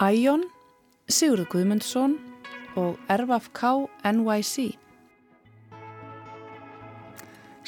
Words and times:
Æjón, 0.00 0.46
Sigurður 1.04 1.48
Guðmundsson 1.52 2.14
og 2.80 2.96
RFK 3.12 3.60
NYC. 4.08 4.78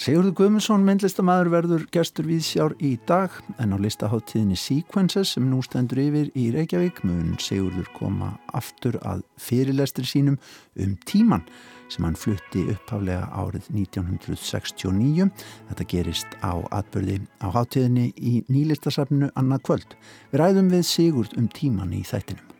Sigurður 0.02 0.32
Guðmundsson 0.34 0.82
myndlistamæður 0.82 1.48
verður 1.52 1.82
gestur 1.94 2.26
við 2.26 2.40
sjár 2.42 2.72
í 2.82 2.96
dag 3.06 3.36
en 3.62 3.70
á 3.70 3.78
listaháttíðinni 3.78 4.56
Sequences 4.58 5.36
sem 5.36 5.44
nú 5.46 5.60
stendur 5.62 6.00
yfir 6.02 6.32
í 6.34 6.48
Reykjavík 6.50 7.04
mun 7.06 7.36
Sigurður 7.38 7.86
koma 7.94 8.32
aftur 8.50 8.98
að 9.06 9.22
fyrirlestri 9.38 10.02
sínum 10.10 10.40
um 10.82 10.96
tíman 11.06 11.46
sem 11.86 12.02
hann 12.02 12.18
flutti 12.18 12.64
upphaflega 12.72 13.30
árið 13.30 13.70
1969. 13.70 15.28
Þetta 15.70 15.88
gerist 15.94 16.34
á 16.42 16.58
atbyrði 16.80 17.20
á 17.38 17.54
háttíðinni 17.54 18.10
í 18.18 18.34
nýlistasafnu 18.50 19.30
annað 19.38 19.64
kvöld. 19.70 19.96
Við 20.34 20.42
ræðum 20.42 20.74
við 20.74 20.86
Sigurd 20.90 21.38
um 21.38 21.46
tíman 21.46 21.94
í 21.94 22.02
þættinum. 22.02 22.50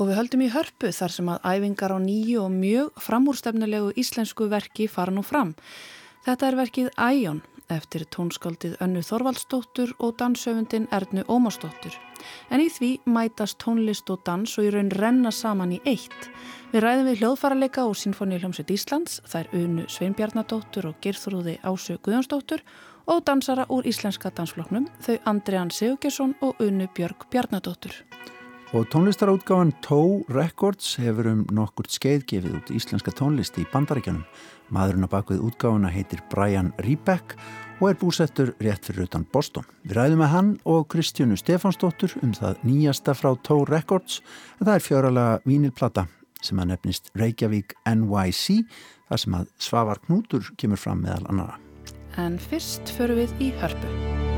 Og 0.00 0.08
við 0.08 0.22
höldum 0.22 0.48
í 0.48 0.52
hörpu 0.56 0.88
þar 0.96 1.18
sem 1.20 1.34
að 1.36 1.44
æfingar 1.44 1.92
á 1.92 1.98
nýju 2.00 2.44
og 2.48 2.52
mjög 2.56 3.00
framúrstefnulegu 3.04 3.92
íslensku 4.00 4.48
verki 4.48 4.88
fara 4.88 5.12
nú 5.12 5.20
fram. 5.20 5.58
Þetta 6.20 6.48
er 6.50 6.56
verkið 6.58 6.88
Æjón 7.00 7.38
eftir 7.72 8.02
tónskáldið 8.12 8.74
Önnu 8.84 9.00
Þorvaldsdóttur 9.06 9.94
og 10.04 10.18
dansöfundin 10.20 10.88
Ernu 10.92 11.22
Ómarsdóttur. 11.30 11.94
En 12.52 12.60
í 12.60 12.66
því 12.68 12.90
mætast 13.08 13.56
tónlist 13.62 14.10
og 14.12 14.20
dans 14.26 14.52
og 14.58 14.66
í 14.66 14.72
raun 14.74 14.90
renna 14.92 15.32
saman 15.32 15.72
í 15.72 15.80
eitt. 15.88 16.28
Við 16.74 16.84
ræðum 16.84 17.08
við 17.08 17.22
hljóðfaraleika 17.22 17.86
og 17.88 17.96
Sinfoníuljómsveit 18.02 18.74
Íslands, 18.74 19.20
þær 19.24 19.48
Unu 19.56 19.86
Sveinbjarnadóttur 19.88 20.90
og 20.90 21.00
Girþrúði 21.00 21.56
Ásö 21.64 21.96
Guðjónsdóttur 22.04 22.66
og 23.10 23.24
dansara 23.24 23.64
úr 23.72 23.88
íslenska 23.88 24.28
dansfloknum, 24.34 24.90
þau 25.00 25.16
Andriðan 25.32 25.72
Sigurgesson 25.72 26.36
og 26.44 26.60
Unu 26.60 26.90
Björg 26.94 27.30
Bjarnadóttur. 27.32 27.96
Og 28.70 28.84
tónlistarútgáfan 28.92 29.72
Toe 29.82 30.20
Records 30.28 30.94
hefur 31.02 31.32
um 31.32 31.40
nokkurt 31.50 31.90
skeið 31.90 32.26
gefið 32.30 32.58
út 32.60 32.68
íslenska 32.70 33.10
tónlisti 33.10 33.64
í 33.64 33.70
bandaríkjanum. 33.72 34.22
Maðurinn 34.74 35.06
á 35.06 35.10
bakvið 35.10 35.42
útgáfana 35.48 35.90
heitir 35.90 36.22
Brian 36.30 36.70
Riebeck 36.84 37.34
og 37.80 37.88
er 37.90 37.98
búsettur 37.98 38.52
rétt 38.60 38.86
fyrir 38.86 39.08
utan 39.08 39.26
Boston. 39.32 39.66
Við 39.82 39.96
ræðum 39.98 40.22
með 40.22 40.32
hann 40.34 40.52
og 40.68 40.86
Kristjánu 40.92 41.38
Stefansdóttur 41.40 42.14
um 42.22 42.34
það 42.36 42.62
nýjasta 42.68 43.16
frá 43.16 43.32
Toe 43.46 43.66
Records 43.68 44.20
en 44.58 44.68
það 44.68 44.74
er 44.76 44.86
fjöralega 44.86 45.42
vínilplata 45.48 46.06
sem 46.40 46.60
að 46.60 46.72
nefnist 46.72 47.12
Reykjavík 47.18 47.76
NYC 47.88 48.62
þar 49.10 49.24
sem 49.24 49.38
að 49.40 49.52
Svavar 49.60 50.02
Knútur 50.06 50.52
kemur 50.60 50.80
fram 50.80 51.04
meðal 51.04 51.26
annara. 51.32 51.60
En 52.18 52.38
fyrst 52.50 52.94
förum 52.96 53.22
við 53.22 53.48
í 53.50 53.54
hörpu. 53.60 54.29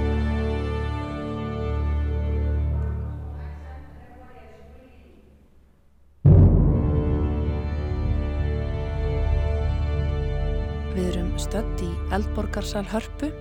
Stödd 11.42 11.80
í 11.82 11.88
Eldborgarsal 12.14 12.84
Hörpu. 12.86 13.32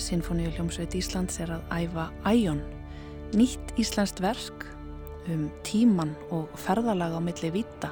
Sinfoníu 0.00 0.52
hljómsveit 0.54 0.94
Íslands 0.94 1.40
er 1.42 1.50
að 1.56 1.72
æfa 1.82 2.06
Æjón, 2.28 2.60
nýtt 3.34 3.74
íslenskt 3.80 4.22
verk 4.22 4.64
um 5.30 5.48
tíman 5.66 6.14
og 6.30 6.48
ferðalag 6.60 7.16
á 7.18 7.20
milli 7.20 7.50
vita 7.58 7.90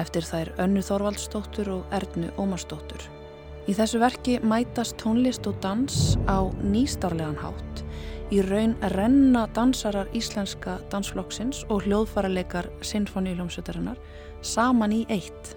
eftir 0.00 0.24
þær 0.24 0.54
Önnu 0.64 0.82
Þorvaldsdóttur 0.86 1.70
og 1.74 1.94
Ernu 1.94 2.32
Ómarsdóttur. 2.40 3.04
Í 3.68 3.76
þessu 3.76 4.00
verki 4.00 4.38
mætast 4.40 4.96
tónlist 5.02 5.44
og 5.46 5.60
dans 5.60 6.16
á 6.24 6.48
nýstarlegan 6.64 7.38
hátt 7.44 7.84
í 8.30 8.40
raun 8.46 8.76
renna 8.94 9.46
dansarar 9.54 10.10
íslenska 10.16 10.78
dansflokksins 10.90 11.64
og 11.68 11.84
hljóðfaraleikar 11.84 12.70
Sinfoníu 12.80 13.36
hljómsveitarinnar 13.36 13.98
saman 14.42 14.94
í 14.94 15.04
eitt. 15.10 15.56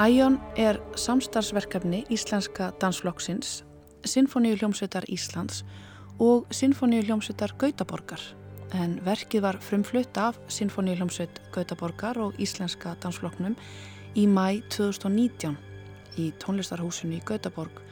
Æjón 0.00 0.38
er 0.56 0.78
samstarfsverkefni 0.96 2.06
Íslenska 2.08 2.70
dansflokksins, 2.80 3.64
Sinfoníu 4.04 4.56
hljómsveitar 4.56 5.04
Íslands 5.04 5.66
og 6.18 6.46
Sinfoníu 6.50 7.02
hljómsveitar 7.04 7.52
Gautaborgar 7.60 8.22
en 8.72 8.96
verkið 9.04 9.44
var 9.44 9.60
frumflutt 9.60 10.16
af 10.16 10.40
Sinfoníu 10.48 10.96
hljómsveit 10.96 11.42
Gautaborgar 11.52 12.16
og 12.24 12.40
Íslenska 12.40 12.96
dansflokknum 13.04 13.52
í 14.16 14.24
mæ 14.24 14.62
2019 14.72 15.60
í 16.16 16.32
tónlistarhúsinu 16.40 17.20
í 17.20 17.24
Gautaborg 17.28 17.84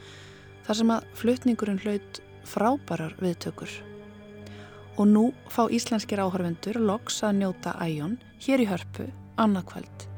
þar 0.65 0.81
sem 0.81 0.97
að 0.97 1.09
flutningurinn 1.21 1.81
hlaut 1.85 2.21
frábærar 2.49 3.13
viðtökur. 3.21 3.69
Og 4.97 5.05
nú 5.05 5.27
fá 5.53 5.67
íslenskir 5.69 6.25
áhörvendur 6.25 6.81
loks 6.81 7.21
að 7.21 7.43
njóta 7.43 7.77
Æjón 7.77 8.17
hér 8.41 8.65
í 8.65 8.71
hörpu 8.73 9.11
annað 9.37 9.69
kvöld. 9.69 10.10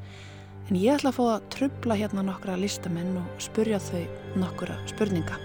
En 0.64 0.78
ég 0.80 0.94
ætla 0.94 1.10
að 1.12 1.16
fá 1.18 1.24
að 1.28 1.48
trubla 1.52 1.96
hérna 2.00 2.22
nokkra 2.24 2.54
listamenn 2.56 3.18
og 3.20 3.42
spurja 3.44 3.76
þau 3.84 4.00
nokkura 4.40 4.78
spurninga. 4.88 5.36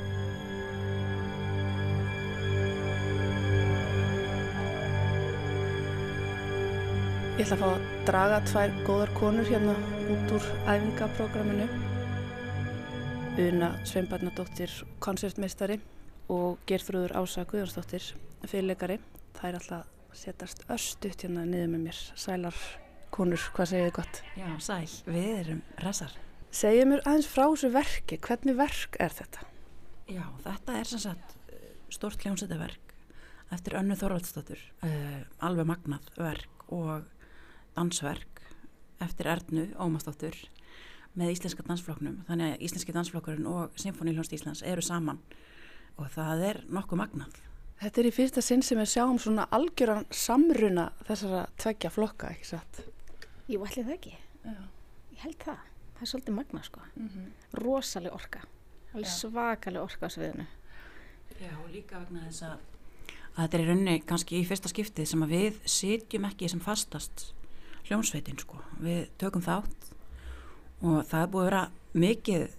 Ég 7.36 7.44
ætla 7.44 7.58
að 7.58 7.66
fá 7.66 7.68
að 7.68 7.86
draga 8.08 8.40
tvær 8.48 8.80
góðar 8.88 9.14
konur 9.20 9.52
hérna 9.52 9.76
út 10.16 10.36
úr 10.40 10.50
æfingaprógraminu. 10.72 11.68
Una 13.44 13.74
Sveinbarnadóttir, 13.88 14.72
koncertmeistari 15.04 15.82
og 16.32 16.60
Gerþrúður 16.68 17.20
Ása 17.20 17.44
Guðjónsdóttir, 17.48 18.14
fyrirleikari. 18.48 19.02
Það 19.36 19.50
er 19.52 19.60
alltaf 19.60 19.84
að 19.84 20.20
setjast 20.24 20.70
östuðt 20.72 21.28
hérna 21.28 21.44
niður 21.48 21.74
með 21.76 21.90
mér. 21.90 22.06
Sælar 22.16 22.68
konur, 23.14 23.46
hvað 23.56 23.72
segir 23.72 23.88
þið 23.90 23.96
gott? 24.00 24.22
Já, 24.40 24.50
sæl, 24.64 24.90
við 25.06 25.30
erum 25.38 25.64
resar. 25.86 26.14
Segja 26.50 26.86
mér 26.90 27.04
aðeins 27.06 27.30
frá 27.30 27.46
þessu 27.46 27.72
verki, 27.74 28.20
hvernig 28.26 28.58
verk 28.58 29.00
er 29.02 29.14
þetta? 29.14 29.48
Já, 30.10 30.24
þetta 30.46 30.78
er 30.80 30.90
sem 30.90 31.04
sagt 31.04 31.36
eh, 31.54 31.74
stort 31.94 32.24
hljómsættaverk 32.26 32.96
eftir 33.54 33.76
Önnu 33.80 33.98
Þorvaldsdóttur, 33.98 34.62
uh, 34.86 35.22
alveg 35.42 35.66
magnað 35.66 36.10
verk 36.22 36.66
og 36.70 37.08
dansverk 37.74 38.44
eftir 39.02 39.30
Ernu 39.32 39.68
Ómastóttur 39.82 40.38
með 41.18 41.34
íslenska 41.34 41.66
dansflokknum. 41.66 42.22
Þannig 42.28 42.54
að 42.54 42.66
íslenski 42.68 42.96
dansflokkurinn 42.96 43.48
og 43.50 43.78
Sinfoníljónst 43.80 44.36
Íslands 44.38 44.64
eru 44.68 44.84
saman 44.86 45.22
og 46.00 46.12
það 46.14 46.46
er 46.52 46.62
nokkuð 46.70 47.02
magnað. 47.02 47.40
Þetta 47.80 48.02
er 48.02 48.10
í 48.10 48.14
fyrsta 48.14 48.44
sinn 48.44 48.64
sem 48.66 48.80
við 48.80 48.92
sjáum 48.92 49.20
svona 49.22 49.48
algjöran 49.56 50.06
samruna 50.12 50.90
þessara 51.08 51.46
tveggja 51.62 51.92
flokka, 51.96 52.34
ekki 52.36 52.50
satt? 52.52 52.82
Jú, 53.50 53.64
ætli 53.66 53.84
það 53.84 53.96
ekki. 53.96 54.16
Já. 54.46 54.58
Ég 55.16 55.22
held 55.24 55.40
það. 55.42 55.62
Það 55.96 56.06
er 56.06 56.10
svolítið 56.12 56.36
magna, 56.36 56.64
sko. 56.64 56.82
Mm 56.96 57.10
-hmm. 57.10 57.30
Rosaleg 57.64 58.14
orka. 58.14 58.42
Alveg 58.94 59.10
svakaleg 59.10 59.82
orka 59.82 60.06
á 60.06 60.10
sviðinu. 60.10 60.46
Já, 61.40 61.52
og 61.64 61.70
líka 61.72 62.00
vegna 62.00 62.26
þess 62.28 62.44
að, 62.44 62.58
að 63.36 63.42
þetta 63.42 63.58
er 63.58 63.64
í 63.64 63.68
rauninni 63.68 64.02
kannski 64.06 64.40
í 64.42 64.46
fyrsta 64.46 64.70
skiptið 64.70 65.06
sem 65.06 65.24
að 65.24 65.30
við 65.30 65.60
sitjum 65.66 66.26
ekki 66.26 66.50
sem 66.50 66.60
fastast 66.60 67.34
hljómsveitin, 67.88 68.40
sko. 68.40 68.62
Við 68.80 69.10
tökum 69.18 69.42
þátt 69.42 69.94
og 70.82 71.06
það 71.06 71.22
er 71.22 71.28
búið 71.28 71.42
að 71.42 71.50
vera 71.50 71.72
mikið 71.94 72.50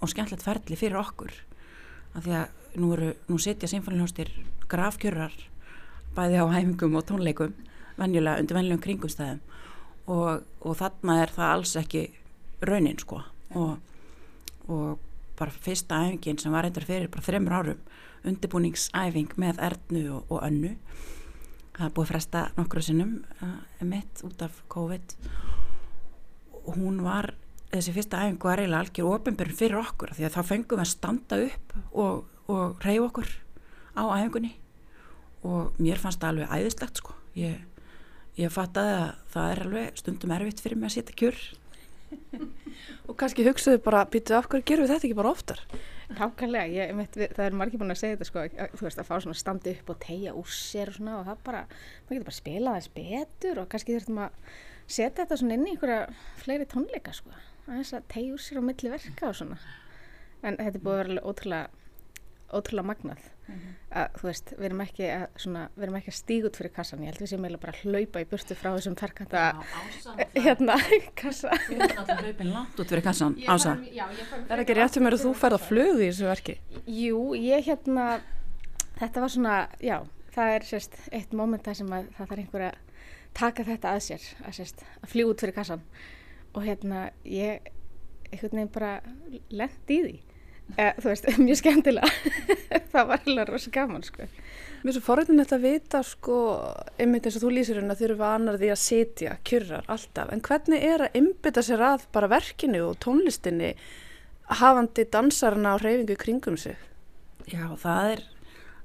og 0.00 0.08
skemmtilegt 0.08 0.42
ferli 0.42 0.76
fyrir 0.76 0.96
okkur. 0.96 1.32
Af 2.14 2.24
því 2.24 2.32
að 2.32 2.48
nú, 2.76 2.92
eru, 2.92 3.14
nú 3.28 3.38
sitja 3.38 3.68
symfóniljónstir 3.68 4.30
grafkjörar 4.68 5.32
bæði 6.16 6.40
á 6.42 6.46
hæfingum 6.50 6.96
og 6.96 7.04
tónleikum 7.04 7.54
venjulega 7.96 8.40
undir 8.40 8.56
venjulegum 8.56 8.82
kringumstæðum 8.82 9.40
og, 10.06 10.46
og 10.62 10.78
þarna 10.78 11.20
er 11.22 11.34
það 11.34 11.52
alls 11.56 11.74
ekki 11.80 12.06
raunin 12.66 12.98
sko. 12.98 13.20
Og, 13.56 13.76
og 14.72 15.02
bara 15.36 15.52
fyrsta 15.52 16.00
æfingin 16.06 16.40
sem 16.40 16.54
var 16.54 16.66
reyndar 16.66 16.86
fyrir 16.88 17.10
bara 17.12 17.26
þreymur 17.26 17.56
árum 17.58 17.82
undirbúningsæfing 18.26 19.36
með 19.40 19.60
Ernu 19.62 20.02
og, 20.16 20.30
og 20.32 20.42
Önnu. 20.46 20.74
Það 21.76 21.88
er 21.88 21.94
búið 21.96 22.10
fresta 22.12 22.44
nokkru 22.56 22.82
sinnum 22.84 23.18
uh, 23.44 23.58
mitt 23.84 24.22
út 24.26 24.42
af 24.44 24.62
COVID. 24.72 25.16
Og 26.64 26.78
hún 26.78 27.02
var 27.04 27.34
þessi 27.70 27.94
fyrsta 27.94 28.22
æfing 28.24 28.40
var 28.42 28.62
eiginlega 28.62 28.86
algjör 28.86 29.12
ofinbjörn 29.18 29.58
fyrir 29.58 29.80
okkur 29.82 30.14
því 30.16 30.28
að 30.28 30.38
þá 30.38 30.42
fengum 30.50 30.80
við 30.80 30.86
að 30.86 30.92
standa 30.94 31.40
upp 31.44 31.76
og, 31.92 32.24
og 32.50 32.86
reyja 32.86 33.04
okkur 33.06 33.32
á 33.94 34.02
æfingunni. 34.16 34.54
Og 35.46 35.76
mér 35.78 36.00
fannst 36.02 36.22
það 36.22 36.32
alveg 36.32 36.54
æðislegt 36.56 37.02
sko. 37.02 37.14
Ég, 37.38 37.60
ég 38.36 38.52
fattaði 38.52 38.96
að 39.00 39.06
það 39.32 39.52
er 39.52 39.62
alveg 39.66 40.00
stundum 40.02 40.34
erfitt 40.36 40.62
fyrir 40.64 40.80
mig 40.80 40.90
að 40.90 40.98
setja 40.98 41.16
kjör 41.22 41.40
Og 43.10 43.16
kannski 43.18 43.44
hugsaðu 43.46 43.80
bara, 43.82 44.04
býtuðu 44.10 44.38
af 44.38 44.48
hverju 44.50 44.66
gerum 44.66 44.86
við 44.86 44.92
þetta 44.92 45.06
ekki 45.08 45.18
bara 45.18 45.32
oftar? 45.32 45.62
Nákvæmlega, 46.10 46.70
ég, 46.70 46.92
mitt, 46.94 47.16
við, 47.18 47.32
það 47.34 47.48
er 47.48 47.56
margir 47.58 47.80
búin 47.80 47.94
að 47.94 48.00
segja 48.00 48.16
þetta 48.16 48.28
sko, 48.28 48.42
að, 48.46 48.74
þú 48.78 48.86
veist 48.86 49.00
að 49.02 49.08
fá 49.08 49.14
svona 49.24 49.38
standi 49.38 49.72
upp 49.74 49.90
og 49.90 49.98
tegja 50.04 50.34
úr 50.38 50.52
sér 50.54 50.92
og 50.92 50.98
svona 50.98 51.16
og 51.18 51.24
það 51.26 51.40
bara, 51.48 51.62
maður 51.66 52.14
getur 52.14 52.26
bara 52.28 52.34
að 52.34 52.38
spila 52.38 52.74
þess 52.76 52.92
betur 52.98 53.60
og 53.62 53.68
kannski 53.72 53.96
þurftum 53.96 54.20
að 54.22 54.52
setja 54.86 55.24
þetta 55.24 55.40
svona 55.40 55.56
inn 55.58 55.66
í 55.66 55.72
einhverja 55.74 55.98
fleiri 56.44 56.68
tónleika 56.70 57.16
sko, 57.16 57.34
að 57.66 57.80
þess 57.80 57.98
að 57.98 58.06
tegja 58.14 58.36
úr 58.36 58.44
sér 58.44 58.62
á 58.62 58.68
milli 58.68 58.92
verka 58.94 59.32
og 59.32 59.38
svona, 59.40 59.58
en 60.42 60.60
þetta 60.60 60.72
er 60.72 60.84
búið 60.86 60.94
að 60.94 61.02
vera 61.02 61.14
alveg 61.14 61.30
ótrúlega 61.32 61.85
ótrúlega 62.54 62.86
magnað. 62.90 63.24
Að 63.96 64.16
þú 64.18 64.26
veist, 64.26 64.52
við 64.58 64.66
erum 64.68 64.80
ekki 64.82 65.04
að, 65.06 65.24
svona, 65.38 65.60
við 65.76 65.84
erum 65.86 65.98
ekki 66.00 66.10
að 66.12 66.16
stíga 66.18 66.48
út 66.48 66.58
fyrir 66.58 66.72
kassan 66.74 67.04
ég 67.04 67.12
held 67.12 67.20
við 67.22 67.30
sem 67.30 67.44
eiginlega 67.44 67.62
bara 67.62 67.82
hlaupa 67.82 68.22
í 68.22 68.26
burtu 68.30 68.56
frá 68.58 68.70
þessum 68.74 68.96
ferkanta 68.98 69.44
hérna 70.34 70.78
kassa. 71.20 71.52
Þú 71.66 71.76
erum 71.76 72.00
alltaf 72.02 72.24
hlaupin 72.24 72.50
langt 72.52 72.82
út 72.82 72.94
fyrir 72.94 73.06
kassan 73.06 73.36
ása. 73.46 73.76
Er 74.50 74.64
ekki 74.64 74.76
rétt 74.78 74.98
um 75.00 75.08
að 75.08 75.18
þú 75.22 75.34
ferð 75.38 75.58
að 75.60 75.68
flögu 75.70 76.02
í 76.02 76.10
þessu 76.10 76.28
verki? 76.28 76.58
Jú, 76.90 77.22
ég 77.38 77.70
hérna 77.70 78.08
þetta 78.98 79.24
var 79.24 79.32
svona, 79.32 79.56
já, 79.84 79.96
það 80.34 80.52
er 80.56 80.68
sérst 80.72 80.98
eitt 81.14 81.32
moment 81.36 81.64
þar 81.64 81.80
sem 81.80 81.96
að 81.96 82.10
það 82.16 82.30
þarf 82.32 82.42
einhver 82.44 82.66
að 82.70 82.82
taka 83.36 83.66
þetta 83.66 83.92
að 83.92 84.04
sér 84.06 84.28
að, 84.42 84.52
sérst, 84.58 84.84
að 85.02 85.10
fljú 85.12 85.32
út 85.32 85.42
fyrir 85.44 85.56
kassan 85.56 85.82
og 86.56 86.64
hérna 86.64 87.10
ég 87.28 87.68
einhvern 88.30 88.56
veginn 88.58 88.72
bara 88.72 88.92
lendi 89.52 89.98
í 89.98 90.04
því 90.06 90.14
eh, 90.74 90.94
þú 90.98 91.10
veist, 91.10 91.28
mjög 91.46 91.60
skemmtilega. 91.60 92.10
Það 92.92 93.10
var 93.10 93.26
alveg 93.26 93.50
rosa 93.50 93.72
gaman 93.74 94.06
sko. 94.06 94.28
Mér 94.82 94.92
er 94.92 94.96
svo 94.96 95.04
forröndin 95.06 95.40
þetta 95.42 95.56
að 95.56 95.66
vita 95.66 96.00
sko, 96.06 96.38
einmitt 97.02 97.26
eins 97.26 97.38
og 97.38 97.46
þú 97.46 97.52
lýsir 97.56 97.80
hérna 97.80 97.96
þurfa 97.98 98.32
annar 98.36 98.58
því 98.60 98.72
að 98.72 98.82
sitja, 98.82 99.36
kjurrar, 99.46 99.86
alltaf. 99.90 100.30
En 100.30 100.42
hvernig 100.46 100.84
er 100.86 101.06
að 101.06 101.16
innbytta 101.18 101.64
sér 101.66 101.82
að 101.82 102.04
bara 102.14 102.30
verkinu 102.30 102.82
og 102.86 102.98
tónlistinni 103.02 103.72
hafandi 104.60 105.06
dansarna 105.10 105.74
á 105.74 105.80
hreyfingu 105.80 106.14
í 106.14 106.20
kringum 106.20 106.58
sig? 106.60 106.76
Já, 107.50 107.66
það 107.80 108.12
er, 108.12 108.22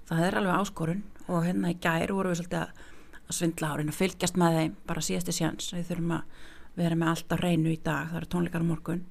það 0.09 0.23
er 0.27 0.39
alveg 0.41 0.63
áskorun. 0.63 1.03
Og 1.29 1.45
hérna 1.45 1.71
í 1.71 1.77
gær 1.81 2.11
vorum 2.15 2.33
við 2.33 2.41
svolítið 2.41 2.63
að, 2.63 2.81
að 3.21 3.37
svindla 3.37 3.73
árin 3.75 3.91
og 3.91 3.97
fylgjast 3.99 4.39
með 4.41 4.57
þeim 4.57 4.73
bara 4.89 5.05
síðasti 5.05 5.37
sjans. 5.37 5.69
Við 5.75 5.85
þurfum 5.91 6.15
að 6.17 6.49
vera 6.81 6.97
með 6.97 7.13
allt 7.13 7.35
á 7.35 7.37
reynu 7.39 7.71
í 7.71 7.79
dag, 7.83 8.09
það 8.09 8.19
eru 8.21 8.31
tónleikar 8.31 8.65
á 8.65 8.71
morgun 8.71 9.05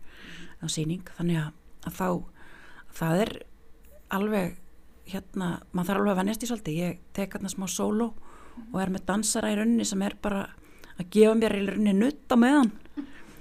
á 0.61 0.67
síning, 0.69 1.05
þannig 1.17 1.41
að, 1.41 1.51
að 1.87 1.97
þá, 1.97 2.09
það 2.97 3.23
er 3.25 3.33
alveg 4.17 4.57
hérna, 5.11 5.51
maður 5.73 5.89
þarf 5.91 6.01
alveg 6.01 6.13
að 6.13 6.21
vennjast 6.21 6.45
í 6.45 6.51
svolítið, 6.51 6.81
ég 6.81 6.99
tek 7.17 7.35
hérna 7.37 7.51
smá 7.53 7.67
sóló 7.71 8.11
og 8.71 8.81
er 8.83 8.93
með 8.93 9.07
dansara 9.09 9.51
í 9.53 9.59
rauninni 9.59 9.87
sem 9.89 10.03
er 10.07 10.17
bara 10.23 10.45
að 10.97 11.09
gefa 11.15 11.37
mér 11.39 11.57
í 11.57 11.63
rauninni 11.67 11.97
nutt 11.97 12.35
á 12.35 12.37
meðan. 12.39 12.73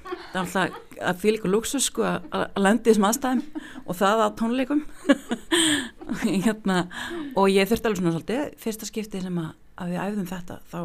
Það 0.09 0.37
er 0.37 0.39
alltaf 0.41 0.77
að 1.09 1.19
fylg 1.21 1.45
og 1.45 1.51
luxus 1.53 1.85
sko 1.89 2.05
að 2.07 2.23
að 2.33 2.61
lenda 2.63 2.81
í 2.81 2.89
þessum 2.89 3.07
aðstæðum 3.09 3.43
og 3.85 3.97
það 3.99 4.23
á 4.25 4.27
tónleikum. 4.39 4.81
Hérna, 6.45 6.79
og 7.37 7.51
ég 7.53 7.69
þurfti 7.69 7.89
alveg 7.89 8.01
svona 8.01 8.15
svolítið 8.15 8.55
fyrsta 8.63 8.89
skipti 8.89 9.21
sem 9.21 9.41
að, 9.41 9.51
að 9.77 9.93
við 9.93 10.03
æfðum 10.05 10.29
þetta 10.31 10.57
þá, 10.71 10.79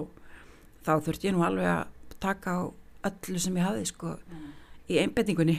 þá 0.85 0.93
þurfti 1.07 1.31
ég 1.31 1.37
nú 1.37 1.47
alveg 1.47 1.71
að 1.73 2.19
taka 2.25 2.59
á 2.61 2.63
öllu 3.09 3.41
sem 3.41 3.57
ég 3.57 3.69
hafði 3.69 3.89
sko 3.89 4.13
í 4.93 5.01
einbendingunni 5.01 5.57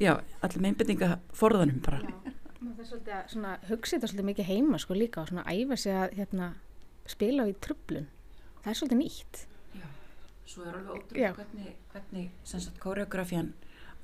já, 0.00 0.14
allum 0.42 0.68
einbendinga 0.70 1.18
forðanum 1.36 1.80
bara 1.84 2.02
Það 2.64 2.80
er 2.80 2.86
svolítið 2.88 3.14
að 3.14 3.26
svona, 3.32 3.50
hugsa 3.68 3.96
þetta 3.96 4.08
svolítið 4.08 4.28
mikið 4.30 4.46
heima 4.48 4.78
sko 4.80 4.94
líka 4.96 5.20
og 5.20 5.28
svona 5.30 5.44
æfa 5.52 5.76
sig 5.76 5.96
að 6.00 6.14
hérna, 6.18 6.46
spila 7.08 7.44
í 7.48 7.52
tröflun. 7.60 8.06
Það 8.64 8.70
er 8.70 8.78
svolítið 8.78 9.00
nýtt. 9.00 9.40
Svo 10.48 10.64
er 10.64 10.78
alveg 10.78 10.88
Já. 10.88 10.96
ótrúlega 10.96 11.34
hvernig, 11.38 11.76
hvernig 11.92 12.80
koreografían 12.80 13.52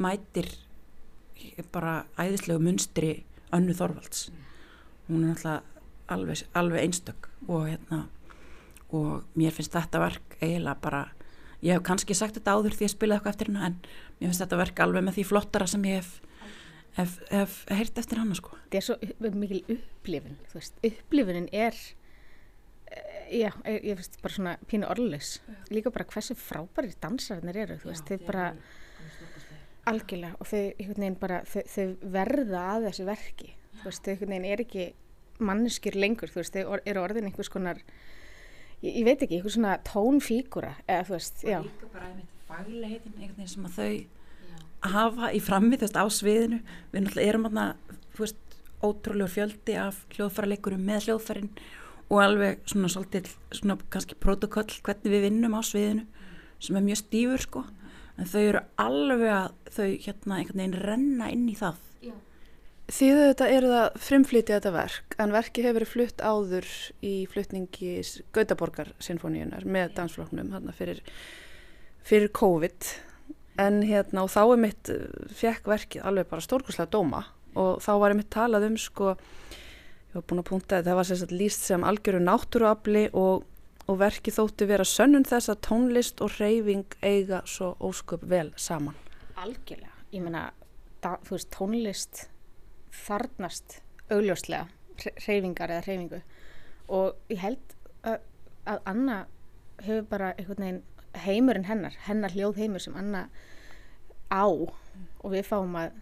mætir 0.01 0.49
bara 1.73 1.95
æðislegu 2.21 2.61
munstri 2.65 3.11
önnu 3.53 3.77
Þorvalds. 3.77 4.31
Hún 5.09 5.25
er 5.25 5.35
alltaf 5.35 5.65
alveg, 6.11 6.45
alveg 6.57 6.85
einstök 6.85 7.29
og 7.49 7.69
hérna 7.69 8.03
og 8.97 9.25
mér 9.39 9.55
finnst 9.55 9.77
þetta 9.77 10.03
verk 10.03 10.37
eiginlega 10.41 10.81
bara 10.83 11.03
ég 11.65 11.77
hef 11.77 11.85
kannski 11.87 12.17
sagt 12.17 12.39
þetta 12.39 12.57
áður 12.57 12.77
því 12.79 12.89
að 12.89 12.95
spila 12.95 13.17
eitthvað 13.17 13.35
eftir 13.35 13.51
hérna 13.51 13.69
en 13.69 13.79
mér 13.85 14.29
finnst 14.31 14.45
þetta 14.45 14.61
verk 14.61 14.83
alveg 14.85 15.07
með 15.07 15.17
því 15.19 15.25
flottara 15.31 15.69
sem 15.71 15.87
ég 15.89 16.01
hef, 16.01 16.11
hef, 16.99 17.17
hef 17.31 17.57
heyrt 17.71 18.03
eftir 18.03 18.21
hana 18.23 18.37
sko. 18.39 18.59
Þetta 18.67 18.81
er 18.81 18.87
svo 18.89 19.33
mikil 19.41 19.63
upplifun, 19.77 20.39
þú 20.51 20.61
veist, 20.61 20.79
upplifunin 20.91 21.49
er, 21.53 21.81
eh, 22.91 23.25
já, 23.43 23.51
ég, 23.69 23.81
ég 23.91 24.01
finnst 24.01 24.21
bara 24.25 24.37
svona 24.37 24.55
pínu 24.71 24.89
orðlaus. 24.91 25.35
Líka 25.73 25.93
bara 25.95 26.09
hversu 26.13 26.37
frábæri 26.39 26.95
dansararnir 27.03 27.65
eru, 27.67 27.81
þú 27.83 27.93
veist, 27.93 28.09
þeir 28.09 28.25
bara 28.29 28.51
algjörlega 29.91 30.37
og 30.39 30.49
þau, 30.49 30.63
einhvern 30.79 31.05
veginn 31.05 31.21
bara, 31.21 31.43
þau, 31.49 31.63
þau 31.75 32.11
verða 32.17 32.65
að 32.75 32.89
þessu 32.89 33.07
verki, 33.09 33.53
þú 33.81 33.89
veist, 33.89 34.05
þau 34.05 34.13
einhvern 34.15 34.35
veginn 34.35 34.51
er 34.51 34.65
ekki 34.65 34.89
manneskjur 35.41 35.97
lengur, 35.97 36.33
þú 36.33 36.43
veist, 36.43 36.57
þau 36.57 36.81
eru 36.85 37.03
orðin 37.03 37.31
einhvers 37.31 37.53
konar, 37.53 37.81
ég, 38.85 38.93
ég 39.01 39.05
veit 39.07 39.23
ekki, 39.23 39.39
einhvers 39.39 39.57
svona 39.57 39.77
tónfígura, 39.87 40.75
eða 40.87 41.07
þú 41.09 41.17
veist, 41.17 41.43
já. 41.45 41.59
líka 41.65 41.91
bara 41.93 42.09
einmitt 42.11 42.37
fagleitin 42.51 43.17
einhvern 43.17 43.37
veginn 43.39 43.53
sem 43.55 43.69
að 43.69 43.77
þau 43.79 44.93
hafa 44.95 45.33
í 45.37 45.41
frammi 45.45 45.79
veist 45.81 45.99
á 46.01 46.05
sviðinu. 46.09 46.61
Við 46.93 47.05
náttúrulega 47.05 47.33
erum 47.33 47.51
aðna 47.51 47.67
þú 48.15 48.25
veist 48.25 48.57
ótrúlegur 48.81 49.35
fjöldi 49.35 49.77
af 49.77 50.01
hljóðfæraleikurum 50.17 50.87
með 50.87 51.09
hljóðfærin 51.09 51.51
og 52.11 52.23
alveg 52.25 52.63
svona 52.71 52.89
svolítið 52.91 53.29
svona 53.55 53.77
kannski 53.93 54.17
protokoll 54.19 54.73
hvernig 54.81 55.13
við 55.13 55.27
vinnum 55.29 55.55
á 55.55 55.63
sviðinu 55.63 56.07
sem 56.61 56.79
er 56.79 56.87
mjög 56.87 57.03
stífur 57.03 57.45
sko. 57.45 57.67
En 58.21 58.29
þau 58.29 58.41
eru 58.41 58.65
alveg 58.81 59.31
að 59.37 59.53
þau 59.77 59.87
hérna 60.07 60.41
einhvern 60.41 60.63
veginn 60.63 60.81
renna 60.81 61.31
inn 61.33 61.47
í 61.49 61.57
það 61.61 61.79
Þið 62.91 63.19
þetta 63.21 63.47
eru 63.55 63.69
það 63.71 63.99
frimflýtið 64.03 64.57
þetta 64.57 64.71
verk, 64.75 65.15
en 65.23 65.35
verki 65.35 65.63
hefur 65.63 65.77
verið 65.79 65.91
flutt 65.93 66.23
áður 66.27 66.67
í 67.07 67.13
flutningi 67.31 67.91
Gautaborgar 68.35 68.91
sinfoníunar 68.99 69.63
með 69.63 69.93
dansfloknum 69.99 70.51
hérna 70.51 70.75
fyrir, 70.75 70.99
fyrir 72.03 72.33
COVID. 72.35 72.89
En 73.63 73.79
hérna 73.87 74.25
og 74.25 74.33
þá 74.33 74.41
er 74.43 74.63
mitt 74.65 74.91
fekk 75.39 75.71
verkið 75.71 76.09
alveg 76.09 76.31
bara 76.33 76.43
stórkurslega 76.43 76.91
dóma. 76.91 77.21
Og 77.55 77.79
þá 77.85 77.93
var 78.03 78.15
ég 78.15 78.19
mitt 78.23 78.31
talað 78.35 78.67
um 78.67 78.81
sko, 78.81 79.15
ég 80.11 80.19
var 80.19 80.27
búin 80.27 80.43
að 80.43 80.51
punta 80.51 80.81
þetta, 80.81 80.89
það 80.91 80.99
var 80.99 81.11
sérstaklega 81.13 81.43
líst 81.45 81.71
sem 81.71 81.87
algjöru 81.87 82.25
náttúruafli 82.25 83.05
og, 83.23 83.47
og 83.87 84.03
verkið 84.03 84.39
þótti 84.41 84.71
vera 84.73 84.89
sönnun 84.89 85.29
þess 85.31 85.53
að 85.55 85.63
tónlist 85.69 86.25
og 86.27 86.35
reyfing 86.41 86.99
eiga 87.07 87.45
svo 87.47 87.77
ósköp 87.79 88.27
vel 88.35 88.49
saman. 88.59 88.99
Algjörlega, 89.39 89.95
ég 90.11 90.27
meina, 90.27 90.49
da, 91.05 91.17
þú 91.23 91.39
veist, 91.39 91.53
tónlist 91.55 92.27
þarnast 92.95 93.81
augljóslega 94.11 94.69
reyfingar 95.27 95.73
eða 95.73 95.87
reyfingu 95.87 96.21
og 96.91 97.33
ég 97.33 97.41
held 97.41 97.77
að, 98.03 98.19
að 98.69 98.83
Anna 98.91 99.19
hefur 99.81 100.07
bara 100.11 100.33
einhvern 100.37 100.65
veginn 100.65 100.83
heimurinn 101.25 101.67
hennar, 101.67 101.97
hennar 102.07 102.35
hljóð 102.35 102.61
heimur 102.61 102.83
sem 102.83 102.97
Anna 102.99 103.27
á 104.31 104.47
og 104.47 105.33
við 105.33 105.49
fáum 105.49 105.75
að, 105.79 105.97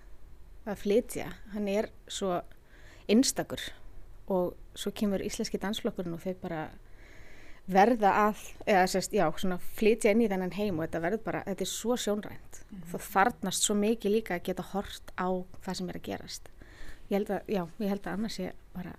að 0.69 0.83
flytja, 0.83 1.31
hann 1.55 1.69
er 1.71 1.89
svo 2.11 2.41
einstakur 3.09 3.63
og 4.29 4.53
svo 4.77 4.93
kemur 4.93 5.25
íslenski 5.25 5.61
dansflokkurinn 5.61 6.17
og 6.17 6.25
þau 6.25 6.35
bara 6.43 6.67
verða 7.69 8.13
að, 8.29 8.43
eða 8.69 8.85
sérst, 8.89 9.15
já, 9.17 9.27
svona 9.37 9.59
flytja 9.77 10.13
inn 10.13 10.25
í 10.25 10.29
þennan 10.29 10.55
heim 10.57 10.79
og 10.79 10.87
þetta 10.87 11.03
verður 11.05 11.25
bara, 11.25 11.43
þetta 11.49 11.65
er 11.65 11.71
svo 11.71 11.97
sjónrænt. 12.01 12.61
Það 12.89 13.09
þarnast 13.09 13.67
svo 13.67 13.77
mikið 13.77 14.15
líka 14.15 14.39
að 14.39 14.47
geta 14.49 14.65
hort 14.71 15.13
á 15.21 15.29
það 15.65 15.81
sem 15.81 15.91
er 15.93 15.99
að 16.01 16.07
gerast 16.09 16.49
ég 17.09 17.17
held 17.19 17.33
að, 17.33 17.49
já, 17.49 17.63
ég 17.81 17.95
held 17.95 18.05
að 18.05 18.19
annars 18.19 18.39
ég 18.43 18.59
bara 18.77 18.93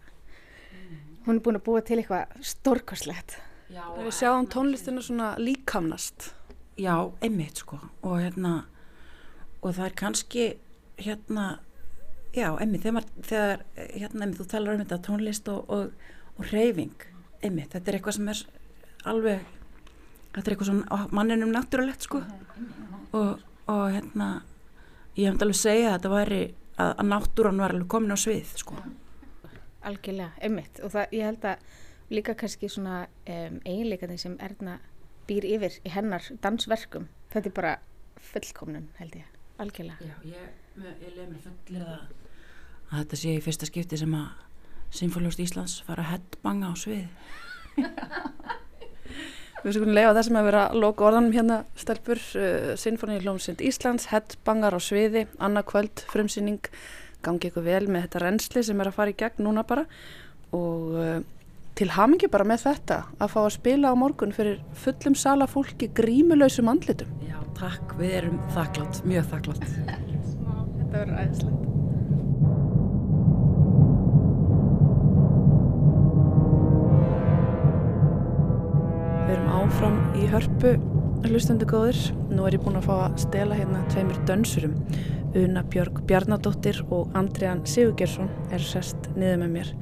hún 1.25 1.38
er 1.38 1.44
búin 1.46 1.60
að 1.60 1.66
búa 1.68 1.84
til 1.86 2.00
eitthvað 2.00 2.42
stórkoslegt 2.54 3.38
Við 3.70 4.13
sjáum 4.18 4.48
tónlistina 4.50 5.01
svona 5.06 5.36
líkamnast. 5.38 6.32
Já, 6.82 7.12
einmitt 7.22 7.60
sko. 7.62 7.78
Og 8.01 8.16
hérna 8.18 8.63
og 9.62 9.75
það 9.75 9.86
er 9.86 9.96
kannski 10.00 10.46
hérna 10.98 11.44
já, 12.34 12.48
einmitt, 12.58 12.82
þegar, 12.82 13.06
þegar 13.22 13.62
hérna, 13.75 14.24
einmitt, 14.24 14.39
þú 14.39 14.48
talar 14.50 14.74
um 14.74 14.82
þetta 14.82 15.00
tónlist 15.06 15.51
og, 15.54 15.70
og, 15.70 16.10
og 16.39 16.50
reyfing, 16.50 17.06
einmitt, 17.44 17.75
þetta 17.75 17.92
er 17.92 18.00
eitthvað 18.00 18.18
sem 18.18 18.32
er 18.34 18.42
alveg 19.12 19.46
þetta 20.34 20.44
er 20.44 20.56
eitthvað 20.56 20.72
svona 20.72 21.01
manninum 21.20 21.54
náttúrulegt 21.54 22.08
sko. 22.08 22.24
Og, 23.13 23.46
og 23.70 23.84
hérna 23.94 24.32
ég 25.13 25.30
hefndi 25.30 25.46
alveg 25.46 25.62
segja 25.62 25.92
að 25.92 25.98
þetta 26.00 26.13
væri 26.16 26.42
að, 26.80 26.96
að 26.96 27.06
náttúran 27.12 27.62
var 27.62 27.76
alveg 27.76 27.92
komin 27.92 28.16
á 28.16 28.20
svið 28.20 28.56
sko. 28.64 28.80
Algjörlega, 29.90 30.32
einmitt. 30.44 30.82
Og 30.84 30.92
það, 30.96 31.16
ég 31.16 31.30
held 31.30 31.48
að 31.52 31.68
líka 32.10 32.36
kannski 32.40 32.70
svona 32.72 33.04
um, 33.06 33.60
eiginleikandi 33.64 34.18
sem 34.20 34.36
Erna 34.44 34.80
býr 35.30 35.46
yfir 35.46 35.78
í 35.86 35.94
hennar 35.94 36.26
dansverkum 36.42 37.06
þetta 37.34 37.52
er 37.52 37.56
bara 37.56 37.74
fullkomnun 38.30 38.90
held 39.00 39.20
ég, 39.20 39.28
algjörlega. 39.62 40.10
Já, 40.10 40.16
ég, 40.34 40.56
ég 41.04 41.14
leið 41.16 41.28
mér 41.30 41.44
fullir 41.46 41.86
að, 41.86 42.08
að 42.90 43.04
þetta 43.04 43.20
sé 43.22 43.36
í 43.36 43.44
fyrsta 43.46 43.70
skipti 43.70 44.00
sem 44.02 44.16
að 44.18 44.46
Sinfóljóst 45.00 45.42
Íslands 45.44 45.76
fara 45.86 46.02
að 46.02 46.16
headbanga 46.16 46.72
á 46.72 46.76
svið. 46.82 47.06
Við 49.63 49.75
skulum 49.75 49.96
leiða 49.96 50.13
þessum 50.18 50.39
að 50.39 50.48
vera 50.50 50.62
loka 50.75 51.08
orðanum 51.10 51.36
hérna 51.36 51.58
stelpur. 51.80 52.22
Uh, 52.38 52.72
Sinfoni 52.80 53.20
Hljómsund 53.20 53.63
Íslands, 53.66 54.08
headbangar 54.13 54.78
á 54.78 54.80
sviði, 54.84 55.25
annað 55.44 55.68
kvöld, 55.74 56.06
frumsýning, 56.13 56.72
gangi 57.25 57.51
ykkur 57.51 57.66
vel 57.66 57.84
með 57.92 58.08
þetta 58.08 58.24
reynsli 58.24 58.63
sem 58.66 58.80
er 58.80 58.92
að 58.92 58.98
fara 59.00 59.13
í 59.13 59.18
gegn 59.20 59.44
núna 59.48 59.66
bara. 59.68 59.86
Og 60.56 60.96
uh, 60.96 61.20
til 61.80 61.89
hamingi 61.96 62.32
bara 62.32 62.48
með 62.48 62.66
þetta 62.70 63.01
að 63.20 63.34
fá 63.36 63.39
að 63.46 63.54
spila 63.60 63.92
á 63.92 63.96
morgun 64.00 64.36
fyrir 64.36 64.60
fullum 64.80 65.18
sala 65.20 65.48
fólki 65.51 65.92
grímulösum 65.96 66.72
andlitum. 66.72 67.12
Já, 67.28 67.39
takk, 67.60 67.98
við 68.00 68.18
erum 68.24 68.39
þakklátt, 68.56 69.04
mjög 69.08 69.32
þakklátt. 69.36 69.68
Þetta 70.80 70.92
verður 70.96 71.20
æðislegt 71.20 71.88
hörpu 80.28 80.74
hlustendu 81.28 81.68
góður. 81.70 81.98
Nú 82.34 82.44
er 82.48 82.58
ég 82.58 82.64
búin 82.64 82.80
að 82.80 82.88
fá 82.90 82.96
að 83.06 83.18
stela 83.24 83.56
hérna 83.58 83.86
tveimur 83.92 84.20
dönsurum. 84.28 84.76
Una 85.40 85.64
Björg 85.72 86.02
Bjarnadóttir 86.10 86.82
og 86.90 87.14
Andriðan 87.18 87.66
Sigurgjersson 87.70 88.32
er 88.52 88.64
sest 88.64 89.10
niður 89.16 89.44
með 89.44 89.54
mér. 89.54 89.74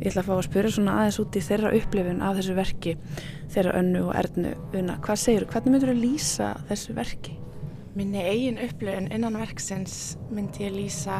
Ég 0.00 0.10
ætla 0.10 0.24
að 0.24 0.28
fá 0.28 0.34
að 0.36 0.42
spyrja 0.48 0.72
svona 0.74 0.96
aðeins 1.00 1.20
út 1.22 1.36
í 1.38 1.42
þeirra 1.44 1.72
upplifin 1.78 2.22
af 2.24 2.38
þessu 2.38 2.56
verki, 2.58 2.94
þeirra 3.54 3.76
önnu 3.80 4.02
og 4.08 4.16
ernu. 4.22 4.54
Una, 4.80 4.96
hvað 5.04 5.20
segir 5.22 5.44
þú? 5.44 5.50
Hvernig 5.52 5.74
myndur 5.74 5.92
þú 5.92 5.94
að 5.94 6.02
lýsa 6.04 6.50
þessu 6.70 6.96
verki? 6.98 7.36
Minni 7.94 8.24
eigin 8.26 8.60
upplifin 8.64 9.12
innan 9.14 9.38
verksins 9.38 9.96
myndi 10.34 10.66
ég 10.66 10.74
lýsa 10.74 11.18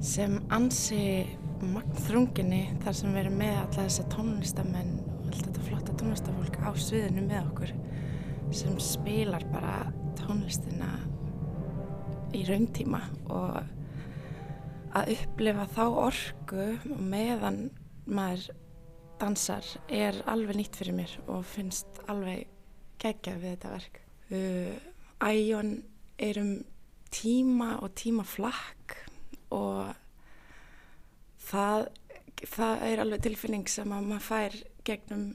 sem 0.00 0.38
ansi 0.48 1.26
magnþrunginni 1.60 2.62
þar 2.84 2.96
sem 2.96 3.12
við 3.12 3.24
erum 3.26 3.40
með 3.42 3.56
alla 3.58 3.82
þessa 3.82 4.06
tónlistamenn 4.14 4.94
og 5.04 5.26
allt 5.28 5.42
þetta 5.44 5.66
flotta 5.90 6.04
tónlistafólk 6.04 6.56
á 6.62 6.70
sviðinu 6.78 7.22
með 7.26 7.46
okkur 7.50 7.70
sem 8.54 8.76
spilar 8.78 9.42
bara 9.50 9.90
tónlistina 10.18 10.90
í 12.36 12.44
rauntíma 12.46 13.00
og 13.26 13.56
að 14.94 15.10
upplifa 15.16 15.66
þá 15.74 15.82
orgu 15.88 16.66
og 16.92 17.02
meðan 17.02 17.58
maður 18.06 18.54
dansar 19.18 19.66
er 19.88 20.20
alveg 20.30 20.60
nýtt 20.60 20.78
fyrir 20.78 20.94
mér 21.00 21.16
og 21.26 21.42
finnst 21.48 22.00
alveg 22.06 22.46
geggjað 23.02 23.42
við 23.42 23.56
þetta 23.56 23.74
verk. 23.74 24.00
Uh, 24.30 24.74
Æjón 25.26 25.74
er 26.22 26.38
um 26.38 26.54
tíma 27.10 27.80
og 27.82 27.96
tímaflakk 27.98 28.98
og 29.50 29.90
það, 31.50 31.90
það 32.46 32.88
er 32.92 33.06
alveg 33.06 33.26
tilfinning 33.26 33.70
sem 33.70 33.90
að 33.90 34.10
maður 34.12 34.28
fær 34.30 34.60
gegnum 34.86 35.30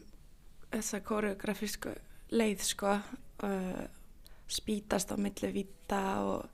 þessa 0.75 1.01
koreografísku 1.05 1.93
leið 2.35 2.63
sko 2.65 2.95
uh, 2.95 3.85
spítast 4.47 5.13
á 5.13 5.17
milli 5.17 5.51
vita 5.53 6.01
og, 6.25 6.49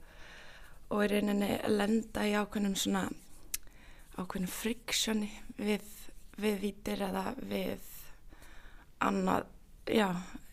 og 0.91 1.03
í 1.05 1.09
rauninni 1.11 1.57
lenda 1.71 2.25
í 2.27 2.35
ákveðnum 2.37 2.77
svona 2.79 3.07
ákveðnum 4.17 4.51
friksjóni 4.51 5.31
við, 5.59 5.87
við 6.41 6.61
vítir 6.65 7.03
eða 7.07 7.31
við 7.39 7.89
annað, 9.01 9.47
já 9.89 10.07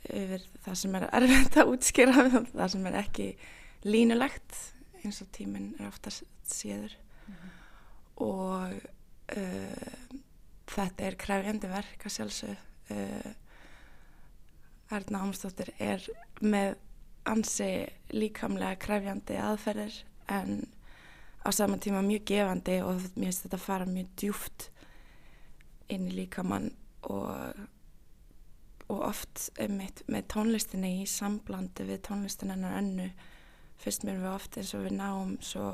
yfir 0.09 0.45
það 0.65 0.79
sem 0.81 0.97
er 0.97 1.07
erfitt 1.19 1.59
að 1.61 1.73
útskýra 1.75 2.29
það 2.55 2.71
sem 2.75 2.87
er 2.89 3.01
ekki 3.03 3.29
línulegt 3.87 4.63
eins 5.03 5.21
og 5.23 5.31
tíminn 5.35 5.75
er 5.79 5.91
ofta 5.91 6.11
séður 6.13 6.95
mm 6.95 7.35
-hmm. 7.35 7.51
og 8.25 8.73
uh, 9.37 10.17
þetta 10.69 11.05
er 11.05 11.21
kræfjandi 11.21 11.69
verk 11.69 12.07
að 12.07 12.15
sjálfsög 12.17 12.57
uh, 12.91 13.31
Erna 14.91 15.23
Ámstóttir 15.27 15.73
er 15.79 16.05
með 16.41 16.77
ansi 17.29 17.71
líkamlega 18.15 18.79
kræfjandi 18.81 19.37
aðferðir 19.43 19.97
en 20.33 20.63
á 21.45 21.49
saman 21.53 21.81
tíma 21.83 22.01
mjög 22.05 22.25
gefandi 22.31 22.79
og 22.85 23.03
mér 23.15 23.29
finnst 23.29 23.45
þetta 23.47 23.59
að 23.59 23.67
fara 23.67 23.89
mjög 23.89 24.15
djúft 24.21 24.69
inn 25.93 26.09
í 26.09 26.17
líkamann 26.17 26.71
og, 27.09 27.61
og 28.89 29.05
oft 29.11 29.49
með, 29.59 30.03
með 30.09 30.27
tónlistinni 30.33 30.95
í 31.03 31.07
samblandi 31.09 31.87
við 31.89 32.03
tónlistin 32.09 32.53
ennar 32.55 32.81
önnu 32.81 33.11
fyrst 33.79 34.05
mér 34.05 34.21
við 34.23 34.33
oft 34.33 34.59
eins 34.59 34.75
og 34.77 34.85
við 34.89 34.99
náum 34.99 35.37
svo 35.45 35.71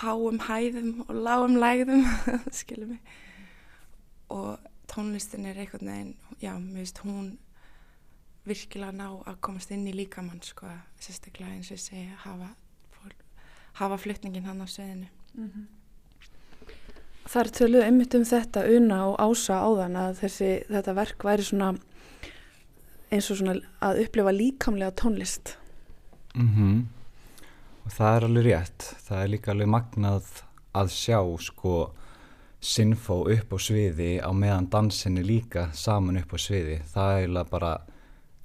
háum 0.00 0.40
hæðum 0.46 1.04
og 1.06 1.16
lágum 1.26 1.58
lægðum 1.60 2.06
skilum 2.58 2.94
mig. 2.94 3.02
Og 4.32 4.58
tónlistin 4.90 5.46
er 5.46 5.58
einhvern 5.58 5.90
veginn 5.90 6.14
já, 6.42 6.52
mér 6.58 6.82
finnst 6.82 7.00
hún 7.04 7.30
virkilega 8.44 8.92
ná 8.92 9.08
að 9.24 9.40
komast 9.40 9.72
inn 9.72 9.86
í 9.88 9.94
líkamann 9.94 10.42
sko, 10.44 10.68
sérstaklega 11.00 11.54
eins 11.54 11.70
og 11.70 11.78
ég 11.78 11.84
segi 11.84 12.04
hafa, 12.24 12.50
hafa 13.80 13.98
flytningin 13.98 14.44
hann 14.44 14.62
á 14.62 14.66
sveðinu 14.66 15.08
mm 15.34 15.48
-hmm. 15.48 15.66
Það 17.24 17.40
er 17.40 17.50
töluð 17.50 17.82
einmitt 17.82 18.14
um 18.14 18.24
þetta 18.24 18.76
una 18.76 19.06
og 19.06 19.14
ása 19.20 19.54
áðan 19.64 19.96
að 19.96 20.18
þessi, 20.18 20.64
þetta 20.68 20.94
verk 20.94 21.24
væri 21.24 21.42
svona 21.42 21.78
eins 23.10 23.30
og 23.30 23.36
svona 23.36 23.54
að 23.80 24.00
upplifa 24.04 24.32
líkamlega 24.32 24.90
tónlist. 24.90 25.56
Mhm. 26.34 26.68
Mm 26.68 26.88
og 27.84 27.92
það 27.92 28.16
er 28.16 28.26
alveg 28.28 28.46
rétt. 28.48 28.86
Það 29.04 29.22
er 29.22 29.30
líka 29.32 29.52
alveg 29.52 29.70
magnað 29.74 30.30
að 30.74 30.92
sjá 30.94 31.18
sko 31.44 31.74
sinfó 32.64 33.20
upp 33.28 33.52
á 33.52 33.58
sviði 33.60 34.14
á 34.24 34.30
meðan 34.32 34.70
dansinni 34.72 35.24
líka 35.24 35.68
saman 35.76 36.18
upp 36.22 36.32
á 36.32 36.38
sviði. 36.40 36.78
Það 36.88 37.18
eiginlega 37.18 37.50
bara 37.50 37.72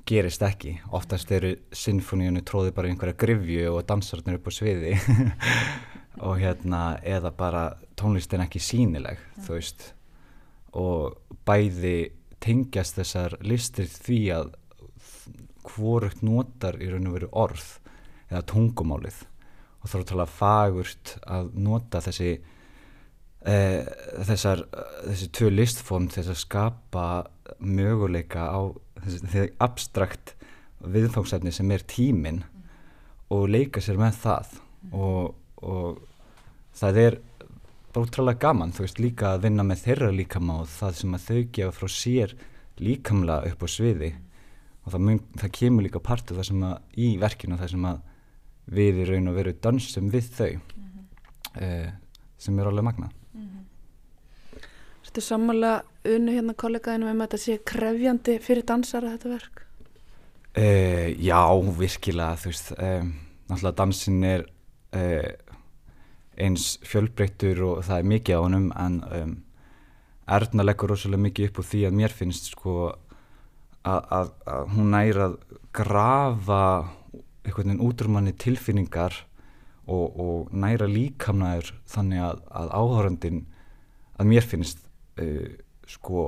gerist 0.09 0.43
ekki. 0.43 0.73
Oftast 0.95 1.31
eru 1.31 1.53
sinfoníunni 1.75 2.43
tróði 2.47 2.73
bara 2.75 2.89
einhverja 2.91 3.17
grifju 3.19 3.69
og 3.71 3.85
dansarnir 3.87 4.39
upp 4.39 4.49
á 4.49 4.51
sviði. 4.53 4.95
Og 6.25 6.41
hérna 6.41 6.97
eða 7.05 7.31
bara 7.31 7.63
tónlistin 7.95 8.43
ekki 8.43 8.59
sínileg 8.59 9.19
ja. 9.21 9.43
þú 9.45 9.55
veist. 9.55 9.85
Og 10.75 11.37
bæði 11.47 12.11
tengjast 12.43 12.97
þessar 12.99 13.37
listir 13.45 13.87
því 13.87 14.19
að 14.35 14.51
hvorugt 15.69 16.23
notar 16.25 16.79
í 16.81 16.89
raun 16.89 17.07
og 17.07 17.15
veru 17.19 17.29
orð 17.45 17.67
eða 18.27 18.43
tungumálið. 18.51 19.23
Og 19.79 19.87
þá 19.87 19.93
er 19.93 20.01
það 20.01 20.09
talað 20.11 20.33
fagurt 20.35 21.13
að 21.23 21.51
nota 21.55 22.01
þessi 22.03 22.33
þessar 23.39 24.65
þessi 25.07 25.29
tvö 25.31 25.49
listform 25.53 26.09
þess 26.11 26.33
að 26.33 26.41
skapa 26.41 27.05
möguleika 27.59 28.49
á 28.51 28.61
þessi, 28.99 29.45
abstrakt 29.63 30.33
viðfangsefni 30.83 31.51
sem 31.55 31.71
er 31.71 31.85
tímin 31.87 32.41
mm. 32.43 32.63
og 33.35 33.47
leika 33.51 33.81
sér 33.83 33.99
með 33.99 34.19
það 34.23 34.53
mm. 34.59 34.93
og, 34.99 35.35
og 35.63 36.01
það 36.75 37.01
er 37.03 37.19
bróttralega 37.95 38.43
gaman 38.43 38.73
þú 38.75 38.85
veist 38.85 38.99
líka 39.01 39.33
að 39.33 39.45
vinna 39.47 39.65
með 39.67 39.85
þeirra 39.85 40.11
líkama 40.15 40.61
og 40.63 40.71
það 40.71 40.97
sem 40.99 41.15
að 41.15 41.27
þau 41.29 41.39
gefa 41.57 41.77
frá 41.79 41.93
sér 41.95 42.35
líkamlega 42.79 43.53
upp 43.53 43.63
á 43.63 43.67
sviði 43.71 44.11
mm. 44.13 44.25
og 44.83 44.93
það, 44.93 45.05
mun, 45.07 45.21
það 45.39 45.55
kemur 45.61 45.87
líka 45.87 46.03
partu 46.03 46.35
það 46.35 46.49
sem 46.51 46.67
að 46.69 46.99
í 47.07 47.13
verkinu 47.23 47.59
það 47.59 47.73
sem 47.75 47.87
að 47.93 48.03
við 48.69 48.99
í 49.01 49.07
raun 49.09 49.31
og 49.31 49.39
veru 49.39 49.55
dansum 49.63 50.11
við 50.13 50.27
þau 50.35 50.51
-hmm. 50.51 51.07
uh, 51.63 51.89
sem 52.37 52.59
er 52.59 52.69
alveg 52.69 52.85
magna 52.85 53.09
mm 53.39 53.49
-hmm. 53.49 53.65
Þetta 55.09 55.21
er 55.21 55.25
sammála 55.25 55.81
unnu 56.05 56.31
hérna 56.31 56.53
kollegaðinu 56.53 57.07
um 57.09 57.21
að 57.21 57.27
þetta 57.27 57.37
sé 57.37 57.57
krefjandi 57.65 58.39
fyrir 58.39 58.65
dansara 58.67 59.15
þetta 59.15 59.29
verk? 59.29 59.61
Uh, 60.57 61.09
já, 61.17 61.41
virkilega 61.79 62.35
þú 62.35 62.51
veist, 62.51 62.71
um, 62.77 63.13
náttúrulega 63.49 63.77
dansin 63.77 64.23
er 64.23 64.45
uh, 64.93 65.31
eins 66.37 66.79
fjölbreyttur 66.85 67.61
og 67.63 67.83
það 67.87 67.97
er 67.97 68.09
mikið 68.13 68.35
á 68.35 68.41
honum 68.41 68.71
en 68.77 69.03
um, 69.21 69.37
Erna 70.29 70.63
leggur 70.63 70.89
rosalega 70.93 71.25
mikið 71.25 71.49
upp 71.49 71.59
úr 71.59 71.65
því 71.65 71.85
að 71.87 71.97
mér 71.97 72.13
finnst 72.13 72.51
sko 72.51 72.73
að, 73.81 74.01
að, 74.13 74.31
að 74.45 74.67
hún 74.75 74.91
næra 74.93 75.25
að 75.31 75.37
grafa 75.73 76.61
einhvern 77.45 77.71
veginn 77.71 77.85
útrumanni 77.87 78.33
tilfinningar 78.37 79.23
og, 79.89 80.19
og 80.19 80.53
næra 80.53 80.87
líkamnaður 80.89 81.73
þannig 81.89 82.23
að, 82.25 82.43
að 82.61 82.71
áhörandin 82.77 83.41
að 84.19 84.31
mér 84.31 84.47
finnst 84.47 84.83
uh, 85.21 85.49
sko 85.89 86.25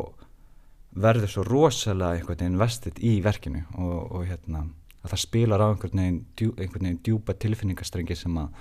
verður 0.92 1.32
svo 1.32 1.46
rosalega 1.48 2.18
einhvern 2.18 2.42
veginn 2.42 2.60
vestið 2.60 3.02
í 3.08 3.16
verkinu 3.24 3.64
og, 3.80 4.00
og 4.12 4.26
hérna 4.28 4.66
að 5.02 5.14
það 5.14 5.22
spilar 5.24 5.64
á 5.64 5.68
einhvern 5.72 6.02
veginn, 6.04 6.22
djú, 6.38 6.54
einhvern 6.58 6.88
veginn 6.88 7.04
djúpa 7.06 7.36
tilfinningastrengi 7.42 8.18
sem 8.18 8.40
að 8.42 8.58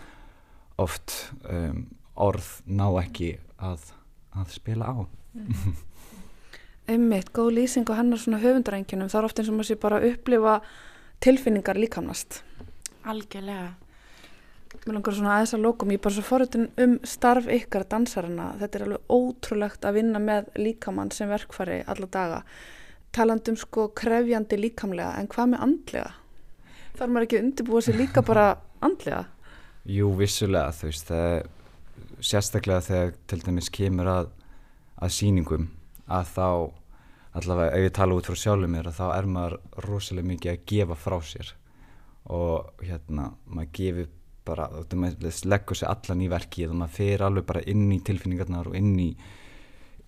oft 0.80 1.16
um, 1.45 1.83
orð 2.21 2.52
ná 2.71 2.87
ekki 3.02 3.35
að, 3.61 3.90
að 4.37 4.54
spila 4.54 4.92
á 4.92 4.99
mm. 5.00 5.73
Einmitt, 6.90 7.28
góð 7.37 7.52
lýsing 7.59 7.90
og 7.90 7.99
hennar 7.99 8.19
svona 8.19 8.40
höfundarengjunum 8.42 9.11
þá 9.11 9.19
er 9.21 9.26
oft 9.28 9.42
eins 9.42 9.50
og 9.50 9.59
maður 9.59 9.69
sé 9.69 9.80
bara 9.83 10.00
að 10.00 10.14
upplifa 10.14 10.54
tilfinningar 11.23 11.78
líkamnast 11.78 12.40
Algjörlega. 13.09 13.75
Mér 14.87 14.97
langar 14.97 15.13
svona 15.13 15.33
aðeins 15.37 15.53
að 15.53 15.65
lókum, 15.67 15.91
ég 15.93 15.99
er 16.01 16.05
bara 16.07 16.17
svo 16.17 16.23
forutinn 16.25 16.69
um 16.81 16.95
starf 17.05 17.49
ykkar 17.53 17.85
dansarana. 17.91 18.47
Þetta 18.63 18.79
er 18.79 18.85
alveg 18.87 19.13
ótrúlegt 19.13 19.85
að 19.85 19.97
vinna 19.99 20.21
með 20.25 20.47
líkamann 20.57 21.11
sem 21.13 21.29
verkfari 21.29 21.83
alla 21.85 22.09
daga. 22.09 22.39
Talandum 23.13 23.59
sko 23.61 23.91
krefjandi 23.99 24.57
líkamlega, 24.57 25.19
en 25.21 25.29
hvað 25.29 25.51
með 25.53 25.65
andlega? 25.67 26.11
Þarf 26.97 27.13
maður 27.13 27.27
ekki 27.27 27.37
að 27.37 27.45
undirbúa 27.45 27.83
sér 27.85 27.99
líka 28.01 28.23
bara 28.25 28.47
andlega? 28.89 29.25
Jú, 29.91 30.09
vissulega, 30.17 30.73
þú 30.79 30.89
veist, 30.89 31.11
það 31.11 31.27
er 31.35 31.51
sérstaklega 32.31 32.87
þegar 32.87 33.13
til 33.29 33.41
dæmis 33.45 33.71
kemur 33.75 34.11
að, 34.13 34.31
að 34.97 35.13
síningum 35.17 35.67
að 36.11 36.33
þá, 36.35 36.49
allavega 37.41 37.77
ef 37.77 37.85
ég 37.85 37.95
tala 38.01 38.17
út 38.17 38.31
frá 38.31 38.39
sjálfum 38.39 38.73
mér, 38.75 38.89
að 38.89 38.97
þá 39.03 39.07
er 39.19 39.29
maður 39.37 39.59
rosalega 39.85 40.31
mikið 40.31 40.55
að 40.55 40.65
gefa 40.73 40.99
frá 40.99 41.19
sér 41.25 41.53
og 42.31 42.85
hérna 42.85 43.31
maður 43.45 43.71
gefur 43.77 44.11
bara, 44.44 44.68
maður 44.94 45.44
leggur 45.50 45.78
sér 45.78 45.92
allan 45.92 46.25
í 46.25 46.30
verkið 46.30 46.73
og 46.73 46.80
maður 46.80 46.97
fer 46.97 47.23
alveg 47.26 47.47
bara 47.47 47.62
inn 47.68 47.87
í 47.92 48.00
tilfinningarnar 48.04 48.70
og 48.70 48.76
inn 48.78 48.97
í 48.99 49.11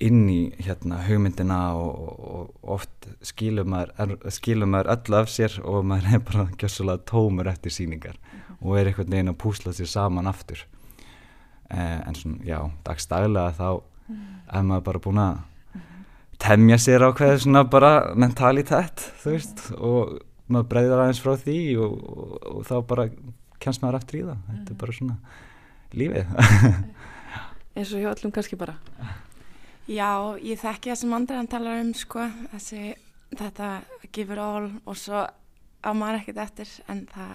inn 0.03 0.25
í 0.31 0.41
hérna 0.63 1.03
hugmyndina 1.07 1.61
og, 1.79 2.23
og 2.37 2.73
oft 2.77 3.09
skilur 3.23 3.69
maður, 3.69 4.17
skilur 4.35 4.71
maður 4.71 4.91
öll 4.97 5.19
af 5.21 5.31
sér 5.31 5.59
og 5.63 5.85
maður 5.87 6.17
er 6.17 6.25
bara 6.27 6.47
gjössulega 6.59 7.05
tómur 7.07 7.51
eftir 7.51 7.75
síningar 7.75 8.17
-hmm. 8.17 8.57
og 8.61 8.79
er 8.79 8.87
einhvern 8.87 9.11
veginn 9.11 9.29
að 9.29 9.39
púsla 9.45 9.73
sér 9.73 9.87
saman 9.87 10.27
aftur 10.27 10.67
eh, 11.71 12.01
en 12.09 12.15
svona, 12.15 12.39
já, 12.45 12.71
dagstaglega 12.85 13.55
þá 13.59 13.81
-hmm. 13.81 14.59
er 14.59 14.63
maður 14.63 14.83
bara 14.83 14.99
búin 14.99 15.19
að 15.19 15.39
temja 16.39 16.79
sér 16.79 17.03
á 17.07 17.15
hvað 17.15 17.39
svona 17.39 17.65
bara 17.65 18.15
mentalitet, 18.15 19.13
þú 19.23 19.31
veist 19.31 19.73
og 19.79 20.19
maður 20.49 20.69
breyðar 20.69 20.99
aðeins 20.99 21.21
frá 21.21 21.37
því 21.37 21.77
og, 21.77 21.93
og, 22.19 22.57
og 22.57 22.67
þá 22.67 22.87
bara 22.87 23.09
kemst 23.63 23.83
maður 23.83 24.01
aftur 24.01 24.19
í 24.19 24.23
það, 24.27 24.41
þetta 24.49 24.75
er 24.75 24.81
bara 24.83 24.97
svona 24.99 25.17
lífið. 25.97 26.33
Eins 27.77 27.93
og 27.93 28.03
hjá 28.03 28.11
öllum 28.13 28.35
kannski 28.35 28.59
bara. 28.61 28.77
Já, 29.91 30.11
ég 30.39 30.61
þekki 30.61 30.93
það 30.93 31.01
sem 31.01 31.15
andriðan 31.17 31.51
talar 31.51 31.81
um 31.83 31.95
sko, 31.97 32.27
þessi, 32.53 32.83
þetta 33.33 33.71
gefur 34.15 34.43
all 34.43 34.69
og 34.85 34.99
svo 34.99 35.25
á 35.83 35.91
maður 35.97 36.21
ekkert 36.21 36.43
eftir 36.45 36.75
en 36.93 37.07
það, 37.11 37.33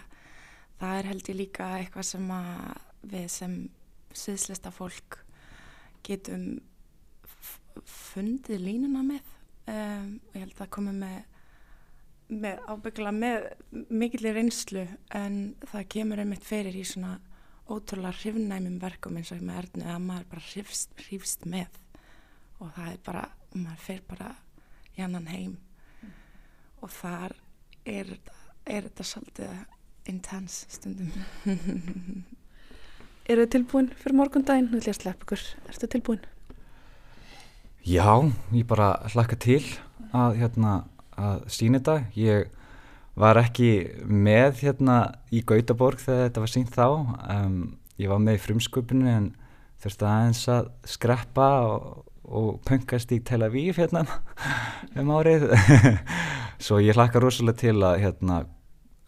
það 0.79 0.99
er 0.99 1.09
held 1.11 1.31
ég 1.31 1.39
líka 1.41 1.71
eitthvað 1.79 2.07
sem 2.11 2.29
við 3.07 3.25
sem 3.33 3.57
sviðslista 4.17 4.71
fólk 4.73 5.19
getum 6.07 6.45
fundið 7.87 8.63
línuna 8.63 9.03
með. 9.05 9.33
Um, 9.67 10.13
og 10.29 10.37
ég 10.37 10.45
held 10.45 10.61
að 10.63 10.77
með, 10.85 11.01
með 11.01 11.36
ábyggla 12.27 13.13
með 13.15 13.45
mikillir 13.89 14.35
reynslu 14.35 14.83
en 15.15 15.55
það 15.71 15.89
kemur 15.93 16.21
einmitt 16.23 16.47
fyrir 16.47 16.75
í 16.75 16.83
svona 16.87 17.17
ótrúlega 17.67 18.15
hrifnæmum 18.21 18.79
verkum 18.81 19.19
eins 19.19 19.31
og 19.35 19.43
með 19.43 19.61
erðinu 19.61 19.89
að 19.93 20.03
maður 20.07 20.27
bara 20.33 20.47
hrifst, 20.49 20.91
hrifst 21.07 21.47
með 21.47 21.79
og 22.59 22.71
það 22.75 22.91
er 22.91 22.99
bara, 23.05 23.23
maður 23.55 23.83
fer 23.85 24.03
bara 24.07 24.31
í 24.97 25.03
annan 25.05 25.29
heim 25.31 25.55
mm. 25.55 26.13
og 26.83 26.91
þar 26.95 27.35
er, 27.85 28.11
er 28.65 28.89
þetta 28.89 29.07
svolítið 29.07 30.11
intens 30.11 30.65
stundum 30.71 31.13
Er 33.27 33.41
þið 33.41 33.49
tilbúin 33.51 33.87
fyrir 33.99 34.15
morgundaginn? 34.15 34.69
Þú 34.71 34.77
ætlum 34.77 34.93
að 34.93 34.99
slepp 35.01 35.23
ykkur, 35.25 35.41
er 35.67 35.75
þetta 35.75 35.87
tilbúin? 35.91 36.21
Já, 37.83 38.07
ég 38.55 38.67
bara 38.69 38.85
hlakka 39.11 39.35
til 39.43 39.59
að, 40.15 40.37
hérna, 40.39 40.75
að 41.17 41.43
sína 41.51 41.81
þetta. 41.81 41.97
Ég 42.15 42.49
var 43.17 43.39
ekki 43.41 43.71
með 44.05 44.63
hérna 44.63 44.97
í 45.33 45.41
Gautaborg 45.41 46.01
þegar 46.03 46.27
þetta 46.27 46.43
var 46.43 46.53
sínt 46.53 46.73
þá. 46.75 46.87
Um, 47.33 47.61
ég 47.97 48.11
var 48.11 48.21
með 48.21 48.39
í 48.39 48.43
frumsköpunni 48.45 49.13
en 49.13 49.31
þurfti 49.81 50.07
aðeins 50.09 50.43
að 50.53 50.69
skreppa 50.89 51.49
og 51.65 52.07
og 52.27 52.59
pöngast 52.67 53.11
í 53.15 53.21
Tel 53.23 53.43
Aviv 53.45 53.79
hérna 53.79 54.03
um 54.99 55.11
árið. 55.15 55.47
Svo 56.63 56.81
ég 56.83 56.97
hlakka 56.97 57.21
rosalega 57.23 57.61
til 57.61 57.77
að 57.85 58.01
hérna 58.03 58.41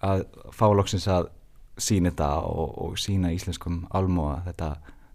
að 0.06 0.24
fá 0.56 0.68
loksins 0.72 1.08
að 1.12 1.32
sína 1.80 2.13
þetta 2.13 2.30
og, 2.48 2.70
og 2.86 3.00
sína 3.00 3.34
íslenskum 3.36 3.82
almóa 3.96 4.39
þetta 4.48 4.70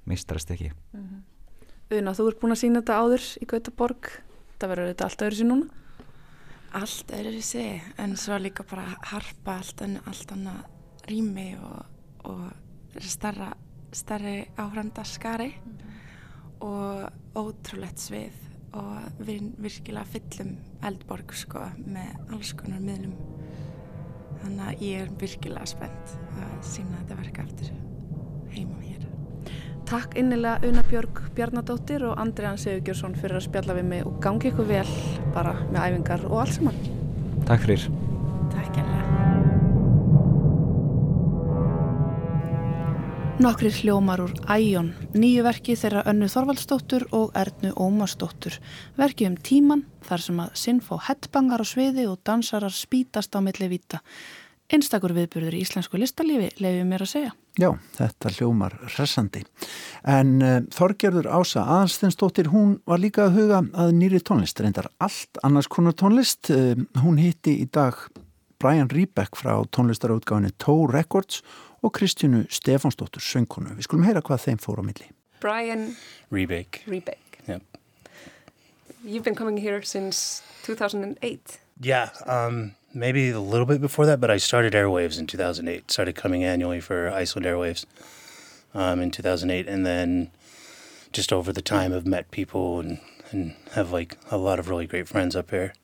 mistrast 0.09 0.51
ekki. 0.53 0.73
Mm 0.93 1.01
-hmm. 1.01 1.23
Una, 1.99 2.13
þú 2.13 2.29
ert 2.29 2.41
búin 2.41 2.53
að 2.53 2.61
sína 2.61 2.81
þetta 2.81 3.01
áður 3.01 3.25
í 3.41 3.47
Gautaborg. 3.47 4.11
Það 4.59 4.69
verður 4.69 4.89
þetta 4.93 5.05
allt 5.05 5.23
öðru 5.23 5.37
sér 5.37 5.49
núna? 5.49 5.67
Allt 6.75 7.13
öðru 7.15 7.43
sér 7.45 7.85
en 8.03 8.17
svo 8.19 8.39
líka 8.43 8.65
bara 8.67 8.97
harpa 9.13 9.59
allt, 9.61 9.83
allt 9.83 10.33
annað 10.35 10.65
rými 11.07 11.53
og, 11.61 11.85
og 12.27 12.99
starra, 12.99 13.53
starri 13.95 14.41
áhranda 14.59 15.05
skari 15.07 15.53
mm 15.55 15.85
og 16.65 17.39
ótrúlegt 17.39 18.01
svið 18.01 18.43
og 18.75 19.23
við 19.27 19.51
virkilega 19.63 20.11
fyllum 20.15 20.55
eldborg 20.87 21.35
sko 21.37 21.63
með 21.85 22.33
alls 22.35 22.53
konar 22.59 22.83
miðlum. 22.83 23.15
Þannig 24.43 24.65
að 24.67 24.85
ég 24.89 25.05
er 25.05 25.15
virkilega 25.21 25.71
spennt 25.71 26.17
að 26.43 26.57
sína 26.67 27.01
þetta 27.03 27.21
verka 27.23 27.47
eftir 27.47 27.73
heima 28.55 28.81
hér 28.83 29.04
Takk 29.85 30.17
innilega 30.17 30.65
Una 30.65 30.83
Björg 30.89 31.21
Bjarnadóttir 31.37 32.07
og 32.09 32.17
Andriðan 32.21 32.61
Sigurgjörsson 32.61 33.17
fyrir 33.21 33.37
að 33.37 33.47
spjalla 33.51 33.77
við 33.77 33.91
mig 33.91 34.07
og 34.09 34.17
gangi 34.25 34.49
ykkur 34.49 34.71
vel 34.71 34.87
bara 35.37 35.53
með 35.69 35.83
æfingar 35.83 36.25
og 36.31 36.41
allt 36.45 36.57
saman 36.57 36.79
Takk 37.45 37.67
fyrir 37.67 37.85
Takk 38.55 38.81
enlega 38.81 39.05
Nokkrir 43.45 43.75
hljómar 43.75 44.23
úr 44.23 44.33
Æjón, 44.47 44.93
nýju 45.11 45.43
verki 45.43 45.75
þeirra 45.75 46.05
Önnu 46.07 46.29
Þorvaldsdóttur 46.31 47.09
og 47.19 47.33
Ernu 47.35 47.73
Ómarsdóttur. 47.75 48.61
Verki 48.95 49.27
um 49.27 49.35
tíman 49.35 49.83
þar 50.07 50.23
sem 50.23 50.39
að 50.41 50.55
sinnfá 50.63 51.01
hettbangar 51.09 51.61
á 51.61 51.67
sviði 51.67 52.07
og 52.07 52.23
dansarar 52.23 52.73
spítast 52.73 53.35
á 53.35 53.43
milli 53.43 53.69
vita. 53.75 54.05
Einstakur 54.71 55.13
viðburður 55.19 55.59
í 55.59 55.65
íslensku 55.67 55.99
listalífi 55.99 56.55
lefið 56.63 56.87
mér 56.87 57.05
að 57.05 57.11
segja. 57.11 57.35
Já, 57.55 57.69
þetta 57.95 58.31
hljómar 58.35 58.73
resandi. 58.97 59.45
En 60.11 60.41
uh, 60.43 60.57
Þorgerður 60.75 61.29
Ása 61.31 61.63
Aðalstensdóttir, 61.63 62.51
hún 62.51 62.81
var 62.91 62.99
líka 62.99 63.29
að 63.29 63.37
huga 63.39 63.61
að 63.79 63.93
nýri 63.95 64.19
tónlist, 64.19 64.59
reyndar 64.59 64.89
allt 64.99 65.39
annars 65.47 65.71
konar 65.71 65.95
tónlist. 65.95 66.51
Uh, 66.51 66.75
hún 67.05 67.21
hitti 67.23 67.61
í 67.63 67.69
dag 67.71 68.01
Brian 68.59 68.91
Riebeck 68.91 69.39
frá 69.39 69.55
tónlistarútgáðinu 69.71 70.51
Toe 70.59 70.89
Records 70.91 71.45
og 71.85 71.95
Kristjánu 71.95 72.43
Stefánsdóttur 72.51 73.23
söngkonu. 73.23 73.77
Við 73.79 73.87
skulum 73.87 74.09
heyra 74.09 74.25
hvað 74.25 74.49
þeim 74.49 74.61
fór 74.63 74.83
á 74.83 74.85
milli. 74.91 75.07
Brian 75.45 75.93
Rebeck. 76.35 76.83
Rebeck. 76.91 77.39
Yep. 77.47 77.63
You've 79.05 79.23
been 79.23 79.37
coming 79.37 79.59
here 79.59 79.83
since 79.83 80.43
2008. 80.65 81.61
Yeah, 81.81 82.09
um, 82.27 82.75
maybe 82.95 83.31
a 83.31 83.41
little 83.41 83.67
bit 83.67 83.81
before 83.81 84.07
that, 84.07 84.21
but 84.21 84.31
I 84.31 84.37
started 84.37 84.73
Airwaves 84.73 85.19
in 85.19 85.27
2008. 85.27 85.91
Started 85.91 86.15
coming 86.15 86.45
annually 86.45 86.81
for 86.81 87.11
Iceland 87.11 87.47
Airwaves 87.47 87.85
um, 88.75 89.01
in 89.01 89.11
2008, 89.11 89.69
and 89.69 89.85
then 89.85 90.31
just 91.13 91.33
over 91.33 91.53
the 91.53 91.63
time 91.63 91.93
I've 91.93 92.07
met 92.07 92.31
people 92.31 92.81
and, 92.81 93.01
and 93.31 93.55
have 93.73 93.93
like 93.93 94.17
a 94.31 94.37
lot 94.37 94.59
of 94.59 94.69
really 94.69 94.87
great 94.87 95.09
friends 95.09 95.37
up 95.37 95.51
here. 95.51 95.75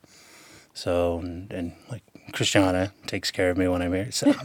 So, 0.73 1.19
and, 1.19 1.51
and 1.51 1.73
like 1.89 2.03
Christiana 2.31 2.93
takes 3.07 3.31
care 3.31 3.49
of 3.49 3.57
me 3.57 3.67
when 3.67 3.81
I'm 3.81 3.93
here, 3.93 4.11
so... 4.11 4.33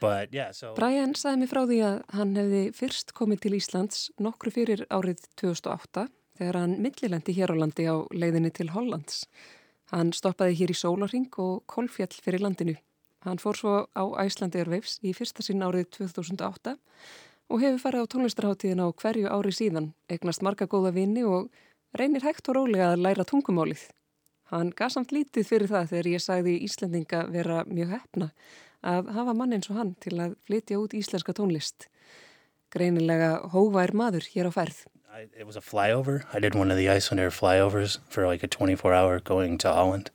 But, 0.00 0.32
yeah, 0.32 0.52
so... 0.52 0.74
Brian 0.76 1.16
sagði 1.18 1.40
mig 1.42 1.50
frá 1.50 1.64
því 1.66 1.78
að 1.82 1.96
hann 2.14 2.36
hefði 2.38 2.62
fyrst 2.76 3.08
komið 3.18 3.40
til 3.42 3.56
Íslands 3.58 4.04
nokkru 4.22 4.52
fyrir 4.54 4.84
árið 4.94 5.24
2008 5.40 6.04
þegar 6.38 6.58
hann 6.60 6.76
millilendi 6.84 7.34
hér 7.34 7.50
á 7.50 7.56
landi 7.58 7.86
á 7.90 8.06
leiðinni 8.14 8.52
til 8.54 8.70
Hollands. 8.76 9.24
Hann 9.92 10.12
stoppaði 10.12 10.58
hér 10.58 10.74
í 10.74 10.76
sólaring 10.76 11.30
og 11.40 11.62
kolfjall 11.70 12.12
fyrir 12.12 12.42
landinu. 12.44 12.76
Hann 13.24 13.40
fór 13.40 13.56
svo 13.56 13.74
á 13.96 14.04
Æslandi 14.22 14.60
Airwaves 14.60 14.98
í 15.00 15.14
fyrsta 15.16 15.42
sinn 15.42 15.64
árið 15.64 15.88
2008 15.96 16.76
og 17.48 17.62
hefur 17.62 17.80
farið 17.82 18.04
á 18.04 18.10
tónlistarháttíðin 18.12 18.84
á 18.84 18.88
hverju 18.92 19.30
ári 19.32 19.52
síðan, 19.56 19.92
eignast 20.12 20.44
marga 20.44 20.68
góða 20.68 20.92
vini 20.92 21.24
og 21.24 21.48
reynir 21.96 22.26
hægt 22.26 22.50
og 22.52 22.58
rólega 22.58 22.92
að 22.92 23.04
læra 23.06 23.24
tungumálið. 23.24 23.88
Hann 24.52 24.70
gaf 24.76 24.92
samt 24.94 25.12
lítið 25.12 25.48
fyrir 25.48 25.72
það 25.72 25.90
þegar 25.92 26.10
ég 26.12 26.24
sagði 26.24 26.54
Íslandinga 26.68 27.24
vera 27.32 27.64
mjög 27.68 27.96
hefna 27.96 28.30
að 28.84 29.10
hafa 29.16 29.34
mann 29.36 29.56
eins 29.56 29.68
og 29.72 29.80
hann 29.80 29.94
til 30.04 30.14
að 30.20 30.36
flytja 30.46 30.78
út 30.80 30.94
íslenska 30.96 31.34
tónlist. 31.36 31.88
Greinilega 32.72 33.48
hóvær 33.52 33.94
maður 33.96 34.28
hér 34.34 34.48
á 34.48 34.52
ferð. 34.52 34.84
It 35.18 35.46
was 35.46 35.56
a 35.56 35.60
flyover. 35.60 36.24
I 36.32 36.38
did 36.38 36.54
one 36.54 36.70
of 36.70 36.76
the 36.76 36.86
Icelandair 36.86 37.30
flyovers 37.30 37.98
for 38.08 38.24
like 38.26 38.44
a 38.44 38.46
24 38.46 38.94
hour 38.94 39.18
going 39.18 39.58
to 39.58 39.72
Holland. 39.72 40.10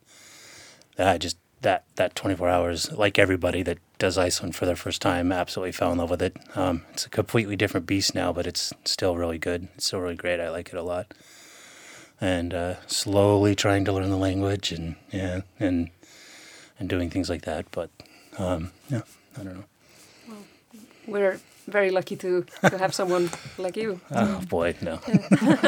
I 0.97 1.17
just, 1.17 1.35
that, 1.59 1.83
that 1.95 2.15
24 2.15 2.47
hours, 2.47 2.89
like 2.93 3.19
everybody 3.19 3.63
that 3.63 3.79
does 3.97 4.17
Iceland 4.17 4.55
for 4.55 4.65
their 4.65 4.77
first 4.77 5.01
time, 5.01 5.33
absolutely 5.33 5.73
fell 5.73 5.91
in 5.91 5.97
love 5.97 6.09
with 6.09 6.21
it. 6.21 6.37
Um, 6.55 6.83
it's 6.93 7.05
a 7.05 7.09
completely 7.09 7.57
different 7.57 7.85
beast 7.85 8.15
now, 8.15 8.31
but 8.31 8.47
it's 8.47 8.71
still 8.85 9.17
really 9.17 9.37
good. 9.37 9.67
It's 9.75 9.87
still 9.87 9.99
really 9.99 10.15
great. 10.15 10.39
I 10.39 10.49
like 10.49 10.69
it 10.69 10.77
a 10.77 10.83
lot. 10.83 11.13
And 12.21 12.53
uh, 12.53 12.75
slowly 12.87 13.55
trying 13.55 13.83
to 13.85 13.91
learn 13.91 14.09
the 14.09 14.15
language 14.15 14.71
and 14.71 14.95
yeah, 15.11 15.41
and 15.59 15.89
and 16.79 16.87
doing 16.87 17.09
things 17.09 17.29
like 17.29 17.41
that. 17.41 17.65
But 17.71 17.89
um, 18.37 18.71
yeah, 18.89 19.01
I 19.37 19.43
don't 19.43 19.55
know. 19.55 19.65
Well, 20.29 20.37
we're 21.07 21.39
very 21.67 21.91
lucky 21.91 22.15
to, 22.17 22.43
to 22.69 22.77
have 22.77 22.93
someone 22.93 23.29
like 23.57 23.77
you. 23.77 23.99
Oh 24.11 24.41
boy, 24.49 24.75
no. 24.81 24.99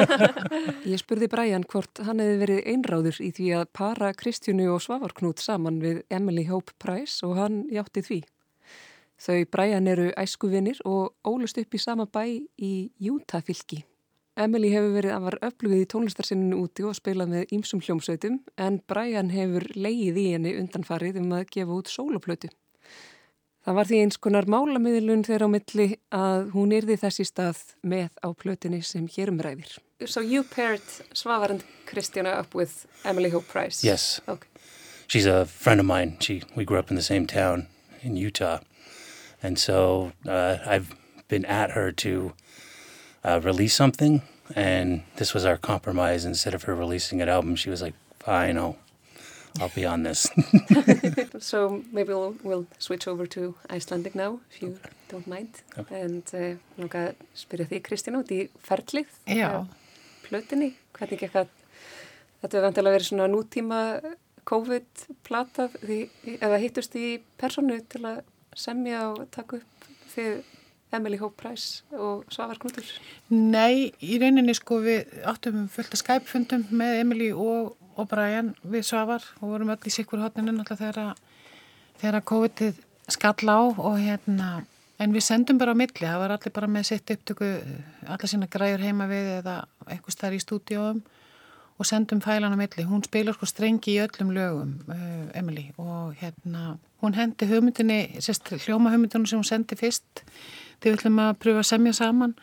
Ég 0.92 1.00
spurði 1.02 1.30
Brian 1.32 1.66
hvort 1.70 2.04
hann 2.06 2.22
hefði 2.24 2.38
verið 2.44 2.70
einráður 2.74 3.20
í 3.24 3.32
því 3.36 3.50
að 3.60 3.66
para 3.80 4.12
Kristjánu 4.18 4.70
og 4.74 4.84
Svavarknút 4.86 5.44
saman 5.44 5.82
við 5.84 6.04
Emily 6.10 6.46
Hope 6.50 6.76
Price 6.82 7.26
og 7.26 7.38
hann 7.40 7.64
hjátti 7.72 8.06
því. 8.06 8.22
Þau 9.26 9.42
Brian 9.52 9.88
eru 9.88 10.10
æskuvinir 10.20 10.82
og 10.86 11.16
ólust 11.24 11.60
upp 11.62 11.76
í 11.76 11.82
sama 11.82 12.06
bæ 12.06 12.26
í 12.60 12.74
Utah 13.00 13.44
fylki. 13.46 13.86
Emily 14.36 14.68
hefur 14.74 14.98
verið 14.98 15.14
að 15.16 15.26
var 15.30 15.38
öflugið 15.48 15.82
í 15.86 15.88
tónlistarsinninu 15.94 16.58
úti 16.66 16.84
og 16.84 16.98
spilað 16.98 17.32
með 17.32 17.54
ýmsum 17.56 17.80
hljómsveitum 17.80 18.42
en 18.60 18.82
Brian 18.92 19.32
hefur 19.32 19.64
leið 19.80 20.20
í 20.20 20.26
henni 20.34 20.58
undanfarið 20.60 21.22
um 21.22 21.32
að 21.38 21.48
gefa 21.56 21.78
út 21.78 21.92
sóloplötu. 21.92 22.52
Það 23.66 23.78
var 23.80 23.88
því 23.90 24.00
eins 24.04 24.18
konar 24.22 24.46
málamiðlun 24.46 25.24
þeirra 25.26 25.48
á 25.50 25.54
milli 25.56 25.88
að 26.14 26.52
hún 26.54 26.74
yrði 26.78 27.00
þessi 27.02 27.26
stað 27.26 27.62
með 27.82 28.12
á 28.22 28.30
plötinni 28.38 28.84
sem 28.86 29.08
hérum 29.10 29.42
ræðir. 29.42 29.80
so 30.06 30.22
you 30.22 30.44
paired 30.44 30.84
Svavar 31.14 31.50
and 31.50 31.64
Christiana 31.88 32.30
up 32.30 32.54
with 32.54 32.86
Emily 33.04 33.30
Hope 33.30 33.48
Price? 33.48 33.84
Yes. 33.84 34.22
Okay. 34.28 34.48
She's 35.08 35.26
a 35.26 35.46
friend 35.46 35.80
of 35.80 35.86
mine. 35.86 36.18
She 36.20 36.44
we 36.56 36.64
grew 36.66 36.78
up 36.78 36.90
in 36.92 36.96
the 36.96 37.02
same 37.02 37.26
town 37.26 37.68
in 38.02 38.16
Utah, 38.16 38.60
and 39.42 39.58
so 39.58 40.12
uh, 40.28 40.58
I've 40.66 40.94
been 41.28 41.46
at 41.46 41.72
her 41.72 41.92
to 41.92 42.34
uh, 43.24 43.40
release 43.44 43.74
something, 43.74 44.22
and 44.56 45.04
this 45.16 45.34
was 45.34 45.46
our 45.46 45.58
compromise. 45.58 46.26
Instead 46.26 46.54
of 46.54 46.64
her 46.64 46.76
releasing 46.76 47.22
an 47.22 47.30
album, 47.30 47.56
she 47.56 47.70
was 47.70 47.82
like, 47.82 47.96
"Fine, 48.20 48.58
I'll 48.60 48.78
I'll 49.60 49.72
be 49.76 49.86
on 49.86 50.04
this." 50.04 50.28
so 51.40 51.84
maybe 51.92 52.14
we'll, 52.14 52.36
we'll 52.44 52.68
switch 52.78 53.08
over 53.08 53.26
to 53.28 53.56
Icelandic 53.70 54.16
now, 54.16 54.40
if 54.52 54.62
you 54.62 54.70
okay. 54.70 54.90
don't 55.10 55.28
mind. 55.28 55.62
Okay. 55.78 56.02
And 56.02 56.24
uh, 56.34 56.56
langa 56.78 57.08
að 57.10 57.26
spyrja 57.36 57.70
því 57.72 57.82
Kristín 57.88 58.20
út 58.20 58.32
í 58.32 58.46
ferlið. 58.66 59.10
Já. 59.30 59.66
Plötinni, 60.26 60.74
hvernig 60.98 61.22
ekki 61.22 61.44
að 61.46 61.50
þetta 62.42 62.58
hefur 62.58 62.68
vantilega 62.68 62.98
verið 62.98 63.10
svona 63.12 63.32
nútíma 63.32 63.82
COVID-plata 64.46 65.70
eða 66.38 66.60
hittust 66.62 66.96
í 67.00 67.16
personu 67.40 67.80
til 67.90 68.04
að 68.06 68.22
semja 68.56 69.08
og 69.12 69.26
taka 69.34 69.60
upp 69.60 69.88
því 70.14 70.28
Emily 70.96 71.18
Hope 71.18 71.36
Price 71.42 71.84
og 71.92 72.26
Svavar 72.32 72.60
Knútur? 72.62 72.88
Nei, 73.34 73.92
í 74.00 74.20
rauninni 74.22 74.56
sko 74.56 74.80
við 74.86 75.10
áttum 75.28 75.66
fullt 75.72 75.96
að 75.96 76.02
Skype-fundum 76.04 76.68
með 76.72 77.02
Emily 77.02 77.32
og, 77.34 77.74
og 77.96 78.10
Brian 78.12 78.54
við 78.64 78.86
Svavar 78.90 79.24
og 79.40 79.50
vorum 79.54 79.74
öll 79.74 79.88
í 79.88 79.94
sikkur 79.94 80.24
hotninu 80.24 80.54
náttúrulega 80.56 81.16
þegar 82.02 82.20
að 82.20 82.30
COVID-ið 82.32 82.80
skall 83.16 83.52
á 83.52 83.60
og 83.62 84.00
hérna 84.00 84.50
en 85.00 85.14
við 85.16 85.26
sendum 85.26 85.60
bara 85.60 85.76
á 85.76 85.78
milli, 85.78 86.06
það 86.06 86.22
var 86.22 86.34
allir 86.36 86.54
bara 86.56 86.72
með 86.72 86.88
sitt 86.90 87.12
upptöku, 87.12 87.52
allar 88.08 88.32
sína 88.32 88.48
græur 88.52 88.84
heima 88.84 89.08
við 89.12 89.32
eða 89.42 89.56
eitthvað 89.90 90.16
starf 90.16 90.38
í 90.38 90.44
stúdíóum 90.44 91.02
og 91.76 91.88
sendum 91.88 92.22
fælan 92.24 92.56
á 92.56 92.58
milli. 92.60 92.86
Hún 92.88 93.04
spilur 93.04 93.36
sko 93.36 93.50
strengi 93.50 93.98
í 93.98 94.02
öllum 94.04 94.32
lögum 94.36 94.76
uh, 94.88 95.26
Emily 95.36 95.68
og 95.82 96.16
hérna 96.22 96.78
hún 97.04 97.18
hendi 97.18 97.48
hugmyndinni, 97.50 98.22
sérst 98.24 98.54
hljóma 98.64 98.94
hugmyndinu 98.94 99.28
sem 99.28 99.42
hún 99.42 99.48
sendi 99.48 99.76
fyrst. 99.80 100.24
Þegar 100.80 100.96
við 100.96 101.00
ætlum 101.00 101.24
að 101.26 101.34
pröfa 101.44 101.64
að 101.64 101.72
semja 101.74 101.98
saman 102.00 102.38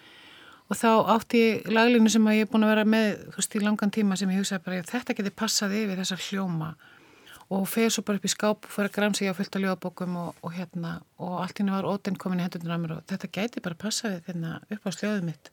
og 0.73 0.79
þá 0.79 0.91
átti 1.13 1.41
ég 1.41 1.67
laglinu 1.69 2.09
sem 2.09 2.25
að 2.25 2.39
ég 2.39 2.47
er 2.47 2.49
búin 2.49 2.65
að 2.65 2.73
vera 2.73 2.85
með 2.89 3.09
þú 3.27 3.37
veist 3.37 3.57
í 3.59 3.61
langan 3.61 3.93
tíma 3.93 4.17
sem 4.17 4.31
ég 4.33 4.41
hugsaði 4.41 4.65
bara 4.65 4.85
þetta 4.89 5.17
geti 5.19 5.33
passað 5.37 5.75
yfir 5.83 6.01
þessar 6.01 6.23
hljóma. 6.31 6.73
Og 7.53 7.67
fer 7.69 7.91
svo 7.93 8.05
bara 8.09 8.17
upp 8.17 8.25
í 8.25 8.31
skáp 8.33 8.65
og 8.65 8.73
fyrir 8.73 8.89
að 8.89 8.95
gramsa 8.95 9.27
ég 9.27 9.35
á 9.35 9.37
fullt 9.37 9.59
af 9.59 9.63
ljóðbókum 9.67 10.15
og, 10.17 10.39
og 10.41 10.55
hérna. 10.57 10.95
Og 11.21 11.35
allt 11.43 11.61
hérna 11.61 11.75
var 11.77 11.89
ótinn 11.91 12.17
komin 12.17 12.41
í 12.41 12.47
hendunum 12.47 12.73
á 12.73 12.81
mér 12.81 12.95
og 12.97 13.03
þetta 13.13 13.31
geti 13.37 13.65
bara 13.67 13.77
passaði 13.83 14.23
þérna 14.31 14.55
upp 14.73 14.89
á 14.89 14.91
sljóðum 14.97 15.29
mitt. 15.29 15.53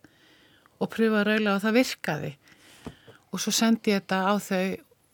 Og 0.79 0.91
pröfa 0.93 1.19
að 1.19 1.27
raula 1.33 1.57
og 1.57 1.65
það 1.65 1.79
virkaði. 1.81 2.31
Og 3.33 3.43
svo 3.43 3.51
sendi 3.51 3.91
ég 3.91 4.05
þetta 4.05 4.21
á 4.23 4.33
þau 4.39 4.63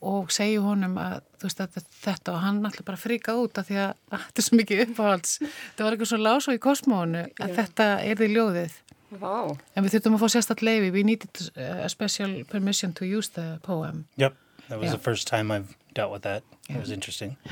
og 0.06 0.30
segju 0.30 0.62
honum 0.62 1.00
að 1.02 1.18
veist, 1.42 1.64
þetta 2.06 2.36
og 2.36 2.42
hann 2.44 2.62
alltaf 2.62 2.86
bara 2.86 3.02
fríka 3.02 3.34
út 3.42 3.58
af 3.58 3.72
því 3.72 3.82
að 3.88 3.94
þetta 4.28 4.44
er 4.44 4.50
svo 4.52 4.62
mikið 4.62 4.86
uppáhalds. 4.86 5.38
Það 5.42 5.88
var 5.88 5.98
eitthvað 5.98 6.14
svo 6.14 6.22
lás 6.22 6.46
og 6.52 6.60
í 6.60 6.62
kosmónu 6.62 7.26
að 7.26 7.48
yeah. 7.50 7.56
þetta 7.64 7.94
er 8.06 8.22
því 8.22 8.34
ljóðið 8.36 8.82
wow. 9.12 9.58
en 9.76 9.86
við 9.86 9.98
þurftum 9.98 10.18
að 10.18 10.24
fá 10.24 10.34
sérstaklega 10.36 10.82
leiði 10.82 10.94
we 10.96 11.04
needed 11.04 11.42
a 11.58 11.90
special 11.90 12.44
permission 12.50 12.94
to 12.94 13.06
use 13.06 13.30
the 13.36 13.60
poem. 13.64 14.06
Yep, 14.18 14.36
that 14.70 14.80
was 14.80 14.90
yeah. 14.90 14.98
the 14.98 15.04
first 15.04 15.28
time 15.28 15.52
I've 15.52 15.76
dealt 15.94 16.12
with 16.12 16.24
that. 16.24 16.44
Yeah. 16.70 16.78
it 16.78 16.82
was 16.82 16.92
interesting. 16.92 17.38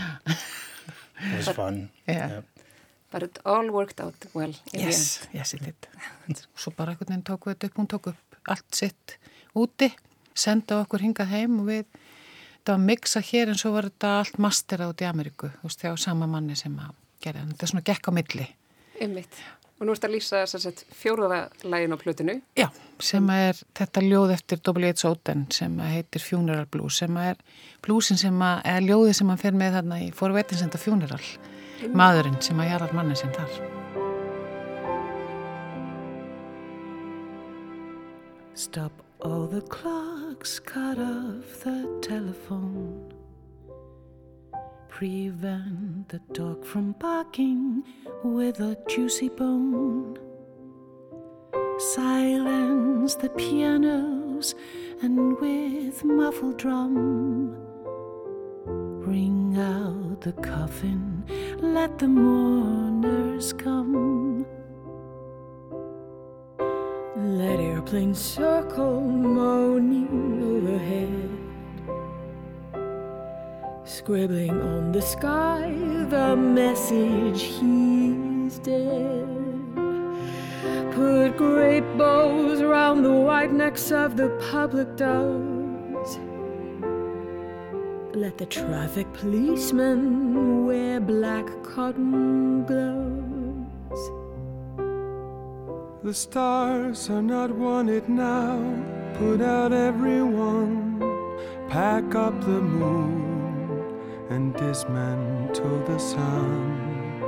It 1.23 1.37
was 1.37 1.55
fun. 1.55 1.89
yep. 2.07 2.43
But 3.11 3.23
it 3.23 3.39
all 3.45 3.69
worked 3.71 4.01
out 4.01 4.25
well 4.33 4.51
Yes, 4.73 5.27
yes 5.31 5.53
it 5.53 5.61
did. 5.63 5.87
Svo 6.55 6.73
bara 6.75 6.91
einhvern 6.91 7.13
veginn 7.13 7.23
tóku 7.23 7.53
þetta 7.53 7.69
upp. 7.69 7.77
Hún 7.77 7.87
tóku 7.87 8.11
upp 8.11 8.49
allt 8.49 8.75
sitt 8.75 9.15
úti 9.55 9.93
senda 10.33 10.81
okkur 10.81 11.03
hingað 11.05 11.31
heim 11.31 11.59
og 11.61 11.69
við 11.69 11.83
þetta 12.63 12.75
var 12.75 12.83
mixa 12.87 13.21
hér 13.23 13.53
en 13.53 13.59
svo 13.59 13.73
var 13.75 13.89
þetta 13.89 14.11
allt 14.21 14.39
mastera 14.41 14.89
út 14.91 15.01
í 15.03 15.07
Ameríku, 15.07 15.51
þú 15.59 15.69
veist, 15.69 15.81
þjá 15.83 15.97
sama 15.99 16.29
manni 16.31 16.55
sem 16.55 16.73
að 16.79 16.93
gera, 17.23 17.43
þetta 17.49 17.65
er 17.67 17.71
svona 17.73 17.85
gekk 17.89 18.09
á 18.09 18.11
milli. 18.15 18.47
Ymmitt, 19.03 19.41
og 19.83 19.89
nú 19.89 19.95
ert 19.95 20.05
að 20.07 20.15
lýsa 20.15 20.43
fjóruða 20.95 21.39
lægin 21.67 21.95
á 21.95 21.97
plötinu 21.99 22.35
Já, 22.55 22.69
sem 23.03 23.29
er 23.35 23.59
þetta 23.75 24.03
ljóð 24.05 24.33
eftir 24.37 24.61
W.H. 24.63 25.03
Oden 25.09 25.45
sem 25.51 25.75
heitir 25.83 26.23
Funeral 26.23 26.67
Blues, 26.71 27.01
sem 27.03 27.17
er 27.19 27.39
blúsin 27.83 28.19
sem 28.19 28.41
að, 28.41 28.63
eða 28.63 28.85
ljóði 28.87 29.15
sem 29.19 29.33
að 29.33 29.43
fer 29.43 29.59
með 29.59 29.79
þarna 29.79 30.01
í 30.05 30.11
forvetinsenda 30.15 30.79
funeral 30.79 31.21
mm. 31.21 31.95
maðurinn 31.99 32.39
sem 32.41 32.63
að 32.63 32.71
jarar 32.71 32.95
manni 32.95 33.19
sem 33.19 33.33
þar 33.35 33.61
Stop 38.55 38.93
all 39.19 39.47
the 39.47 39.61
clocks, 39.61 40.59
cut 40.59 40.99
off 40.99 41.63
the 41.63 41.99
telephone. 42.03 43.22
Prevent 45.03 46.07
the 46.07 46.21
dog 46.31 46.63
from 46.63 46.93
barking 46.93 47.83
with 48.23 48.61
a 48.61 48.77
juicy 48.87 49.27
bone. 49.27 50.17
Silence 51.93 53.15
the 53.15 53.27
pianos 53.31 54.55
and 55.01 55.37
with 55.41 56.05
muffled 56.05 56.57
drum. 56.57 57.53
Ring 59.05 59.57
out 59.57 60.21
the 60.21 60.31
coffin, 60.41 61.25
let 61.59 61.99
the 61.99 62.07
mourners 62.07 63.51
come. 63.51 64.45
Let 67.17 67.59
airplanes 67.59 68.19
circle, 68.19 69.01
moaning 69.01 70.41
overhead. 70.41 71.32
Scribbling 73.93 74.59
on 74.59 74.91
the 74.91 75.03
sky 75.03 75.71
the 76.09 76.35
message 76.35 77.43
he's 77.43 78.57
dead. 78.57 79.27
Put 80.95 81.37
great 81.37 81.85
bows 81.95 82.59
around 82.59 83.03
the 83.03 83.11
white 83.11 83.51
necks 83.51 83.91
of 83.91 84.17
the 84.17 84.29
public 84.49 84.95
doves. 84.95 86.17
Let 88.15 88.39
the 88.39 88.47
traffic 88.47 89.13
policemen 89.13 90.65
wear 90.65 90.99
black 90.99 91.45
cotton 91.61 92.65
gloves. 92.65 94.01
The 96.01 96.15
stars 96.15 97.11
are 97.11 97.21
not 97.21 97.51
wanted 97.51 98.09
now. 98.09 98.57
Put 99.19 99.39
out 99.39 99.71
everyone. 99.71 100.99
Pack 101.69 102.15
up 102.15 102.41
the 102.41 102.59
moon 102.59 103.22
and 104.63 104.73
dismantle 104.73 105.83
the 105.85 105.99
sun. 105.99 107.21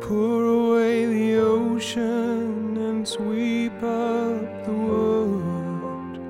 Pour 0.00 0.44
away 0.44 1.06
the 1.06 1.36
ocean 1.36 2.76
and 2.76 3.06
sweep 3.06 3.74
up 3.82 4.64
the 4.64 4.72
wood. 4.72 6.20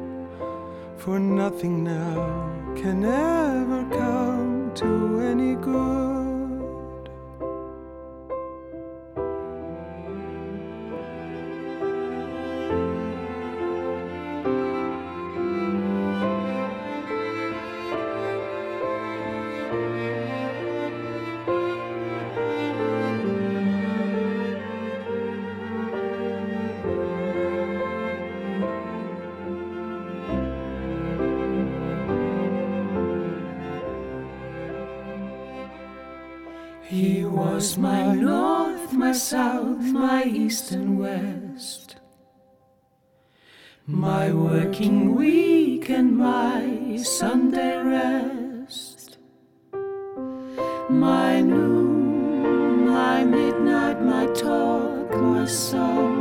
For 0.97 1.19
nothing 1.19 1.85
now 1.85 2.51
can 2.75 3.05
ever 3.05 3.85
come 3.91 4.73
to 4.75 5.21
any 5.21 5.55
good. 5.55 6.06
East 40.47 40.71
and 40.71 40.97
west. 40.97 41.97
My 43.85 44.33
working 44.33 45.17
week 45.17 45.91
and 45.91 46.17
my 46.17 46.97
Sunday 47.03 47.75
rest. 47.83 49.19
My 50.89 51.41
noon, 51.41 52.87
my 52.87 53.25
midnight, 53.25 53.99
my 54.15 54.27
talk, 54.47 55.09
my 55.33 55.47
song. 55.47 56.15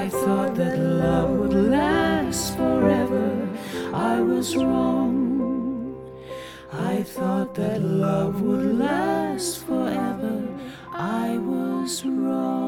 I 0.00 0.08
thought 0.08 0.54
that 0.54 0.78
love 0.78 1.30
would 1.38 1.56
last 1.78 2.56
forever. 2.56 3.28
I 3.92 4.20
was 4.20 4.56
wrong. 4.56 5.12
I 6.72 7.02
thought 7.02 7.54
that 7.60 7.82
love 7.82 8.40
would 8.40 8.78
last 8.78 9.66
forever. 9.66 10.36
I 10.92 11.36
was 11.36 11.92
wrong. 12.06 12.67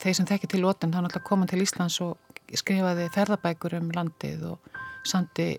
Þeir 0.00 0.16
sem 0.16 0.28
tekki 0.28 0.50
til 0.50 0.62
Lóten, 0.64 0.94
hann 0.96 1.06
alltaf 1.06 1.24
koma 1.26 1.48
til 1.50 1.62
Íslands 1.64 2.00
og 2.04 2.16
skrifaði 2.56 3.08
ferðabækur 3.14 3.76
um 3.78 3.90
landið 3.94 4.46
og 4.52 4.70
sandi 5.06 5.50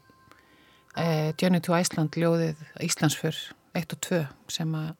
eh, 0.98 1.32
Journey 1.40 1.62
to 1.64 1.76
Iceland 1.78 2.18
ljóðið 2.18 2.62
Íslandsför 2.84 3.38
1 3.78 3.96
og 3.96 4.02
2 4.08 4.24
sem 4.52 4.74
að 4.76 4.92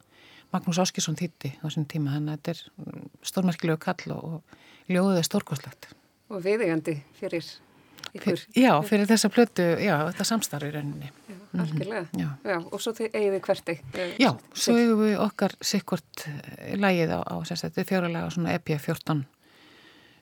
Magnús 0.52 0.82
Áskísson 0.84 1.16
þýtti 1.20 1.54
á 1.60 1.64
þessum 1.64 1.88
tíma. 1.88 2.14
Þannig 2.18 2.34
að 2.34 2.38
þetta 2.38 2.54
er 2.54 3.10
stórmerkilegu 3.28 3.80
kall 3.82 4.16
og 4.18 4.58
ljóðið 4.92 5.22
er 5.22 5.28
stórkoslegt 5.28 5.92
Og 6.32 6.40
viðegandi 6.44 6.96
fyrir 7.20 7.44
ykkur. 8.16 8.40
Fyr, 8.40 8.44
Já, 8.56 8.72
fyrir 8.88 9.08
þessa 9.10 9.32
plötu, 9.32 9.66
já, 9.84 9.96
þetta 10.08 10.28
samstarfi 10.28 10.72
rauninni. 10.72 11.10
Já, 11.12 11.21
algjörlega. 11.60 12.02
Mm 12.02 12.08
-hmm. 12.12 12.22
já. 12.22 12.52
já, 12.52 12.58
og 12.72 12.82
svo 12.82 12.94
eigið 13.14 13.42
hverti 13.42 13.80
Já, 14.20 14.38
svo 14.54 14.78
eigum 14.78 15.04
við 15.04 15.20
okkar 15.20 15.52
sikkort 15.62 16.28
eh, 16.28 16.76
lægið 16.78 17.10
á, 17.18 17.20
á 17.28 17.36
þetta 17.44 17.84
fjóralega 17.84 18.30
svona 18.30 18.54
EP 18.54 18.68
14 18.80 19.26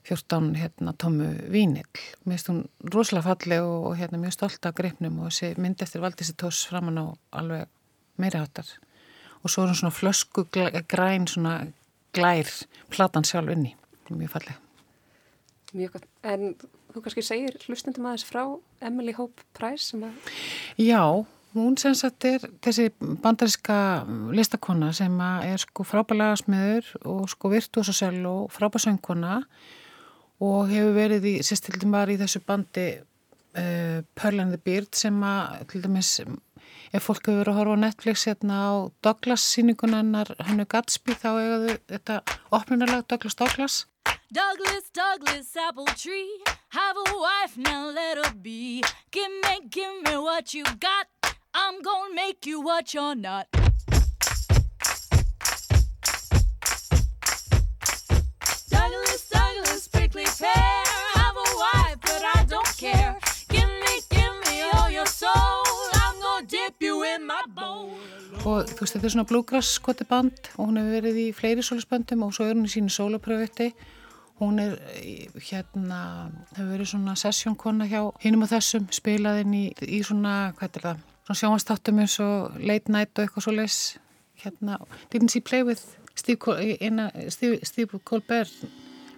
14 0.04 0.56
hérna 0.56 0.94
tómu 1.04 1.52
vínill. 1.52 1.86
Mér 2.26 2.38
finnst 2.38 2.50
hún 2.50 2.70
rosalega 2.94 3.28
falleg 3.28 3.62
og, 3.62 3.86
og 3.88 3.98
hérna 3.98 4.18
mjög 4.18 4.32
stolt 4.32 4.66
af 4.66 4.76
greipnum 4.76 5.20
og 5.20 5.28
þessi 5.30 5.58
mynd 5.58 5.82
eftir 5.82 6.02
Valdísi 6.02 6.34
Tós 6.34 6.68
framann 6.68 6.98
á 6.98 7.06
alveg 7.32 7.68
meira 8.18 8.40
hátar 8.40 8.66
og 9.44 9.50
svo 9.50 9.64
er 9.64 9.70
hún 9.70 9.76
svona 9.76 9.96
flösku 9.96 10.48
græn 10.88 11.28
svona 11.28 11.68
glær 12.14 12.50
platan 12.90 13.24
sjálf 13.24 13.52
inni. 13.52 13.76
Mjög 14.10 14.30
falleg 14.30 14.69
Mjög 15.78 15.98
gott, 15.98 16.08
en 16.26 16.56
þú 16.94 17.04
kannski 17.06 17.24
segir 17.26 17.58
hlustundum 17.68 18.08
aðeins 18.10 18.26
frá 18.26 18.42
Emily 18.82 19.14
Hope 19.18 19.44
Price 19.58 19.92
sem 19.92 20.06
að 20.08 20.32
Já, 20.82 21.04
hún 21.54 21.78
sem 21.78 21.98
sagt 21.98 22.26
er 22.26 22.46
þessi 22.66 22.88
bandariska 23.00 23.78
listakonna 24.34 24.90
sem 24.98 25.14
er 25.22 25.62
sko 25.62 25.86
frábælega 25.86 26.40
smiður 26.42 26.90
og 27.04 27.28
sko 27.30 27.52
virtuosasell 27.54 28.24
og 28.30 28.50
frábærsöngkonna 28.56 29.44
og 30.40 30.72
hefur 30.72 30.96
verið 30.96 31.30
í, 31.30 31.36
sérstildum 31.46 31.94
var 31.94 32.10
í 32.10 32.18
þessu 32.20 32.42
bandi 32.48 32.88
uh, 33.00 34.02
Pearl 34.16 34.42
and 34.42 34.56
the 34.56 34.62
Beard 34.64 34.90
sem 34.96 35.18
að, 35.26 35.66
til 35.72 35.84
dæmis, 35.84 36.16
ef 36.96 37.06
fólk 37.06 37.28
hefur 37.28 37.44
verið 37.44 37.54
að 37.54 37.60
horfa 37.60 37.78
á 37.78 37.84
Netflix 37.86 38.26
hérna 38.30 38.60
á 38.64 38.72
Douglas 39.06 39.46
síningunannar, 39.54 40.34
hannu 40.48 40.66
Gatsby, 40.70 41.18
þá 41.20 41.30
eigaðu 41.36 41.78
þetta 41.92 42.22
opnunarlag 42.56 43.08
Douglas 43.12 43.40
Douglas. 43.40 43.80
Douglas, 44.32 44.92
Douglas, 44.94 45.56
apple 45.58 45.88
tree, 45.88 46.30
have 46.70 46.96
a 46.96 47.18
wife, 47.18 47.58
now 47.58 47.90
let 47.90 48.24
her 48.24 48.34
be. 48.36 48.84
Give 49.10 49.32
me, 49.44 49.68
give 49.72 50.04
me 50.04 50.18
what 50.18 50.54
you 50.54 50.64
got, 50.80 51.08
I'm 51.54 51.82
gonna 51.82 52.14
make 52.14 52.46
you 52.46 52.62
what 52.62 52.94
you're 52.94 53.16
not. 53.16 53.48
prickly 59.92 60.26
pear. 60.40 60.84
Have 61.16 61.36
a 61.36 61.50
wife, 61.64 61.98
but 62.02 62.22
I 62.36 62.46
don't 62.46 62.78
care. 62.78 63.18
Give 63.50 63.68
me, 63.68 63.94
give 64.10 64.34
me 64.46 64.62
all 64.74 64.90
your 64.90 65.06
soul. 65.06 65.64
I'm 65.94 66.22
gonna 66.22 66.48
dip 66.48 66.76
you 66.82 67.04
in 67.04 67.26
my 67.26 67.42
bowl. 67.48 67.90
Og 68.46 68.70
þú 68.70 68.80
veist, 68.82 68.96
þetta 68.96 69.06
er 69.06 69.14
svona 69.14 69.28
bluegrass 69.30 69.74
skoti 69.78 70.06
band 70.08 70.52
og 70.58 70.70
hún 70.70 70.80
hefur 70.80 70.96
verið 71.02 71.18
í 71.22 71.28
fleiri 71.36 71.66
solisböndum 71.66 72.24
og 72.26 72.34
svo 72.34 72.48
er 72.48 72.56
hún 72.56 72.70
í 72.70 72.72
sínu 72.72 72.94
solopröfetti. 72.94 73.74
Hún 74.40 74.60
er 74.64 74.78
hérna, 75.50 76.02
hefur 76.56 76.70
verið 76.72 76.92
svona 76.94 77.16
sessjónkonna 77.20 77.88
hjá 77.92 78.06
hinnum 78.24 78.46
og 78.46 78.52
þessum, 78.54 78.86
spilaðinn 78.96 79.56
í, 79.58 79.66
í 79.84 80.00
svona, 80.08 80.54
hvað 80.60 80.80
er 80.80 80.86
það, 80.86 81.02
svona 81.28 81.40
sjónvastáttum 81.42 82.00
eins 82.04 82.16
og 82.24 82.60
late 82.64 82.94
night 82.94 83.12
og 83.18 83.26
eitthvað 83.26 83.46
svo 83.48 83.56
leis. 83.58 83.80
Hérna, 84.40 84.78
didn't 85.12 85.34
she 85.34 85.42
play 85.44 85.66
with 85.68 85.84
Steve, 86.16 86.40
Col 86.40 86.56
Steve, 87.30 87.60
Steve 87.68 88.00
Colbert 88.08 88.54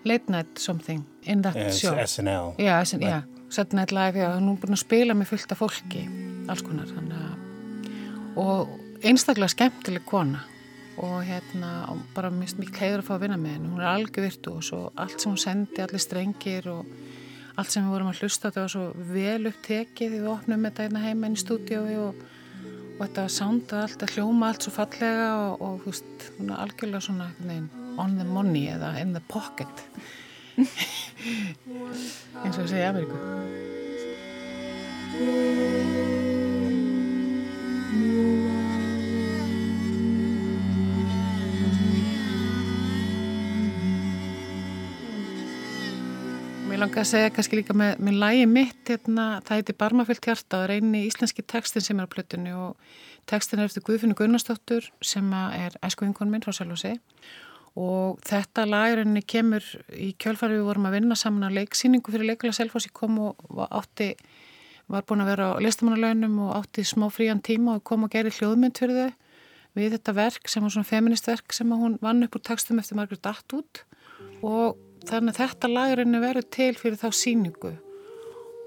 late 0.04 0.30
night 0.30 0.58
something 0.58 1.06
in 1.24 1.42
that 1.42 1.56
yeah, 1.56 1.72
show? 1.72 1.96
SNL 1.96 2.56
já, 2.58 2.86
SN, 2.86 3.04
right. 3.06 3.24
Saturday 3.50 3.76
Night 3.76 3.92
Live 3.92 4.18
já, 4.18 4.34
hún 4.36 4.50
er 4.56 4.62
búin 4.62 4.78
að 4.78 4.82
spila 4.82 5.14
með 5.18 5.34
fullt 5.34 5.54
af 5.54 5.62
fólki 5.62 6.06
alls 6.50 6.64
konar 6.66 6.90
hana, 6.96 7.36
og 8.40 8.72
einstaklega 9.06 9.52
skemmtileg 9.54 10.06
kona 10.10 10.42
og 11.02 11.24
hérna 11.26 11.70
bara 12.16 12.30
mikið 12.34 12.78
heiður 12.78 13.02
að 13.02 13.08
fá 13.08 13.14
að 13.16 13.24
vinna 13.26 13.38
með 13.42 13.56
henni. 13.56 13.72
Hún 13.72 13.82
er 13.82 13.90
algjör 13.92 14.26
virtu 14.28 14.54
og 14.58 15.00
allt 15.02 15.18
sem 15.18 15.32
hún 15.32 15.42
sendi 15.42 15.82
allir 15.84 16.04
strengir 16.04 16.70
og 16.72 16.82
allt 17.56 17.74
sem 17.74 17.86
við 17.86 17.96
vorum 17.96 18.12
að 18.12 18.22
hlusta 18.22 18.50
þetta 18.50 18.66
var 18.66 18.74
svo 18.76 18.86
vel 19.12 19.50
upptekið. 19.50 20.16
Við 20.16 20.30
opnum 20.32 20.68
þetta 20.68 20.88
hérna 20.88 21.06
heima 21.06 21.30
inn 21.30 21.38
í 21.38 21.42
stúdiói 21.42 21.96
og, 22.02 22.24
og 22.98 23.02
þetta 23.04 23.28
sounda 23.34 23.84
allt 23.86 24.06
að 24.06 24.14
hljóma 24.16 24.52
allt 24.52 24.68
svo 24.68 24.76
fallega 24.78 25.30
og, 25.48 25.54
og 25.68 25.74
þú 25.84 25.94
veist, 25.94 26.28
hún 26.38 26.48
er 26.52 26.66
algjörlega 26.66 27.06
svona 27.08 27.28
nein 27.46 27.68
on 28.00 28.18
the 28.18 28.26
money 28.26 28.70
eða 28.72 28.96
in 29.02 29.14
the 29.18 29.24
pocket. 29.28 29.76
Eins 32.42 32.58
og 32.58 32.64
að 32.66 32.72
segja 32.74 32.92
Ameríku 32.92 33.18
Mér 46.82 46.88
langar 46.88 47.04
að 47.04 47.10
segja 47.12 47.30
kannski 47.30 47.58
líka 47.60 47.74
með, 47.78 48.00
með 48.02 48.16
lægi 48.18 48.46
mitt 48.50 48.90
hérna, 48.90 49.24
það 49.46 49.60
heiti 49.60 49.74
Barmafyllt 49.78 50.26
hjarta 50.26 50.58
og 50.58 50.64
er 50.66 50.72
eini 50.80 51.04
íslenski 51.06 51.44
tekstin 51.46 51.84
sem 51.86 52.02
er 52.02 52.08
á 52.10 52.14
plötunni 52.16 52.56
og 52.58 52.96
tekstin 53.30 53.62
er 53.62 53.70
eftir 53.70 53.84
Guðfinnu 53.86 54.18
Gunnarsdóttur 54.18 54.88
sem 55.06 55.28
er 55.38 55.78
æskuvingon 55.86 56.34
minn 56.34 56.42
frá 56.42 56.50
Sjálfósi 56.58 56.96
og 57.78 58.18
þetta 58.26 58.66
lagurinn 58.66 59.22
kemur 59.30 59.70
í 59.94 60.10
kjölfari 60.18 60.58
við 60.58 60.66
vorum 60.72 60.90
að 60.90 60.98
vinna 60.98 61.22
saman 61.22 61.52
að 61.52 61.60
leiksýningu 61.60 62.18
fyrir 62.18 62.32
leikula 62.32 62.58
Selfossi 62.58 62.90
kom 62.90 63.22
og 63.28 63.64
átti 63.70 64.16
var 64.90 65.06
búin 65.06 65.22
að 65.22 65.36
vera 65.36 65.54
á 65.54 65.62
listamannalaunum 65.62 66.44
og 66.48 66.54
átti 66.64 66.82
smá 66.82 67.12
frían 67.14 67.46
tíma 67.46 67.78
og 67.78 67.86
kom 67.86 68.10
og 68.10 68.16
gerði 68.18 68.40
hljóðmynd 68.40 68.82
fyrir 68.82 69.04
þau 69.04 69.76
við 69.78 70.00
þetta 70.00 70.18
verk 70.18 70.50
sem 70.50 70.66
var 70.66 70.74
svona 70.74 70.96
feministverk 70.98 71.54
sem 71.54 71.78
hún 71.78 72.02
vann 72.02 72.26
upp 72.26 72.42
úr 72.42 72.50
tekstum 72.50 72.82
eftir 72.82 72.98
Margaret 72.98 73.36
Atwood 73.38 73.86
og 74.42 74.88
þannig 75.10 75.36
að 75.36 75.42
þetta 75.42 75.72
lagurinn 75.72 76.18
er 76.18 76.26
verið 76.26 76.50
til 76.58 76.72
fyrir 76.80 77.00
þá 77.02 77.08
síningu 77.18 77.76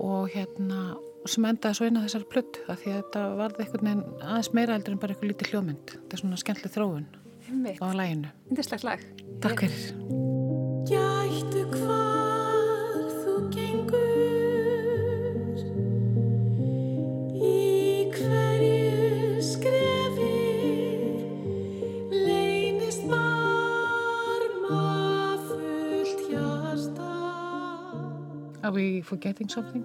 og 0.04 0.30
hérna 0.34 0.96
sem 1.30 1.46
endaði 1.48 1.78
svo 1.78 1.88
á 1.88 2.04
þessar 2.04 2.26
plutt 2.28 2.60
af 2.68 2.82
því 2.82 2.92
að 2.92 2.98
þetta 3.00 3.26
varði 3.40 3.68
veginn 3.72 4.02
aðeins 4.20 4.52
meira 4.56 4.78
eldur 4.78 4.96
en 4.96 5.02
bara 5.04 5.14
eitthvað 5.14 5.32
lítið 5.32 5.52
hljóðmynd 5.52 5.94
þetta 5.94 6.18
er 6.18 6.24
svona 6.24 6.42
skemmtileg 6.42 6.74
þróun 6.74 7.08
á 7.80 7.86
læginu. 7.92 8.28
Indislegt 8.50 8.84
lag. 8.84 9.08
Takk 9.44 9.66
fyrir. 9.66 10.23
Forgetting 29.04 29.48
something? 29.48 29.84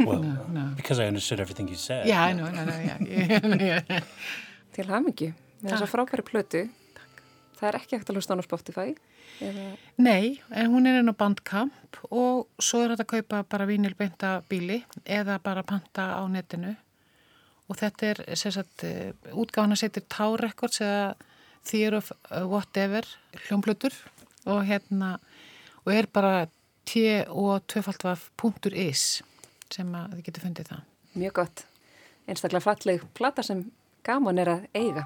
Well, 0.00 0.20
no, 0.20 0.36
no. 0.52 0.72
because 0.76 0.98
I 0.98 1.06
understood 1.06 1.40
everything 1.40 1.68
you 1.68 1.76
said. 1.76 2.06
Yeah, 2.06 2.22
I 2.22 2.32
know, 2.32 2.50
no, 2.50 2.64
no, 2.64 2.76
yeah. 2.76 4.02
Til 4.76 4.84
hamingi 4.88 5.32
með 5.62 5.74
þessa 5.74 5.88
frábæri 5.88 6.24
plötu 6.26 6.62
Takk. 6.96 7.22
það 7.58 7.66
er 7.68 7.78
ekki 7.78 7.96
ekkert 7.96 8.12
að 8.12 8.18
hlusta 8.18 8.36
á 8.36 8.44
Spotify 8.44 8.86
eða... 9.44 9.66
Nei, 10.02 10.40
en 10.50 10.70
hún 10.72 10.88
er 10.88 11.00
inn 11.00 11.12
á 11.12 11.16
bandkamp 11.16 12.00
og 12.10 12.48
svo 12.60 12.82
er 12.82 12.94
þetta 12.94 13.06
að 13.06 13.12
kaupa 13.14 13.42
bara 13.54 13.68
vínilbeinta 13.68 14.32
bíli 14.50 14.82
eða 15.04 15.38
bara 15.44 15.64
panta 15.66 16.08
á 16.18 16.22
netinu 16.28 16.74
og 17.70 17.78
þetta 17.80 18.10
er 18.12 18.22
sagt, 18.36 18.84
eh, 18.84 19.12
útgáðan 19.32 19.76
að 19.76 19.84
setja 19.84 20.04
Tau 20.12 20.36
Records 20.40 20.82
eða 20.84 21.14
Theory 21.68 22.00
of 22.00 22.10
uh, 22.12 22.42
Whatever 22.48 23.06
hljómblutur 23.46 23.94
og 24.50 24.64
hérna 24.66 25.14
og 25.84 25.92
er 25.94 26.08
bara 26.10 26.48
t 26.88 27.04
og 27.28 27.66
tvefaldvaf.is 27.70 29.04
sem 29.72 29.94
að 29.96 30.16
þið 30.16 30.24
getur 30.28 30.46
fundið 30.46 30.72
það 30.72 30.88
Mjög 31.12 31.34
gott, 31.36 31.64
einstaklega 32.28 32.64
falleg 32.64 33.02
plata 33.16 33.44
sem 33.44 33.66
gaman 34.06 34.40
er 34.40 34.48
að 34.48 34.62
eiga 34.72 35.02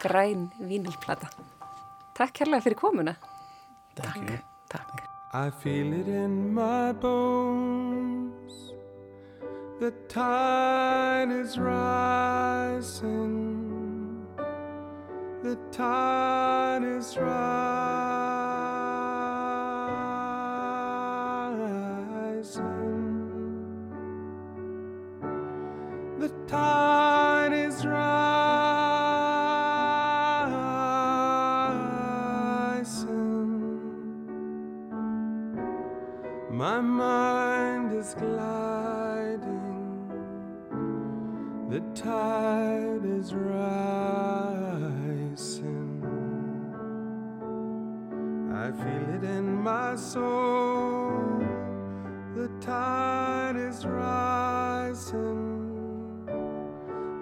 græn 0.00 0.48
vínilplata. 0.64 1.28
Takk 2.16 2.32
kærlega 2.40 2.64
fyrir 2.64 2.78
komuna. 2.80 3.14
Takk. 3.98 4.30
Takk. 4.70 5.02
I 5.32 5.50
feel 5.50 5.92
it 5.92 6.08
in 6.08 6.54
my 6.54 6.92
bones 6.92 8.72
The 9.78 9.92
tide 10.08 11.30
is 11.30 11.56
rising 11.56 13.06
The 15.42 15.56
tide 15.70 16.84
is 16.84 17.16
rising 17.16 18.29
tide 26.50 27.52
is 27.52 27.86
rising. 27.86 28.10
My 36.50 36.80
mind 36.80 37.92
is 37.92 38.14
gliding, 38.18 39.46
the 41.70 41.80
tide 41.94 43.04
is 43.04 43.32
rising. 43.32 44.42
I 48.52 48.72
feel 48.72 49.14
it 49.14 49.22
in 49.22 49.62
my 49.62 49.94
soul, 49.94 51.38
the 52.34 52.48
tide 52.60 53.54
is 53.56 53.86
rising, 53.86 54.49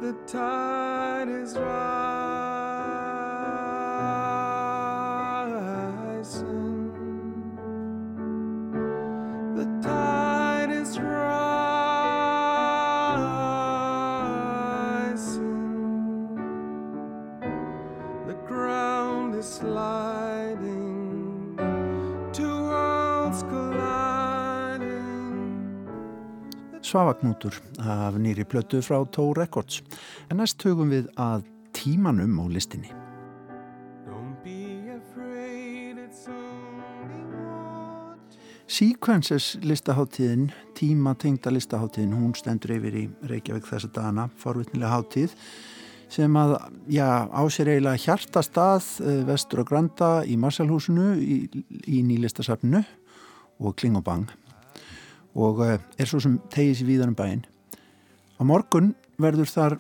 the 0.09 0.15
tide 0.27 1.29
is 1.29 1.55
rising. 1.55 2.08
Svavagnútur 26.89 27.53
af 27.85 28.17
nýri 28.17 28.47
plötu 28.49 28.81
frá 28.81 29.03
Tó 29.13 29.33
Records. 29.37 29.83
En 30.31 30.41
næst 30.41 30.63
hugum 30.65 30.89
við 30.95 31.11
að 31.21 31.45
tímanum 31.77 32.39
á 32.41 32.45
listinni. 32.49 32.89
Sequences 38.69 39.57
listaháttíðin, 39.65 40.51
tíma 40.77 41.15
tengda 41.17 41.51
listaháttíðin, 41.53 42.13
hún 42.17 42.35
stendur 42.37 42.75
yfir 42.77 42.97
í 43.01 43.05
Reykjavík 43.31 43.69
þessa 43.69 43.89
dagana, 43.93 44.29
forvitnilega 44.41 44.93
háttíð 44.93 45.37
sem 46.09 46.37
að, 46.41 46.55
já, 46.89 47.29
á 47.29 47.43
sér 47.53 47.73
eiginlega 47.75 48.01
hjartastað 48.01 48.91
eh, 49.05 49.23
vestur 49.29 49.61
á 49.61 49.69
Granda 49.69 50.11
í 50.25 50.39
Marsalhúsinu 50.41 51.15
í, 51.21 51.41
í 51.85 52.01
nýlistasafninu 52.09 52.81
og 53.61 53.77
Klingobang 53.77 54.29
og 55.37 55.63
eh, 55.67 55.79
er 55.99 56.09
svo 56.09 56.21
sem 56.23 56.39
tegis 56.53 56.83
í 56.85 56.89
víðanum 56.89 57.17
bæinn. 57.19 57.45
Á 58.39 58.43
morgun 58.47 58.95
verður 59.19 59.51
þar 59.51 59.79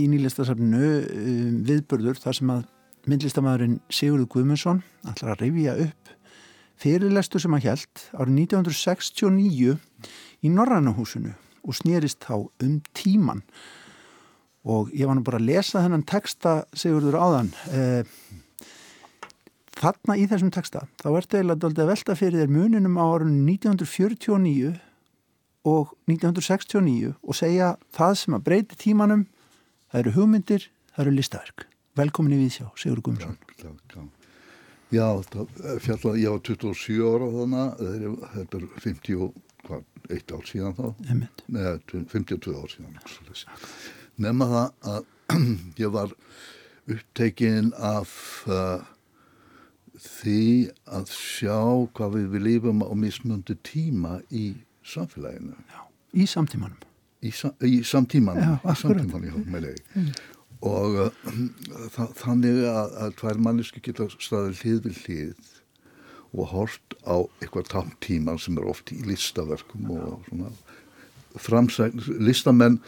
í 0.00 0.06
nýlistasafninu 0.10 0.86
um, 0.86 1.58
viðburður 1.68 2.20
þar 2.22 2.38
sem 2.38 2.52
að 2.54 2.64
myndlistamæðurinn 3.10 3.78
Sigurður 3.92 4.28
Guðmundsson 4.34 4.82
ætlar 5.08 5.34
að 5.34 5.44
rifja 5.46 5.76
upp 5.86 6.14
fyrirlestu 6.80 7.40
sem 7.40 7.54
hann 7.56 7.64
held 7.64 8.02
árið 8.16 8.40
1969 8.46 9.76
í 10.44 10.52
Norrannahúsinu 10.52 11.32
og 11.60 11.76
snýrist 11.76 12.24
þá 12.24 12.36
um 12.40 12.76
tíman 12.96 13.42
og 14.68 14.92
ég 14.96 15.08
var 15.08 15.16
nú 15.16 15.24
bara 15.24 15.40
að 15.40 15.48
lesa 15.48 15.82
þennan 15.84 16.06
texta 16.08 16.60
Sigurður 16.76 17.18
áðan 17.20 17.52
eh, 17.72 18.04
þarna 19.80 20.16
í 20.20 20.26
þessum 20.30 20.52
texta 20.54 20.84
þá 21.02 21.08
ertu 21.14 21.40
eiginlega 21.40 21.72
að 21.72 21.90
velta 21.92 22.16
fyrir 22.18 22.42
þér 22.42 22.54
muninum 22.54 23.00
á 23.00 23.04
árunum 23.04 23.48
1949 23.48 24.76
og 25.70 25.92
1969 26.08 27.14
og 27.20 27.36
segja 27.36 27.74
það 27.96 28.14
sem 28.22 28.36
að 28.38 28.46
breyti 28.46 28.80
tímanum 28.80 29.26
það 29.90 30.00
eru 30.04 30.16
hugmyndir, 30.16 30.70
það 30.94 31.04
eru 31.06 31.18
listaverk 31.18 31.66
velkomin 31.98 32.36
í 32.36 32.40
Víðsjá, 32.44 32.70
Sigurður 32.76 33.06
Guðmundsson 33.10 34.10
Já, 34.90 35.06
það 35.30 35.50
fjalla, 35.84 36.12
ég 36.18 36.32
var 36.34 36.40
27 36.48 37.04
ára 37.06 37.26
þannig, 37.30 37.82
þetta 38.32 38.58
er 38.58 38.64
50 38.82 39.20
og 39.22 39.36
hvað, 39.68 39.84
eitt 40.10 40.32
ár 40.34 40.48
síðan 40.48 40.74
þá. 40.74 40.86
Nei, 41.54 41.66
52 42.10 42.54
ár 42.58 42.72
síðan. 42.72 42.96
Nefna 44.20 44.48
það 44.50 44.88
að 44.94 45.36
ég 45.84 45.92
var 45.94 46.16
upptekinn 46.90 47.70
af 47.78 48.16
uh, 48.50 48.82
því 50.00 50.42
að 50.88 51.12
sjá 51.14 51.60
hvað 51.96 52.16
við 52.16 52.28
við 52.34 52.44
lífum 52.46 52.84
á 52.84 52.92
mismundu 52.96 53.56
tíma 53.66 54.18
í 54.32 54.52
samfélaginu. 54.86 55.56
Já, 55.70 55.80
í 56.16 56.26
samtímanum. 56.30 56.88
Í, 57.20 57.32
sa 57.36 57.52
í 57.66 57.82
samtímanum, 57.84 58.56
Já, 58.64 58.74
samtímanum, 58.80 59.26
já, 59.28 59.36
með 59.52 59.66
leið. 59.66 60.20
Og 60.64 60.98
uh, 61.06 61.30
þa 61.92 62.06
þannig 62.16 62.62
að, 62.68 62.94
að 63.04 63.16
tvær 63.20 63.40
manneski 63.44 63.82
geta 63.84 64.08
staðið 64.16 64.62
hlið 64.64 64.82
við 64.86 65.02
hlið 65.04 65.50
og 66.30 66.52
hort 66.52 66.96
á 67.04 67.16
eitthvað 67.40 67.70
támtíma 67.72 68.36
sem 68.40 68.58
er 68.60 68.68
oft 68.70 68.92
í 68.94 69.00
listaverkum 69.04 69.90
og 69.96 70.28
svona 70.28 70.52
framsækn, 71.40 72.04
listamenn, 72.22 72.78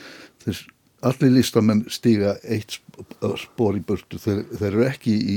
þess, 0.44 0.66
allir 1.02 1.32
listamenn 1.34 1.84
stiga 1.90 2.36
eitt 2.44 2.76
sp- 2.78 3.36
spor 3.42 3.76
í 3.78 3.82
burtu, 3.86 4.18
þeir, 4.22 4.44
þeir 4.54 4.68
eru 4.72 4.84
ekki 4.86 5.14
í, 5.14 5.36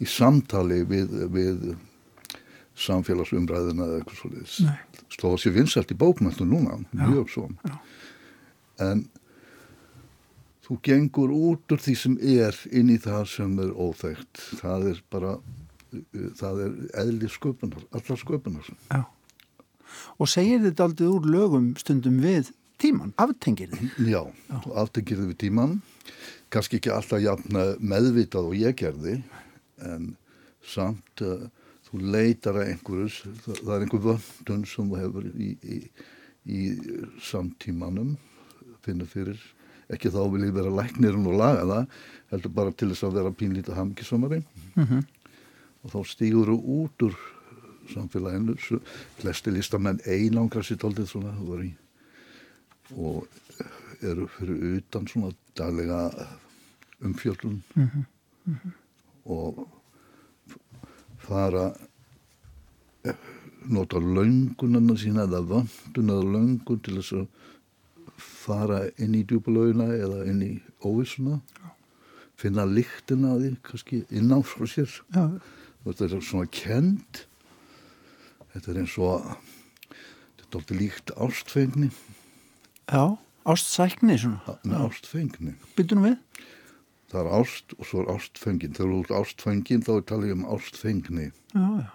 í 0.00 0.06
samtali 0.08 0.82
við, 0.88 1.14
við 1.34 1.70
samfélagsumræðina 2.80 3.86
eða 3.86 4.00
eitthvað 4.00 4.20
svo 4.20 4.66
Nei. 4.68 4.76
Slóða 5.10 5.40
sér 5.42 5.54
vinsælt 5.56 5.90
í 5.92 5.96
bókmöntu 5.98 6.46
núna, 6.46 6.76
mjög 6.94 7.32
svo. 7.32 7.48
En 8.80 9.02
þú 10.64 10.76
gengur 10.86 11.32
út 11.34 11.74
úr 11.74 11.82
því 11.82 11.94
sem 11.98 12.14
er 12.22 12.56
inn 12.70 12.92
í 12.94 12.98
það 13.02 13.24
sem 13.32 13.56
er 13.64 13.72
óþægt. 13.74 14.44
Það 14.62 14.86
er 14.92 15.00
bara, 15.12 15.32
það 16.38 16.62
er 16.68 16.76
eðli 17.02 17.30
sköpunar, 17.34 17.82
allar 17.90 18.22
sköpunar. 18.22 18.70
Já. 18.94 19.02
Og 20.22 20.30
segir 20.30 20.62
þetta 20.62 20.86
aldrei 20.86 21.08
úr 21.10 21.26
lögum 21.26 21.72
stundum 21.80 22.20
við 22.22 22.52
tíman, 22.82 23.12
aftengir 23.20 23.70
þið. 23.74 23.94
Já, 24.10 24.22
þú 24.64 24.74
aftengir 24.82 25.20
þið 25.20 25.28
við 25.32 25.38
tíman, 25.44 25.76
kannski 26.50 26.80
ekki 26.80 26.92
alltaf 26.94 27.22
jafn 27.22 27.60
meðvitað 27.92 28.48
og 28.50 28.56
ég 28.58 28.76
gerði, 28.80 29.18
en 29.86 30.10
samt 30.66 31.22
uh, 31.24 31.46
þú 31.90 32.00
leitar 32.14 32.58
að 32.60 32.72
einhverjus, 32.74 33.20
það, 33.44 33.60
það 33.64 33.74
er 33.76 33.84
einhver 33.86 34.04
vöndun 34.08 34.66
sem 34.68 34.90
þú 34.90 34.98
hefur 35.00 35.28
í, 35.30 35.50
í, 35.76 35.78
í 36.50 36.60
samtímanum, 37.30 38.16
finnur 38.84 39.08
fyrir, 39.10 39.40
ekki 39.90 40.12
þá 40.14 40.20
vil 40.32 40.44
ég 40.46 40.54
vera 40.54 40.70
læknirinn 40.80 41.26
og 41.26 41.34
laga 41.40 41.64
það, 41.66 41.96
heldur 42.30 42.52
bara 42.54 42.72
til 42.78 42.90
þess 42.92 43.06
að 43.08 43.16
vera 43.20 43.32
pínlítið 43.40 43.78
hamngisamari 43.80 44.42
Mhm. 44.78 45.00
og 45.84 45.90
þá 45.94 45.98
stígur 46.06 46.50
þú 46.52 46.58
út 46.84 47.02
úr 47.08 47.14
samfélaginu, 47.90 48.54
flesti 49.18 49.50
listamenn 49.50 49.98
einangra 50.06 50.62
sitt 50.62 50.84
aldrei 50.86 51.06
svona, 51.10 51.32
þú 51.34 51.46
var 51.48 51.64
í 51.66 51.70
og 52.96 53.26
eru 54.02 54.26
fyrir 54.36 54.78
utan 54.78 55.06
svona 55.06 55.32
daglega 55.58 56.10
umfjöldun 57.00 57.62
Mhm, 57.74 58.04
mhm. 58.46 58.72
og 59.24 59.68
fara 61.18 61.72
eh, 63.04 63.14
nota 63.68 63.96
löngunarna 63.98 64.96
sína 64.96 65.26
eða 65.26 65.40
vöndun 65.46 66.10
eða 66.10 66.24
löngun 66.34 66.82
til 66.82 66.96
þess 66.96 67.12
að 67.12 67.26
fara 68.16 68.80
inn 68.98 69.14
í 69.14 69.24
djúpalaugina 69.24 69.84
eða 69.96 70.24
inn 70.30 70.42
í 70.42 70.52
óvissuna. 70.84 71.40
Finna 72.36 72.64
lyktina 72.64 73.34
af 73.34 73.40
því 73.42 73.56
kannski 73.62 74.04
inná 74.10 74.42
frá 74.42 74.66
sér. 74.66 74.90
Já. 75.14 75.40
þetta 75.84 76.04
er 76.04 76.20
svona 76.20 76.46
kend 76.52 77.24
þetta 78.52 78.70
er 78.72 78.80
eins 78.82 78.96
og 79.00 79.24
þetta 79.24 80.44
er 80.44 80.50
dálítið 80.52 80.80
líkt 80.80 81.12
ástfengni 81.16 81.90
Já, 82.90 83.04
ástsækni 83.46 84.16
svona. 84.18 84.56
með 84.66 84.82
ástfengni 84.88 85.54
Byttunum 85.78 86.06
við? 86.08 86.16
það 87.10 87.20
er 87.24 87.30
ást 87.40 87.72
og 87.78 87.86
svo 87.88 88.02
er 88.04 88.10
ástfengin 88.16 88.74
þegar 88.76 88.90
þú 88.92 88.98
ert 89.04 89.14
ástfengin 89.20 89.84
þá 89.86 89.92
er 89.96 90.04
talið 90.10 90.34
um 90.36 90.44
ástfengni 90.56 91.28
Já, 91.54 91.64
já. 91.82 91.88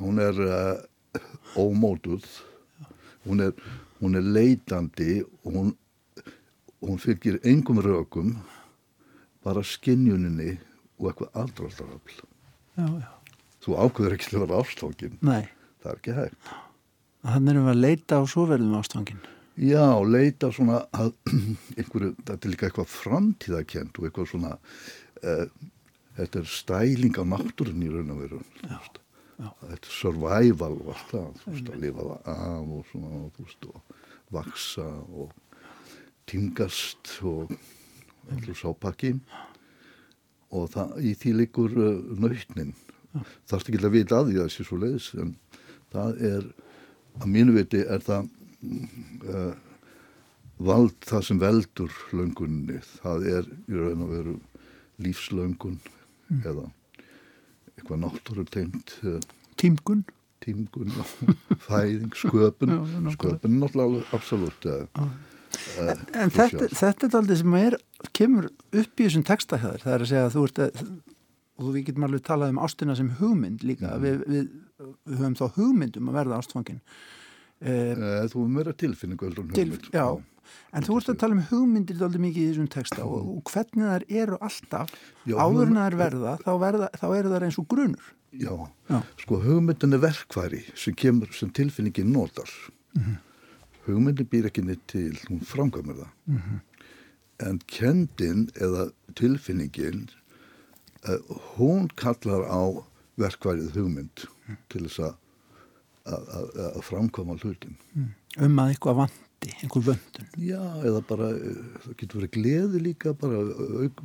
hún 0.00 0.18
er 0.20 0.40
uh, 0.46 1.20
ómótuð 1.56 2.26
hún 3.26 3.40
er, 3.46 3.52
hún 4.00 4.16
er 4.18 4.26
leitandi 4.26 5.22
og 5.44 5.52
hún, 5.56 5.70
hún 6.82 6.98
fylgir 7.00 7.38
engum 7.44 7.80
rökum 7.84 8.34
bara 9.44 9.62
skinjuninni 9.66 10.56
og 10.98 11.08
eitthvað 11.12 11.40
aðdraldarafl 11.44 12.20
Já, 12.76 12.86
já. 12.88 13.10
þú 13.64 13.76
ákveður 13.84 14.16
ekki 14.16 14.30
til 14.32 14.40
að 14.40 14.44
vera 14.46 14.60
ástfangin 14.64 15.16
Nei. 15.20 15.44
það 15.84 15.92
er 15.92 16.00
ekki 16.00 16.18
hægt 16.20 16.52
Þannig 17.22 17.52
erum 17.52 17.66
við 17.68 17.70
að 17.76 17.82
leita 17.84 18.16
og 18.18 18.24
svo 18.32 18.42
verðum 18.50 18.72
við 18.72 18.78
ástfangin. 18.82 19.18
Já, 19.62 19.94
leita 20.02 20.48
svona 20.50 20.80
að 20.90 21.12
einhverju, 21.78 22.16
þetta 22.18 22.34
er 22.34 22.50
líka 22.50 22.66
eitthvað 22.66 22.88
framtíðakent 22.90 24.00
og 24.00 24.08
eitthvað 24.08 24.32
svona 24.32 24.56
uh, 24.58 25.44
þetta 26.16 26.40
er 26.40 26.50
stæling 26.50 27.14
á 27.14 27.24
náttúrun 27.30 27.84
í 27.86 27.90
raun 27.92 28.10
og 28.14 28.24
veru. 28.24 28.40
Þetta 28.66 29.76
er 29.76 29.86
survival 29.86 30.74
og 30.80 30.90
allt 30.96 31.12
það, 31.12 31.30
þú 31.44 31.54
veist, 31.54 31.70
að 31.70 31.84
lifa 31.84 32.08
það 32.08 32.26
af 32.34 32.74
og 32.74 32.90
svona, 32.90 33.22
þú 33.36 33.46
veist, 33.46 33.70
og 33.70 34.34
vaksa 34.34 34.88
og 35.22 35.32
tingast 36.32 37.14
og 37.28 37.54
allur 38.32 38.58
sápakki 38.58 39.14
og 40.52 40.68
það, 40.74 40.98
í 41.06 41.14
því 41.22 41.38
líkur 41.38 41.78
uh, 41.78 42.12
nautnin. 42.18 42.74
Þarfst 43.46 43.70
ekki 43.70 43.84
að 43.84 43.94
vita 43.94 44.18
að 44.18 44.32
því 44.32 44.38
að 44.40 44.46
það 44.46 44.54
sé 44.56 44.66
svo 44.66 44.82
leiðis 44.82 45.10
en 45.22 45.34
það 45.92 46.22
er 46.32 46.46
að 47.20 47.28
mínu 47.30 47.60
viti 47.60 47.86
er 47.86 48.02
það 48.02 48.30
uh, 48.62 49.54
vald 50.62 50.94
það 51.08 51.24
sem 51.26 51.40
veldur 51.42 51.94
löngunni 52.14 52.78
það 53.02 53.26
er 53.36 53.48
í 53.66 53.78
raun 53.80 54.04
og 54.06 54.14
veru 54.16 54.36
lífslöngun 55.02 55.80
Mm. 56.32 56.38
eða 56.48 56.62
eitthvað 57.76 57.98
náttúru 58.00 58.44
tengt 58.48 58.92
uh, 59.04 59.18
Tímgun? 59.60 60.04
tímgun, 60.40 60.88
já, 60.94 61.02
fæðing, 61.66 62.14
sköpun 62.16 62.70
Já, 62.72 63.10
sköpun 63.18 63.50
er 63.50 63.58
náttúrulega 63.60 64.06
absolutt 64.16 64.64
uh, 64.70 64.86
uh, 64.96 65.90
En 66.16 66.32
þetta, 66.32 66.70
þetta 66.72 67.10
er 67.10 67.16
aldrei 67.18 67.36
sem 67.42 67.56
er, 67.58 67.76
kemur 68.16 68.48
upp 68.48 69.02
í 69.02 69.04
þessum 69.10 69.26
texta 69.28 69.58
hjá 69.60 69.68
þér. 69.74 69.82
Það 69.84 69.92
er 69.98 70.04
að 70.06 70.10
segja 70.14 70.24
að 70.30 70.34
þú 70.38 70.44
ert 70.48 70.62
að, 70.64 70.80
og 71.60 71.68
við 71.76 71.84
getum 71.90 72.06
alveg 72.08 72.24
talað 72.30 72.54
um 72.54 72.62
ástina 72.64 72.96
sem 72.96 73.10
hugmynd 73.20 73.66
líka. 73.68 73.92
Mhm. 73.92 74.06
Við, 74.06 74.24
við, 74.32 74.48
við 75.12 75.20
höfum 75.20 75.36
þá 75.42 75.44
hugmynd 75.58 76.00
um 76.00 76.08
að 76.14 76.18
verða 76.22 76.40
ástfangin. 76.40 76.80
Uh, 77.62 78.24
þú 78.32 78.42
er 78.42 78.52
meira 78.56 78.72
tilfinningu 78.74 79.28
heldur 79.28 79.44
en 79.46 79.52
til, 79.54 79.68
hugmynd, 79.70 79.84
já, 79.94 80.06
en 80.74 80.86
þú 80.86 80.96
ert 80.98 81.10
að 81.12 81.18
tala 81.20 81.36
um 81.36 81.42
hugmyndir 81.50 82.00
aldrei 82.02 82.22
mikið 82.24 82.42
í 82.42 82.46
þessum 82.48 82.70
texta 82.74 83.04
og, 83.06 83.28
og 83.36 83.52
hvernig 83.52 83.86
þær 83.92 84.06
eru 84.22 84.38
alltaf 84.42 84.94
Já, 85.28 85.36
áður 85.38 85.70
en 85.70 85.78
þær 85.78 85.96
verða, 86.00 86.32
þá, 86.42 86.50
verða, 86.64 86.88
þá 86.98 87.06
eru 87.20 87.32
þær 87.34 87.46
eins 87.46 87.58
og 87.62 87.68
grunur. 87.70 88.08
Já, 88.32 88.54
Já. 88.88 88.98
sko 89.20 89.38
hugmyndin 89.44 89.94
er 89.94 90.02
verkværi 90.02 90.62
sem 90.74 90.96
kemur 90.98 91.30
sem 91.36 91.52
tilfinningin 91.54 92.10
notar. 92.16 92.50
Mhm. 92.98 93.20
Hugmyndin 93.86 94.30
býr 94.30 94.50
ekki 94.50 94.66
neitt 94.66 94.82
til, 94.90 95.14
hún 95.28 95.42
framkvæmur 95.46 96.02
það. 96.02 96.12
Mhm. 96.26 96.60
En 97.46 97.58
kendin 97.70 98.48
eða 98.58 98.90
tilfinningin, 99.18 100.08
uh, 101.06 101.18
hún 101.54 101.90
kallar 101.94 102.46
á 102.50 102.62
verkværið 103.18 103.74
hugmynd 103.76 104.26
til 104.72 104.86
þess 104.86 104.98
að 104.98 105.18
að- 106.06 106.30
að 106.38 106.60
að 106.76 106.82
framkvæma 106.88 107.36
hlutin. 107.42 107.76
Um 108.40 108.58
að 108.62 108.72
eitthvað 108.74 108.96
vandi, 109.02 109.52
einhver 109.62 109.84
vöndun. 109.90 110.28
Já, 110.38 110.60
eða 110.88 111.02
bara, 111.06 111.28
uh, 111.34 111.64
það 111.86 111.96
getur 112.02 112.20
verið 112.20 112.32
gleði 112.36 112.82
líka, 112.88 113.12
bara 113.18 113.42
auk, 113.86 114.02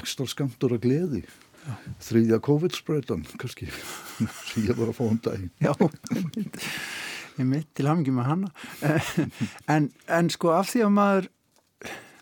ekstra 0.00 0.26
skamtur 0.28 0.74
af 0.76 0.80
gleði. 0.84 1.22
Þriðja 2.00 2.38
COVID-spröytan, 2.40 3.24
kannski, 3.40 3.66
sem 4.48 4.64
ég 4.64 4.76
var 4.78 4.88
að 4.92 4.96
fá 4.96 5.04
um 5.08 5.18
daginn. 5.20 5.50
Já, 5.60 5.72
ég 7.38 7.44
mitt 7.46 7.68
til 7.76 7.86
hamingi 7.90 8.14
með 8.14 8.28
hana. 8.30 8.52
En, 9.68 9.90
en 10.08 10.30
sko 10.32 10.54
af 10.56 10.70
því 10.72 10.84
að 10.86 10.94
maður, 10.96 11.28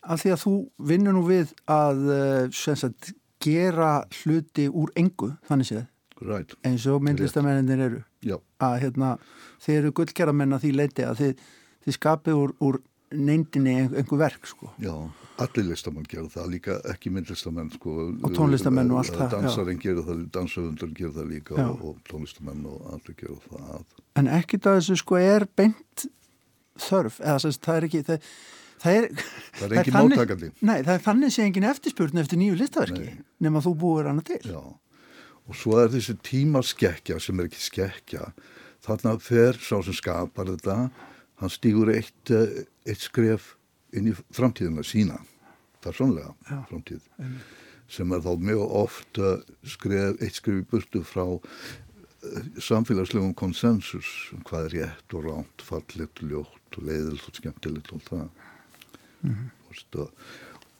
af 0.06 0.22
því 0.22 0.32
að 0.34 0.42
þú 0.42 0.54
vinnur 0.90 1.14
nú 1.16 1.22
við 1.28 1.52
að 1.70 2.02
eh, 2.16 2.58
sagt, 2.74 3.12
gera 3.44 3.92
hluti 4.24 4.66
úr 4.70 4.90
engu, 4.98 5.30
þannig 5.46 5.70
séð, 5.70 5.86
Right. 6.24 6.54
eins 6.64 6.86
og 6.88 7.02
myndlistamennir 7.04 7.80
eru. 7.90 8.02
Já. 8.24 8.38
Að 8.64 8.78
hérna, 8.86 9.14
þeir 9.60 9.78
eru 9.82 9.92
gullkeramenn 9.92 10.56
að 10.56 10.62
því 10.64 10.70
leiti 10.76 11.04
að 11.04 11.18
þið, 11.20 11.46
þið 11.86 11.96
skapið 11.98 12.38
úr, 12.40 12.54
úr 12.64 12.78
neindinni 13.12 13.74
einhver 13.86 14.18
verk, 14.18 14.46
sko. 14.50 14.70
Já, 14.82 14.94
allir 15.38 15.68
listamann 15.68 16.08
gera 16.10 16.26
það 16.32 16.48
líka, 16.56 16.78
ekki 16.90 17.12
myndlistamenn 17.14 17.68
sko. 17.76 17.92
Og 18.24 18.32
tónlistamenn 18.34 18.90
og 18.90 19.02
allt 19.04 19.14
það. 19.14 19.30
Dansarinn 19.36 19.78
gera 19.84 20.02
það, 20.08 20.24
dansöfundur 20.34 20.90
gera 20.96 21.12
það 21.20 21.28
líka 21.30 21.54
Já. 21.60 21.68
og, 21.70 21.84
og 21.92 22.00
tónlistamenn 22.10 22.64
og 22.66 22.88
allir 22.96 23.16
gera 23.20 23.38
það. 23.46 23.84
En 24.16 24.26
ekkit 24.40 24.66
að 24.66 24.80
þessu 24.80 24.96
sko 25.04 25.20
er 25.22 25.46
beint 25.56 26.06
þörf, 26.88 27.20
eða 27.22 27.38
sagt, 27.44 27.62
það 27.64 27.78
er 27.78 27.86
ekki, 27.90 28.02
það, 28.08 28.26
það 28.82 28.96
er... 28.98 29.06
Það 29.60 29.66
er 29.68 29.76
engin 29.78 29.94
þannig- 29.94 30.16
móttakandi. 30.18 30.50
Nei, 30.66 30.76
það 30.82 30.92
er 30.98 31.04
þannig 31.06 31.32
sé 31.36 31.46
engin 31.46 31.68
eftirspurn 31.70 32.20
eftir 32.24 32.40
nýju 32.42 32.58
listaverki, 32.60 33.14
nema 33.46 33.62
þú 33.64 33.76
búir 33.80 34.10
hana 34.10 34.24
til. 34.26 34.42
Já, 34.50 34.60
og 35.46 35.54
svo 35.58 35.76
er 35.80 35.92
þessi 35.92 36.16
tímaskekkja 36.26 37.18
sem 37.22 37.38
er 37.40 37.48
ekki 37.50 37.62
skekkja. 37.62 38.30
Þarna 38.86 39.16
fer 39.22 39.58
sá 39.62 39.78
sem 39.82 39.96
skapar 39.96 40.50
þetta, 40.52 40.90
hann 41.40 41.52
stígur 41.52 41.90
eitt, 41.94 42.30
eh, 42.30 42.64
eitt 42.86 43.02
skref 43.06 43.54
inn 43.96 44.10
í 44.10 44.14
framtíðina 44.34 44.84
sína, 44.86 45.20
persónlega 45.84 46.34
Já. 46.50 46.60
framtíð, 46.70 47.02
Einmitt. 47.18 47.42
sem 47.88 48.12
er 48.12 48.20
þá 48.24 48.32
mjög 48.42 48.74
oft 48.82 49.18
eh, 49.18 49.42
skref, 49.64 50.20
eitt 50.22 50.38
skref 50.38 50.62
í 50.62 50.66
burtu 50.70 51.02
frá 51.06 51.26
eh, 51.36 52.42
samfélagslegum 52.58 53.34
konsensus 53.34 54.32
um 54.34 54.42
hvað 54.46 54.66
er 54.68 54.76
rétt 54.80 55.14
og 55.18 55.24
ránt, 55.28 55.62
fallit, 55.62 56.22
ljótt 56.22 56.78
og 56.78 56.82
leiðilegt 56.88 57.30
og 57.30 57.40
skemmtilegt 57.40 57.92
og 57.94 58.02
það. 58.10 58.28
Mhm. 59.22 59.50
Veistu, 59.70 60.08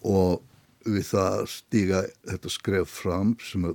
og 0.07 0.43
við 0.87 1.05
það 1.11 1.33
að 1.41 1.47
stíga 1.53 2.01
þetta 2.31 2.51
skref 2.55 2.89
fram 3.03 3.35
sem 3.43 3.65
er 3.69 3.75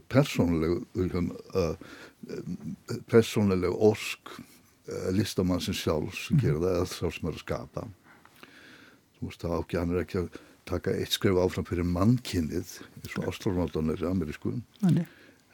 persónuleg 3.12 3.74
orsk 3.78 4.32
uh, 4.38 5.09
listamannsins 5.16 5.82
sjálf 5.84 6.16
sem 6.18 6.38
Mhm. 6.38 6.41
gerir 6.43 6.62
það 6.62 6.76
eða 6.78 6.88
sá 6.91 7.12
sem 7.12 7.28
er 7.30 7.34
að 7.36 7.43
skapa 7.45 7.84
þú 9.18 9.28
veist 9.28 9.41
það 9.43 9.57
ákja 9.62 9.80
hann 9.80 9.91
er 9.95 10.01
ekki 10.03 10.18
að 10.22 10.30
taka 10.66 10.91
eitt 10.95 11.12
skref 11.16 11.38
áfram 11.41 11.66
fyrir 11.68 11.84
mannkynnið 11.89 12.70
eins 13.01 13.18
og 13.18 13.28
Ástrálnáldan 13.32 13.91
er 13.93 14.05
amerísku 14.09 14.53
Nei. 14.82 15.05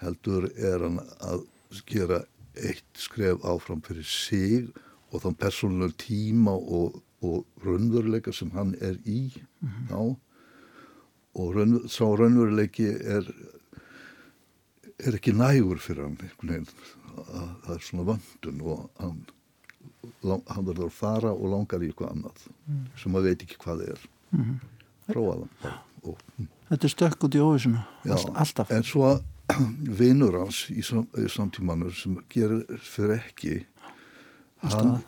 heldur 0.02 0.50
er 0.58 0.80
hann 0.84 1.00
að 1.22 1.46
gera 1.88 2.22
eitt 2.56 2.86
skref 2.98 3.42
áfram 3.44 3.82
fyrir 3.86 4.04
sig 4.08 4.68
og 5.12 5.22
þann 5.24 5.36
persónuleg 5.40 5.96
tíma 5.98 6.52
og, 6.58 7.02
og 7.24 7.46
raunveruleika 7.64 8.34
sem 8.34 8.52
hann 8.52 8.76
er 8.82 8.98
í 9.06 9.32
þá 9.90 10.16
og 11.38 11.56
raun, 11.56 11.76
sá 11.92 12.04
raunveruleiki 12.18 12.88
er 13.16 13.28
er 15.06 15.14
ekki 15.20 15.34
nægur 15.38 15.78
fyrir 15.82 16.08
hann 16.08 16.18
veginn 16.18 16.66
að 17.18 17.50
það 17.66 17.74
er 17.76 17.84
svona 17.86 18.06
vöndun 18.12 18.62
og 18.66 18.88
hann 19.02 19.20
hann 20.48 20.66
verður 20.68 20.88
að 20.90 20.96
fara 20.98 21.32
og 21.34 21.50
langar 21.54 21.84
í 21.86 21.90
eitthvað 21.92 22.14
annað 22.16 22.46
Mm. 22.68 22.86
sem 23.00 23.12
maður 23.14 23.24
veit 23.30 23.44
ekki 23.46 23.58
hvað 23.64 23.82
er 23.88 24.00
Mhm. 24.34 24.56
prófa 25.08 25.36
það 25.38 25.48
bara 25.64 25.80
og, 26.04 26.18
Þetta 26.70 26.84
er 26.84 26.90
stökk 26.92 27.24
út 27.24 27.36
í 27.36 27.40
óvísuna, 27.40 27.86
alltaf. 28.36 28.72
En 28.72 28.84
svo 28.84 29.22
vinur 30.00 30.36
hans 30.40 30.66
í, 30.70 30.82
sam, 30.84 31.08
í 31.16 31.30
samtímanur 31.32 31.94
sem 31.96 32.18
gerir 32.30 32.66
fyrir 32.84 33.22
ekki, 33.24 33.66
hann 34.64 35.04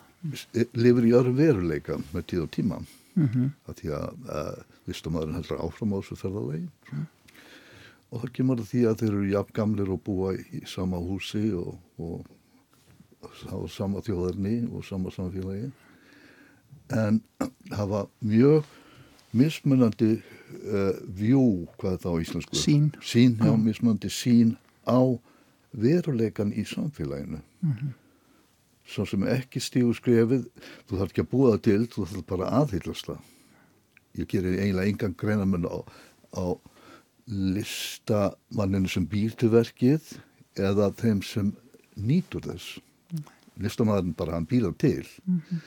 lifir 0.72 1.04
í 1.04 1.12
öðru 1.12 1.34
veruleika 1.36 1.98
með 2.14 2.22
tíð 2.30 2.42
og 2.46 2.50
tíma. 2.50 2.78
Mhm. 3.20 3.46
Af 3.68 3.76
því 3.80 3.90
að 3.96 4.28
uh, 4.32 4.62
listamæðurinn 4.88 5.36
heldur 5.38 5.60
áfram 5.66 5.92
á 5.92 5.98
þessu 6.00 6.16
ferðalegi. 6.20 6.68
Og 8.10 8.22
það 8.24 8.32
kemur 8.38 8.58
að 8.62 8.70
því 8.72 8.80
að 8.90 8.98
þeir 9.02 9.12
eru 9.14 9.28
jafn 9.30 9.52
gamlir 9.54 9.90
og 9.94 10.00
búa 10.06 10.32
í 10.34 10.62
sama 10.66 10.98
húsi 10.98 11.44
og, 11.54 11.76
og 11.98 12.26
hafa 13.46 13.68
sama 13.70 14.00
þjóðarni 14.02 14.56
og 14.72 14.84
sama 14.88 15.12
samfélagi. 15.14 15.70
En 16.90 17.20
hafa 17.70 18.06
mjög 18.24 18.64
mismunandi 19.32 20.16
uh, 20.18 20.96
vjú, 21.14 21.44
hvað 21.78 21.92
er 21.92 22.00
það 22.02 22.16
á 22.18 22.22
íslensku? 22.24 22.56
Sýn. 22.58 22.88
Sín, 22.98 23.36
já, 23.38 23.52
Mm. 23.52 23.62
mismunandi 23.68 24.10
sín 24.10 24.56
á 24.90 24.98
veruleikan 25.72 26.50
í 26.52 26.64
samfélaginu. 26.66 27.38
Mhm. 27.62 27.92
Svo 28.90 29.06
sem 29.06 29.22
ekki 29.30 29.62
stígu 29.62 29.94
skrefið, 29.94 30.48
þú 30.88 30.98
þarf 30.98 31.12
ekki 31.12 31.22
að 31.22 31.30
búa 31.30 31.52
það 31.54 31.64
til, 31.68 31.80
þú 31.92 32.06
þarf 32.10 32.26
bara 32.32 32.50
aðhyllast 32.60 33.10
það. 33.10 33.20
Ég 34.18 34.30
gerir 34.32 34.56
eiginlega 34.58 34.90
engan 34.90 35.16
greinamenn 35.20 35.68
á, 35.70 35.78
á 36.34 36.44
listamanninu 37.30 38.90
sem 38.90 39.06
býr 39.06 39.36
til 39.38 39.52
verkið 39.52 40.14
eða 40.58 40.90
þeim 40.98 41.20
sem 41.22 41.52
nýtur 41.94 42.42
þess. 42.48 42.80
Listamanninn 43.60 44.16
bara, 44.18 44.34
hann 44.38 44.48
býr 44.50 44.66
það 44.70 44.80
til. 44.82 45.06
Mhm. 45.26 45.60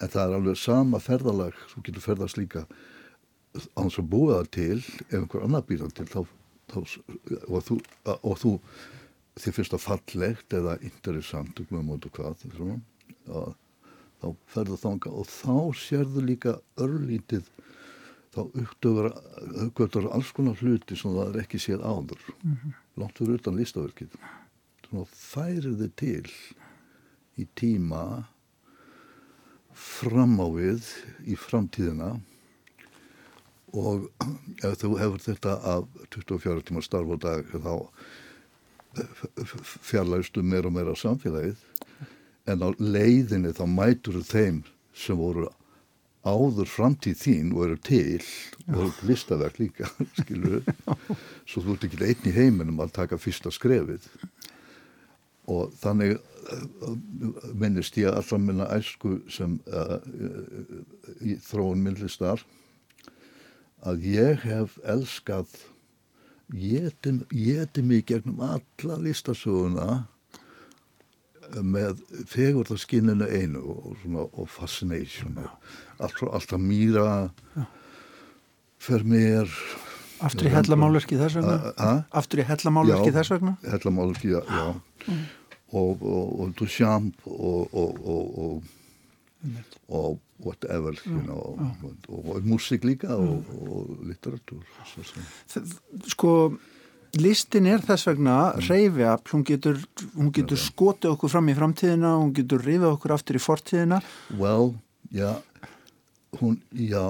En 0.00 0.08
það 0.08 0.22
er 0.22 0.36
alveg 0.38 0.56
sama 0.56 0.98
ferðalag, 0.98 1.56
þú 1.74 1.82
getur 1.84 2.06
ferðast 2.06 2.38
líka 2.40 2.64
á 3.76 3.80
þess 3.84 4.00
að 4.00 4.08
búa 4.08 4.38
það 4.40 4.50
til, 4.56 4.78
ef 5.10 5.18
einhver 5.18 5.44
annar 5.44 5.66
býr 5.68 5.82
það 5.84 5.94
til, 5.98 6.06
þá, 6.06 6.20
þá, 6.70 6.78
og 7.50 7.64
þú, 7.66 7.76
og 8.22 8.38
þú 8.40 8.52
þið 9.38 9.54
finnst 9.56 9.72
það 9.76 9.84
fallegt 9.86 10.54
eða 10.58 10.78
interessant 10.82 11.60
og 11.60 11.72
mótu 11.86 12.10
hvað 12.10 12.42
svona, 12.56 12.80
þá 14.20 14.28
ferðu 14.52 14.76
þanga 14.82 15.12
og 15.12 15.26
þá 15.30 15.54
sérðu 15.80 16.24
líka 16.26 16.56
örlítið 16.76 17.46
þá 18.30 18.40
uppdöfur 18.62 20.10
alls 20.14 20.30
konar 20.36 20.58
hluti 20.60 20.96
sem 20.98 21.14
það 21.14 21.34
er 21.34 21.40
ekki 21.44 21.58
séð 21.58 21.82
áður 21.82 22.20
Mhm. 22.44 22.74
langt 22.96 23.18
fyrir 23.18 23.38
utan 23.40 23.56
listaverkið 23.56 24.10
svona 24.88 25.06
færið 25.14 25.78
þið 25.80 25.94
til 25.96 26.30
í 27.38 27.46
tíma 27.56 28.04
fram 29.72 30.36
á 30.42 30.46
við 30.52 30.84
í 31.26 31.36
framtíðina 31.38 32.20
og 33.72 34.08
ef 34.66 34.78
þú 34.82 34.96
hefur 34.98 35.22
þetta 35.22 35.52
af 35.74 35.86
24 36.10 36.62
tíma 36.66 36.82
starf 36.82 37.12
á 37.14 37.16
dag 37.22 37.46
þá 37.54 37.88
fjarlægstu 39.86 40.42
meira 40.42 40.70
og 40.70 40.74
meira 40.74 40.96
samfélagið 40.98 41.60
en 42.50 42.64
á 42.66 42.68
leiðinni 42.78 43.52
þá 43.54 43.64
mætur 43.70 44.20
þeim 44.26 44.62
sem 44.96 45.18
voru 45.18 45.48
áður 46.26 46.68
framtíð 46.68 47.16
þín 47.16 47.52
og 47.54 47.62
eru 47.64 47.78
til 47.86 48.24
og 48.76 48.98
listaverk 49.08 49.60
líka 49.60 49.88
skilur 50.20 50.60
svo 51.48 51.62
þú 51.64 51.76
ert 51.76 51.86
ekki 51.88 52.02
einn 52.04 52.28
í 52.28 52.34
heiminum 52.34 52.82
að 52.82 52.94
taka 52.98 53.18
fyrsta 53.20 53.52
skrefið. 53.54 54.04
Og 55.50 55.72
þannig 55.80 56.18
minnist 57.58 57.96
ég 57.98 58.12
alltaf 58.12 58.40
minna 58.42 58.68
æsku 58.74 59.20
sem 59.32 59.58
uh, 59.72 59.98
í 61.24 61.36
þróun 61.46 61.82
myndlistar 61.84 62.44
að 63.86 64.04
ég 64.12 64.44
hef 64.44 64.76
elskað 64.84 65.48
geti 66.52 67.82
mig 67.82 68.06
gegnum 68.08 68.40
alla 68.46 68.96
listasöguna 69.02 70.04
með 71.50 72.00
fegurðarskinninu 72.30 73.26
einu 73.26 73.62
og, 73.74 73.94
svona, 74.02 74.26
og 74.38 74.48
fascination 74.50 75.38
og 75.42 76.20
alltaf 76.30 76.60
mýra 76.62 77.06
fyrir 78.80 79.06
mér 79.06 79.54
Aftur 80.20 80.50
í 80.50 80.52
hellamálerki 80.52 81.16
þess 81.16 81.38
vegna? 81.38 81.94
Aftur 82.12 82.42
í 82.42 82.44
hellamálerki 82.44 83.12
þess 83.14 83.32
vegna? 83.32 83.54
Já, 83.64 83.70
hellamálerki, 83.72 84.34
já, 84.34 84.40
já. 84.44 84.66
Mm. 85.06 85.22
Og, 85.80 86.02
og, 86.02 86.26
og 86.42 86.52
Duchamp 86.58 87.24
og, 87.24 87.78
og 89.88 90.18
whatever, 90.40 90.96
you 91.06 91.22
know, 91.22 91.56
og 92.08 92.42
músík 92.44 92.84
líka 92.84 93.14
og 93.16 93.98
litteratúr. 94.06 94.64
Sko, 96.08 96.32
listin 97.20 97.68
er 97.68 97.84
þess 97.84 98.08
vegna 98.08 98.36
reyfiafl, 98.60 99.34
hún 99.34 99.44
getur, 99.48 99.80
hún 100.14 100.32
getur 100.34 100.60
skotið 100.60 101.14
okkur 101.14 101.34
fram 101.34 101.50
í 101.52 101.56
framtíðina, 101.58 102.14
hún 102.22 102.34
getur 102.36 102.64
reyfið 102.64 102.88
okkur 102.94 103.16
aftur 103.16 103.40
í 103.40 103.44
fortíðina. 103.44 104.00
Well, 104.38 104.74
já, 105.12 105.34
hún, 106.40 106.60
já, 106.72 107.04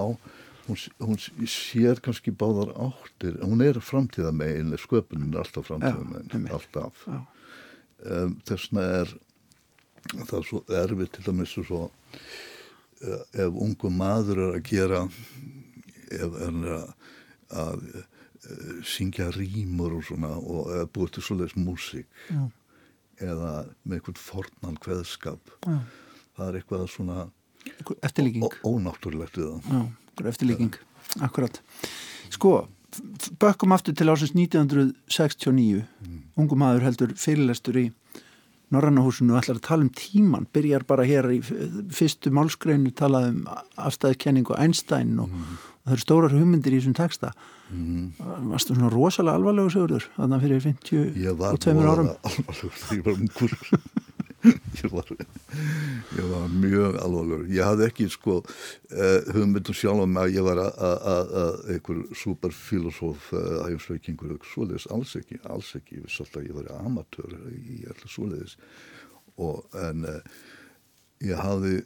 hún, 0.66 0.84
hún 1.02 1.18
sér 1.50 2.02
kannski 2.02 2.34
báðar 2.34 2.74
áttir 2.88 3.38
hún 3.44 3.62
er 3.64 3.80
framtíða 3.84 4.32
megin 4.34 4.74
sköpunin 4.80 5.34
er 5.34 5.44
alltaf 5.44 5.70
framtíða 5.70 6.06
megin 6.14 6.48
alltaf. 6.54 7.06
Um, 8.00 8.38
þessna 8.48 8.86
er 9.02 9.10
það 10.12 10.36
er 10.40 10.46
svo 10.48 10.62
erfið 10.82 11.10
til 11.14 11.26
dæmis 11.28 11.56
svo, 11.56 11.82
uh, 11.88 13.22
ef 13.32 13.60
ungu 13.66 13.92
maður 13.94 14.44
er 14.46 14.54
að 14.58 14.64
gera 14.70 15.02
ef 16.10 16.38
er 16.46 16.62
að, 16.76 16.88
að 17.64 17.84
uh, 17.90 18.06
syngja 18.86 19.30
rýmur 19.36 19.98
og 19.98 20.06
svona 20.08 20.32
og 20.40 20.72
eða 20.74 20.88
búið 20.94 21.16
til 21.16 21.26
svoleiðis 21.26 21.58
músík 21.60 22.08
eða 23.20 23.52
með 23.84 23.98
einhvern 23.98 24.20
fornan 24.20 24.78
hveðskap 24.80 25.56
það 25.60 26.46
er 26.46 26.60
eitthvað 26.60 26.86
svona 26.88 27.26
ónáttúrulegt 28.64 29.36
við 29.36 29.50
það. 29.50 29.74
Já 29.74 29.82
eftirlíking, 30.28 30.74
akkurat. 31.20 31.62
Sko, 32.30 32.68
bökkum 33.40 33.72
aftur 33.72 33.94
til 33.94 34.10
ásins 34.10 34.34
1969 34.34 35.84
mm. 35.84 36.20
ungum 36.36 36.60
maður 36.60 36.86
heldur 36.88 37.14
fyrirlestur 37.18 37.78
í 37.78 37.86
Norrannahúsinu 38.70 39.38
ætlar 39.38 39.58
að 39.58 39.66
tala 39.66 39.86
um 39.86 39.90
tíman 39.94 40.46
byrjar 40.54 40.84
bara 40.88 41.06
hér 41.08 41.30
í 41.34 41.40
fyrstu 41.42 42.30
málskreinu 42.34 42.92
talað 42.96 43.30
um 43.32 43.40
afstæðkenning 43.80 44.50
og 44.50 44.60
Einstein 44.62 45.16
og, 45.22 45.32
mm. 45.32 45.56
og 45.80 45.88
það 45.88 45.96
eru 45.96 46.04
stórar 46.04 46.36
hugmyndir 46.36 46.76
í 46.76 46.80
þessum 46.80 46.98
texta 46.98 47.32
mm. 47.70 48.04
varstu 48.52 48.76
svona 48.76 48.92
rosalega 48.94 49.40
alvarlegur 49.40 49.74
sögurður 49.74 50.06
þannig 50.18 50.38
að 50.38 50.46
fyrir 50.46 50.64
50 50.68 51.34
og 51.34 51.58
2 51.66 51.74
árum 51.80 52.12
Ég 52.12 52.14
var 52.14 52.14
alvarlegur 52.30 52.78
þegar 52.84 53.00
ég 53.00 53.04
var 53.08 53.18
ungur 53.18 53.58
ég, 54.82 54.88
var, 54.90 55.06
ég 56.16 56.28
var 56.30 56.48
mjög 56.48 56.96
alvarlegur. 57.02 57.48
Ég 57.52 57.66
hafði 57.66 57.86
ekki 57.90 58.06
sko 58.12 58.38
uh, 58.40 59.32
hugmyndum 59.34 59.76
sjálf 59.76 60.04
um 60.06 60.16
að 60.20 60.32
ég 60.36 60.46
var 60.46 60.62
að 60.64 61.34
einhver 61.74 62.00
superfilosóf 62.16 63.28
uh, 63.36 63.66
æfisveikingur, 63.66 64.38
svoleiðis. 64.52 64.88
Alls 64.94 65.12
ekki 65.20 65.40
alls 65.44 65.74
ekki, 65.76 65.98
ég 65.98 66.06
vissi 66.06 66.24
alltaf 66.24 66.40
að 66.40 66.48
ég 66.48 66.56
var 66.56 66.70
amatör 66.78 67.36
í 67.52 67.82
alltaf 67.90 68.14
svoleiðis. 68.14 68.56
Og 69.40 69.78
en 69.80 70.08
uh, 70.08 70.20
ég 71.26 71.40
hafði 71.40 71.80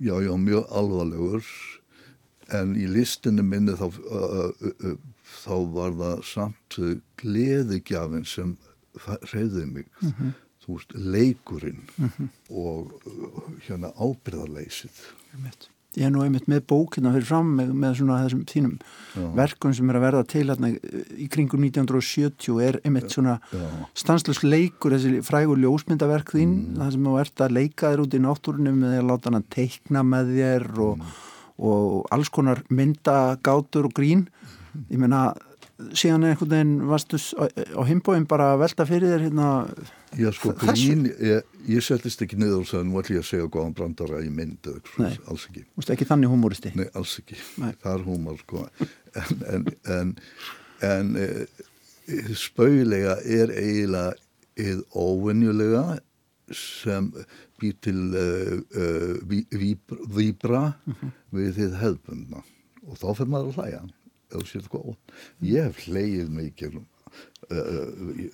já, 0.00 0.16
já, 0.24 0.32
mjög 0.40 0.72
alvarlegur. 0.72 1.50
En 2.56 2.72
í 2.76 2.86
listinu 2.88 3.44
minni 3.44 3.76
þá 3.76 3.86
þá 5.32 5.54
var 5.72 5.92
það 6.00 6.24
samt 6.28 6.78
gleðigjafin 7.20 8.24
sem 8.28 8.56
reyði 9.32 9.66
mig. 9.68 9.92
Mm 10.00 10.16
-hmm 10.16 10.32
þú 10.62 10.78
veist, 10.78 10.94
leikurinn 10.94 11.82
mm 11.96 12.08
-hmm. 12.08 12.28
og 12.50 12.92
uh, 13.06 13.52
hérna 13.66 13.92
ábyrðarleysið. 13.98 14.98
Ég 15.92 16.06
er 16.08 16.12
nú 16.14 16.22
einmitt 16.24 16.46
með 16.48 16.62
bókina 16.70 17.10
fyrir 17.12 17.26
fram 17.28 17.50
með, 17.58 17.72
með 17.76 17.98
svona 17.98 18.14
þessum 18.22 18.44
þínum 18.48 18.76
Já. 19.12 19.24
verkun 19.36 19.74
sem 19.76 19.90
er 19.92 19.98
að 19.98 20.04
verða 20.06 20.22
til 20.32 20.44
hérna 20.48 20.70
í 21.20 21.26
kringum 21.28 21.66
1970 21.66 22.62
er 22.64 22.78
einmitt 22.80 23.12
svona 23.12 23.34
stanslös 23.92 24.40
leikur, 24.40 24.96
þessi 24.96 25.20
frægur 25.26 25.60
ljósmyndaverk 25.60 26.32
þín, 26.32 26.54
mm. 26.54 26.80
það 26.80 26.90
sem 26.94 27.10
þú 27.10 27.18
ert 27.20 27.44
að 27.44 27.54
leika 27.58 27.92
þér 27.92 28.04
út 28.06 28.16
í 28.16 28.22
náttúrunum 28.24 28.80
með 28.80 28.94
því 28.94 29.02
að 29.02 29.08
láta 29.10 29.28
hann 29.28 29.40
að 29.42 29.50
teikna 29.58 30.04
með 30.14 30.34
þér 30.38 30.68
og, 30.88 30.96
mm. 30.96 31.14
og 31.68 32.10
alls 32.16 32.32
konar 32.32 32.64
myndagátur 32.72 33.90
og 33.90 33.96
grín. 34.00 34.28
Mm. 34.72 34.86
Ég 34.88 35.02
menna, 35.04 35.24
síðan 35.92 36.24
er 36.24 36.32
einhvern 36.32 36.56
veginn 36.56 36.76
varstu 36.88 37.20
á, 37.36 37.44
á 37.52 37.82
himbóin 37.84 38.24
bara 38.24 38.54
að 38.54 38.64
velta 38.64 38.88
fyrir 38.88 39.12
þér 39.12 39.28
hérna 39.28 39.50
Já 40.18 40.28
sko, 40.36 40.52
grín, 40.60 41.06
ég, 41.24 41.46
ég 41.72 41.84
settist 41.84 42.20
ekki 42.24 42.36
niður 42.36 42.62
og 42.62 42.68
sagði 42.68 42.88
nú 42.88 42.98
ætlum 43.00 43.16
ég 43.16 43.24
að 43.24 43.28
segja 43.30 43.48
góðan 43.52 43.76
brandara 43.76 44.20
í 44.20 44.28
mynd 44.34 44.68
eða 44.68 44.80
eitthvað, 44.80 45.14
alls 45.32 45.46
ekki. 45.48 45.62
Þú 45.64 45.80
veist 45.80 45.92
ekki 45.94 46.08
þannig 46.10 46.32
humoristi? 46.32 46.72
Nei, 46.76 46.86
alls 46.98 47.14
ekki. 47.22 47.38
Nei. 47.62 47.70
Það 47.80 47.94
er 47.94 48.04
humor 48.08 48.40
sko. 48.42 48.64
En, 49.22 49.40
en, 49.54 49.66
en, 49.92 50.12
en 50.88 51.16
e, 51.20 51.26
spauðilega 52.36 53.18
er 53.24 53.54
eiginlega 53.56 54.12
eða 54.60 54.84
óvenjulega 54.92 55.84
sem 56.56 57.08
býr 57.60 57.76
til 57.80 58.00
uh, 58.12 58.54
uh, 58.76 59.34
víbra, 59.56 59.98
víbra 60.12 60.62
uh 60.72 60.94
-huh. 60.94 61.12
við 61.32 61.52
þið 61.56 61.76
hefðbundna 61.80 62.42
og 62.82 62.98
þá 62.98 63.08
fyrir 63.16 63.32
maður 63.32 63.48
að 63.48 63.56
hlæja. 63.56 63.82
Ég 65.40 65.62
hef 65.68 65.84
hlægið 65.86 66.28
mig 66.32 66.54
gegnum 66.56 66.84
uh, 66.84 66.91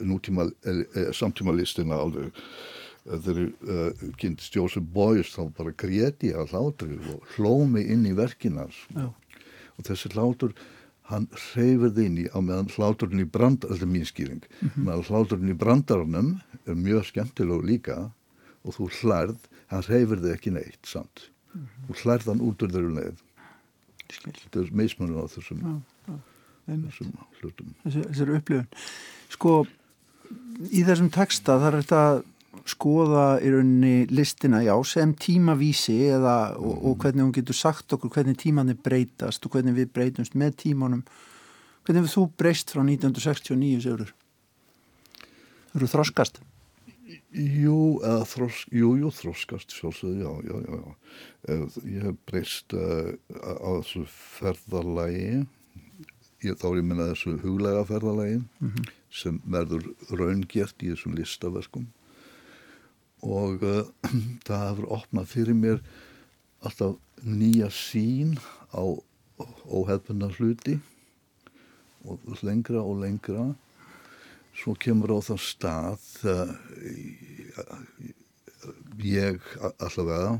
nútíma, 0.04 0.48
uh, 0.48 1.12
samtíma 1.16 1.54
listina 1.56 1.98
alveg 1.98 2.32
þegar 3.08 3.94
kynntist 4.20 4.56
Joseph 4.56 4.88
Beuys 4.92 5.30
þá 5.32 5.48
bara 5.56 5.72
greti 5.72 6.32
að 6.36 6.52
hlátur 6.52 6.96
og 7.14 7.30
hlómi 7.36 7.86
inn 7.88 8.04
í 8.08 8.12
verkinar 8.16 8.74
Já. 8.92 9.08
og 9.08 9.86
þessi 9.86 10.10
hlátur 10.12 10.52
hann 11.08 11.28
reyfið 11.54 12.02
inn 12.04 12.18
í 12.20 12.26
á 12.28 12.38
meðan 12.44 12.68
hláturinn 12.74 13.24
í 13.24 13.28
brandar, 13.28 13.72
þetta 13.72 13.86
er 13.86 13.92
mín 13.94 14.08
skýring 14.08 14.42
mm 14.44 14.68
-hmm. 14.68 14.84
meðan 14.84 15.08
hláturinn 15.08 15.54
í 15.54 15.56
brandarnum 15.56 16.40
er 16.66 16.76
mjög 16.76 17.08
skemmtileg 17.08 17.64
líka 17.64 18.10
og 18.64 18.76
þú 18.76 18.90
hlærð, 19.00 19.40
hann 19.72 19.86
reyfir 19.88 20.20
þig 20.20 20.34
ekki 20.34 20.50
neitt 20.52 20.84
samt, 20.84 21.30
mm 21.54 21.62
-hmm. 21.62 21.88
þú 21.88 22.02
hlærð 22.02 22.28
hann 22.28 22.44
út 22.44 22.62
úr 22.62 22.72
þeirru 22.72 22.92
leið 22.98 23.24
þetta 24.08 24.60
er 24.60 24.68
meismannu 24.72 25.16
á 25.16 25.26
þessum 25.32 25.64
Já 25.64 25.97
þessum 26.68 27.12
hlutum 27.40 27.74
Þessar 27.84 28.34
upplifun 28.38 28.66
Sko, 29.32 29.54
í 30.72 30.82
þessum 30.86 31.10
texta 31.14 31.58
þarf 31.62 31.84
þetta 31.84 32.02
að 32.08 32.20
skoða 32.68 33.24
í 33.44 33.50
rauninni 33.52 34.08
listina, 34.12 34.60
já, 34.64 34.74
sem 34.84 35.14
tímavísi 35.16 35.96
eða, 36.10 36.56
og, 36.58 36.74
og 36.74 36.90
mm. 36.90 37.00
hvernig 37.04 37.24
hún 37.24 37.34
getur 37.36 37.56
sagt 37.56 37.94
okkur 37.96 38.12
hvernig 38.12 38.38
tímanir 38.40 38.78
breytast 38.84 39.44
og 39.46 39.54
hvernig 39.54 39.76
við 39.78 39.92
breytumst 39.94 40.36
með 40.38 40.56
tímanum 40.64 41.04
hvernig 41.86 42.04
við 42.04 42.14
þú 42.16 42.26
breyst 42.40 42.74
frá 42.74 42.82
1969 42.84 43.84
Sigurður? 43.84 44.14
Þú 45.68 45.80
eru 45.80 45.90
þroskast? 45.94 46.40
Jú, 47.38 47.78
eða 48.04 48.24
þros, 48.28 48.62
jú, 48.72 48.94
jú, 49.00 49.12
þroskast 49.12 49.72
sjálfsögðu, 49.76 50.24
já, 50.24 50.32
já, 50.48 50.56
já, 50.64 50.80
já. 50.80 51.60
Ég 51.84 52.04
hef 52.08 52.18
breyst 52.28 52.76
uh, 52.76 53.12
á 53.36 53.70
þessu 53.78 54.04
ferðarlægi 54.12 55.44
þá 56.38 56.66
er 56.70 56.76
ég 56.78 56.86
minna 56.86 57.08
þessu 57.10 57.36
huglega 57.42 57.84
ferðalagi 57.88 58.38
mm 58.38 58.68
-hmm. 58.68 58.90
sem 59.10 59.40
verður 59.44 59.88
raungert 60.10 60.82
í 60.82 60.92
þessum 60.92 61.16
listaverkum 61.18 61.88
og 63.22 63.62
uh, 63.62 63.86
það 64.46 64.68
hefur 64.68 64.92
opnað 64.98 65.26
fyrir 65.32 65.54
mér 65.54 65.82
alltaf 66.62 66.96
nýja 67.22 67.70
sín 67.70 68.38
á 68.70 68.82
óhefðbundar 69.66 70.34
hluti 70.38 70.78
og 72.06 72.20
lengra 72.42 72.82
og 72.82 73.02
lengra 73.02 73.54
svo 74.54 74.74
kemur 74.74 75.10
á 75.14 75.18
það 75.22 75.40
stað 75.42 76.06
uh, 76.26 76.54
ég 79.02 79.42
allavega 79.78 80.38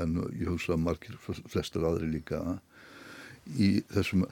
en 0.00 0.16
ég 0.36 0.48
hugsa 0.48 0.76
margir 0.76 1.16
flestur 1.24 1.86
aðri 1.88 2.10
líka 2.12 2.60
í 3.56 3.80
þessum 3.88 4.26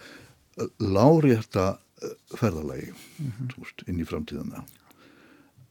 lárétta 0.81 1.67
eh, 2.03 2.17
ferðalagi 2.37 2.93
mm 2.93 3.33
-hmm. 3.39 3.89
inn 3.91 4.01
í 4.01 4.09
framtíðana 4.09 4.65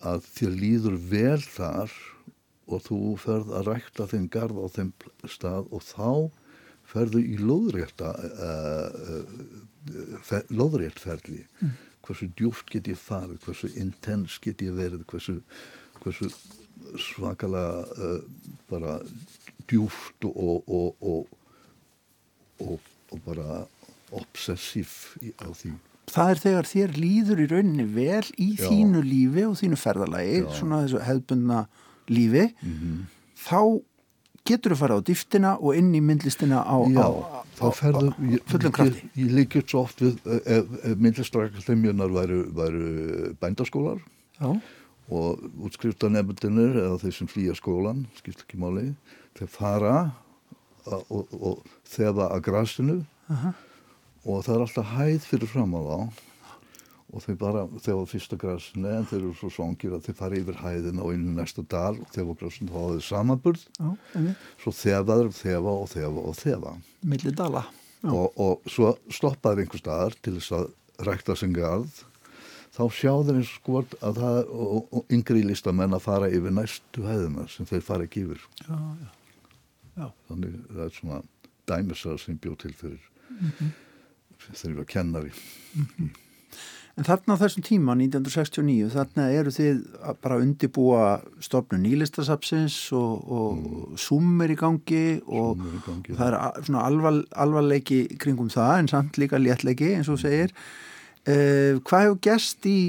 að 0.06 0.26
þér 0.36 0.58
líður 0.62 0.98
vel 1.10 1.42
þar 1.42 1.92
og 2.66 2.82
þú 2.86 3.00
ferð 3.22 3.54
að 3.54 3.68
rækta 3.70 4.08
þinn 4.10 4.28
garð 4.34 4.58
á 4.62 4.68
þeim 4.74 4.92
stað 5.30 5.70
og 5.72 5.82
þá 5.86 6.32
ferðu 6.86 7.22
í 7.22 7.38
lóðrétta 7.42 8.12
uh, 8.14 8.90
uh, 9.10 10.20
fer, 10.26 10.46
lóðrétt 10.54 11.00
ferli 11.02 11.42
mm. 11.62 11.72
hversu 12.06 12.30
djúft 12.38 12.70
get 12.74 12.90
ég 12.90 13.00
farið 13.02 13.42
hversu 13.46 13.72
intens 13.82 14.38
get 14.42 14.62
ég 14.62 14.78
verið 14.78 15.06
hversu, 15.10 15.40
hversu 16.04 16.30
svakalega 17.02 17.86
uh, 17.98 18.20
bara 18.70 19.00
djúft 19.70 20.30
og, 20.30 20.70
og, 20.70 21.02
og, 21.02 22.90
og 23.10 23.26
bara 23.26 23.66
obsessív 24.12 24.90
á 25.42 25.50
því. 25.54 25.74
Það 26.06 26.30
er 26.30 26.40
þegar 26.44 26.68
þér 26.70 26.92
líður 27.02 27.40
í 27.42 27.48
rauninni 27.50 27.86
vel 27.96 28.24
í 28.38 28.50
Já. 28.60 28.68
þínu 28.70 29.02
lífi 29.04 29.44
og 29.50 29.56
þínu 29.58 29.80
ferðalagi, 29.82 30.38
Já. 30.44 30.52
svona 30.60 30.84
þessu 30.86 31.02
hefðbundna 31.08 31.68
lífi, 32.14 32.54
Mhm. 32.62 33.08
þá 33.36 33.82
getur 34.46 34.72
þú 34.72 34.78
farið 34.78 35.00
á 35.02 35.08
dýftina 35.10 35.52
og 35.60 35.76
inn 35.76 35.92
í 35.96 36.02
myndlistina 36.02 36.62
á, 36.62 36.78
Já, 36.86 37.02
á, 37.02 37.44
þá 37.58 37.66
ferðu, 37.74 38.14
ég, 38.30 38.40
fullum 38.46 38.72
krafti. 38.72 39.10
Ég, 39.18 39.26
ég 39.26 39.32
líkir 39.34 39.64
svo 39.66 39.80
oft 39.82 39.98
við 40.00 40.20
ef, 40.46 40.66
ef 40.86 40.98
myndlistrakademjunar 40.98 42.10
væru, 42.14 42.54
væru 42.54 43.34
bændaskólar 43.42 44.00
Já. 44.40 44.62
og 45.10 45.40
útskriftanefndinir 45.66 46.78
eða 46.78 47.00
þeir 47.02 47.14
sem 47.18 47.28
flýja 47.28 47.56
skólan, 47.58 48.06
skipt 48.18 48.46
ekki 48.46 48.58
máli, 48.62 48.94
þeir 49.36 49.50
fara 49.50 50.14
a- 50.86 51.02
og, 51.10 51.28
og 51.34 51.64
þefa 51.90 52.30
að 52.32 52.42
grasinu 52.46 53.06
Aha. 53.30 53.54
Og 54.26 54.42
það 54.46 54.56
er 54.56 54.64
alltaf 54.66 54.94
hæð 54.98 55.28
fyrir 55.30 55.52
fram 55.52 55.76
á 55.78 55.82
þá 55.86 55.98
og 57.16 57.22
þeir 57.24 57.36
bara 57.40 57.62
þefa 57.80 58.06
fyrsta 58.12 58.36
grasinu 58.42 58.90
en 58.92 59.06
þeir 59.08 59.20
eru 59.22 59.34
svo 59.38 59.50
svangir 59.54 59.94
að 59.96 60.08
þeir 60.08 60.16
fara 60.20 60.40
yfir 60.40 60.58
hæðina 60.60 61.04
og 61.06 61.14
inn 61.16 61.28
í 61.30 61.36
næsta 61.38 61.64
dal 61.72 61.94
og 62.02 62.10
þefa 62.16 62.34
grasinu 62.42 62.72
þá 62.74 62.80
hafa 62.80 62.96
þeir 62.96 63.06
samanburð 63.08 63.62
svo 64.64 64.74
þefaður, 64.76 65.30
þefa 65.38 65.76
og 65.84 65.86
þefa 65.94 66.24
og 66.32 66.36
þefa 66.42 66.74
milli 67.06 67.32
dala. 67.38 67.62
Og, 68.06 68.28
og 68.38 68.68
svo 68.70 68.92
stoppaður 69.14 69.64
einhver 69.64 69.82
staðar 69.82 70.18
til 70.26 70.36
þess 70.40 70.52
að 70.58 70.68
rækta 71.08 71.36
sem 71.40 71.54
garð 71.56 72.02
þá 72.76 72.84
sjá 72.92 73.14
þeir 73.24 73.40
eins 73.40 73.54
skort 73.56 73.96
að 74.04 74.20
það 74.20 74.42
og, 74.52 74.90
og 75.00 75.16
yngri 75.16 75.46
listamenn 75.48 75.96
að 75.96 76.04
fara 76.10 76.28
yfir 76.34 76.54
næstu 76.58 77.06
hæðina 77.06 77.46
sem 77.54 77.70
þeir 77.70 77.86
fara 77.88 78.06
ekki 78.10 78.26
yfir 78.28 78.44
Já, 78.66 78.76
já. 78.76 79.10
Já. 79.96 80.08
þannig 80.28 80.60
það 80.74 80.84
er 80.90 80.94
svona 81.00 81.22
dæmisar 81.72 82.20
sem 82.26 82.38
bjóð 82.44 82.60
til 82.66 82.76
fyrir 82.82 83.12
Mhm. 83.36 83.72
Þeir 84.52 84.72
eru 84.72 84.86
að 84.86 84.92
kennari 84.94 85.34
En 86.96 87.04
þarna 87.04 87.36
á 87.36 87.42
þessum 87.42 87.64
tíma, 87.68 87.94
1969, 88.00 88.86
þarna 88.94 89.26
eru 89.36 89.52
þið 89.52 89.80
að 90.00 90.20
bara 90.24 90.38
undibúa 90.40 91.02
stofnun 91.44 91.84
nýlistasapsins 91.84 92.78
og, 92.96 93.26
og 93.28 93.98
Zoom 94.00 94.40
er 94.46 94.54
í 94.54 94.58
gangi 94.60 95.18
og 95.26 95.60
er 95.60 95.76
í 95.76 95.82
gangi, 95.84 96.16
það 96.16 96.38
er 96.38 96.70
svona 96.70 96.86
alvar, 96.88 97.20
alvarleiki 97.36 98.00
kringum 98.22 98.48
það 98.54 98.78
en 98.78 98.90
samt 98.94 99.20
líka 99.20 99.42
léttleiki 99.42 99.92
eins 99.98 100.12
og 100.14 100.22
segir. 100.24 100.56
Uh, 101.28 101.84
hvað 101.84 102.06
hefur 102.06 102.22
gerst 102.30 102.70
í 102.70 102.80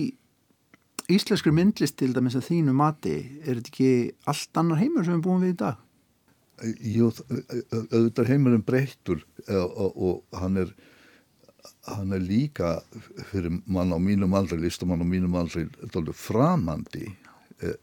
íslenskri 1.10 1.50
myndlist 1.54 1.98
til 1.98 2.12
dæmis 2.14 2.38
að 2.38 2.46
þínu 2.52 2.78
mati? 2.78 3.18
Er 3.42 3.58
þetta 3.58 3.72
ekki 3.72 3.92
allt 4.30 4.62
annar 4.62 4.84
heimur 4.84 5.06
sem 5.06 5.18
við 5.18 5.26
búum 5.26 5.42
við 5.42 5.56
í 5.56 5.60
dag? 5.64 5.82
Jú, 6.78 7.10
auðvitað 7.90 8.30
heimurinn 8.30 8.64
breyttur 8.64 9.18
eh, 9.48 9.58
og, 9.58 9.98
og 9.98 10.38
hann 10.40 10.62
er 10.62 10.70
hann 11.86 12.12
er 12.12 12.22
líka 12.22 12.80
fyrir 13.30 13.60
mann 13.66 13.94
á 13.94 13.98
mínum 14.02 14.34
aldrei, 14.34 14.60
listamann 14.64 15.02
á 15.02 15.06
mínum 15.06 15.34
aldrei 15.38 15.66
framandi. 16.12 17.10
Eh, 17.62 17.76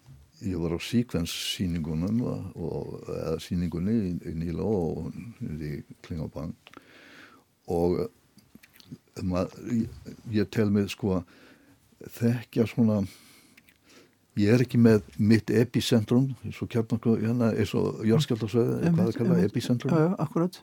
ég 0.44 0.60
var 0.60 0.76
á 0.76 0.80
síkvenssýningunum 0.84 2.20
eða 2.24 3.38
sýningunni 3.44 3.96
í, 3.96 4.12
í 4.28 4.34
Níla 4.38 4.66
og 4.68 5.14
í 5.42 5.78
Klingabang 6.04 6.56
og 7.72 8.00
eh, 8.04 9.24
mað, 9.24 9.56
ég, 9.72 10.02
ég 10.36 10.50
tel 10.52 10.70
mig 10.74 10.92
sko 10.92 11.22
þekkja 12.18 12.68
svona 12.68 13.04
ég 14.40 14.52
er 14.54 14.64
ekki 14.66 14.80
með 14.82 15.06
mitt 15.22 15.52
epicentrum 15.54 16.32
eins 16.44 16.60
og 16.64 16.72
kjarnarku, 16.74 17.16
hérna, 17.22 17.52
eins 17.54 17.74
og 17.78 18.02
já, 18.04 18.16
akkurat. 20.26 20.60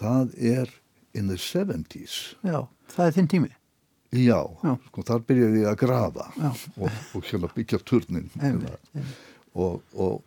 það 0.00 0.36
er 0.36 0.74
in 1.14 1.28
the 1.30 1.36
70s 1.40 2.34
Já, 2.46 2.66
það 2.94 3.06
er 3.06 3.16
þinn 3.18 3.30
tími. 3.34 3.50
já, 4.12 4.40
Já. 4.64 4.72
sko 4.88 5.02
þar 5.06 5.24
byrjaði 5.28 5.62
ég 5.62 5.70
að 5.70 5.78
grafa 5.84 6.28
og, 6.76 6.90
og 7.14 7.24
hérna 7.30 7.50
byggja 7.54 7.78
turnin 7.86 8.30
hérna. 8.40 8.76
og, 9.54 9.82
og 9.94 10.22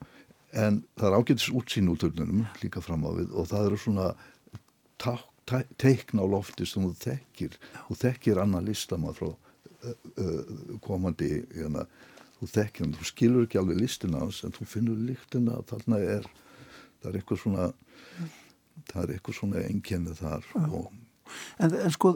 en 0.53 0.83
það 0.99 1.07
er 1.09 1.17
ágætis 1.19 1.49
útsýn 1.51 1.89
úr 1.91 1.99
turninum 2.03 2.45
líka 2.61 2.81
fram 2.83 3.03
á 3.07 3.11
við 3.15 3.31
og 3.33 3.47
það 3.49 3.69
eru 3.71 3.79
svona 3.81 4.07
tá, 5.01 5.15
teikna 5.81 6.23
á 6.23 6.27
lofti 6.29 6.65
sem 6.69 6.83
þú 6.85 6.93
þekkir. 7.03 7.57
Þú 7.89 7.97
þekkir 8.03 8.39
annan 8.43 8.67
listamað 8.67 9.17
frá 9.19 9.27
uh, 9.31 9.95
uh, 10.21 10.77
komandi 10.85 11.31
hérna, 11.55 11.87
þú 12.39 12.49
þekkir 12.53 12.85
hann, 12.85 12.93
þú 12.99 13.09
skilur 13.09 13.47
ekki 13.47 13.59
alveg 13.59 13.81
listina 13.81 14.21
hans 14.23 14.43
en 14.45 14.53
þú 14.55 14.67
finnur 14.69 15.01
líktina 15.09 15.57
að 15.59 15.67
þarna 15.73 15.99
er 16.19 16.29
það 17.01 17.09
er 17.09 17.19
eitthvað 17.19 17.41
svona 17.43 17.67
það 18.91 19.03
er 19.05 19.15
eitthvað 19.17 19.39
svona 19.39 19.65
enkenni 19.69 20.17
þar 20.19 20.51
og 20.67 20.91
En, 21.63 21.71
en 21.73 21.93
sko, 21.93 22.13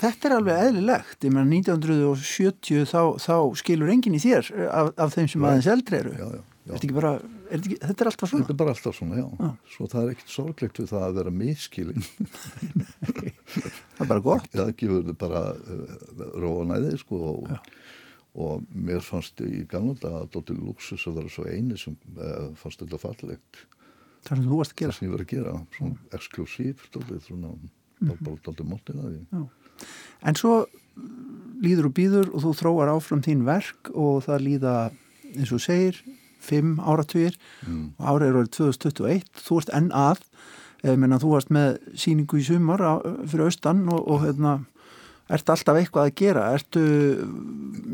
þetta 0.00 0.28
er 0.28 0.34
alveg 0.36 0.62
eðlilegt. 0.66 1.24
Ég 1.24 1.32
meina 1.32 1.46
1970 1.48 2.86
þá, 2.90 3.02
þá 3.22 3.34
skilur 3.60 3.92
enginn 3.92 4.16
í 4.18 4.22
þér 4.22 4.50
af, 4.68 4.90
af 5.00 5.14
þeim 5.14 5.28
sem 5.30 5.40
Nei. 5.44 5.50
aðeins 5.50 5.68
eldri 5.74 6.00
eru. 6.00 6.14
já, 6.18 6.26
já, 6.34 6.42
já. 6.42 6.74
Ekki 6.76 6.90
bara, 6.96 7.12
er 7.48 7.56
ekki, 7.60 7.78
þetta 7.82 8.04
er 8.04 8.10
alltaf 8.10 8.32
svona. 8.32 8.44
Þetta 8.44 8.54
er 8.56 8.60
bara 8.62 8.74
alltaf 8.74 8.98
svona, 8.98 9.20
já. 9.20 9.26
Já. 9.40 9.72
Svo 9.74 9.88
það 9.94 10.02
er 10.02 10.12
ekkert 10.14 10.34
sorglegt 10.34 10.82
við 10.82 10.90
það 10.92 11.06
að 11.06 11.16
vera 11.20 11.34
miskilin. 11.40 12.06
Það 13.50 14.04
er 14.04 14.08
bara 14.12 14.22
gott. 14.24 14.52
Það 14.54 14.70
gefur 14.80 15.08
bara 15.20 15.40
uh, 15.56 15.96
róanæði, 16.40 16.92
sko, 17.00 17.18
og, 17.32 17.72
og 18.40 18.68
mér 18.72 19.02
fannst 19.04 19.40
í 19.44 19.64
dag 19.70 19.88
að 20.06 20.28
Dóttir 20.34 20.60
Luxus 20.60 21.06
að 21.10 21.18
vera 21.20 21.32
svo 21.34 21.48
eini 21.50 21.78
sem 21.80 21.96
uh, 22.16 22.50
fannst 22.60 22.84
þetta 22.84 23.00
fallegt. 23.02 23.64
Það 24.26 24.36
sem 24.36 24.46
þú 24.50 24.56
varst 24.60 24.72
að 24.72 24.76
Það 24.76 24.82
gera. 24.84 24.92
sem 24.98 25.06
ég 25.08 25.12
var 25.14 25.22
að 25.24 25.30
gera, 25.34 25.52
svona 25.76 25.96
exklusív, 26.18 26.82
Dóttir, 26.92 27.20
svona, 27.26 27.50
bara 28.00 28.18
bara 28.26 28.42
Dóttir 28.44 28.66
móttið 28.68 29.00
að 29.00 29.10
því. 29.14 29.42
En 30.28 30.34
svo 30.36 30.54
líður 31.64 31.88
og 31.90 31.94
býður 31.96 32.30
og 32.34 32.42
þú 32.44 32.52
þróar 32.60 32.90
áfram 32.94 33.22
þín 33.24 33.44
verk 33.48 33.90
og 33.94 34.22
það 34.26 34.44
líða, 34.46 34.74
eins 35.36 35.52
og 35.56 35.62
segir, 35.64 36.00
fimm 36.40 36.78
áratugir 36.80 37.34
Mm. 37.66 37.92
og 37.98 38.06
árið 38.14 38.26
er 38.30 38.36
orðið 38.40 38.52
2021. 38.56 39.24
Þú 39.44 39.58
ert 39.60 39.72
enn 39.76 39.90
að, 39.92 40.20
menna 40.96 41.18
þú 41.20 41.32
varst 41.34 41.50
með 41.52 41.78
síningu 42.00 42.38
í 42.40 42.44
sumar 42.44 42.80
á, 42.80 42.92
fyrir 43.28 43.44
austan 43.50 43.82
og, 43.92 44.00
og 44.08 44.22
hérna, 44.24 44.54
ert 45.28 45.50
alltaf 45.52 45.76
eitthvað 45.76 46.08
að 46.08 46.14
gera. 46.16 46.46
Ertu, 46.56 46.84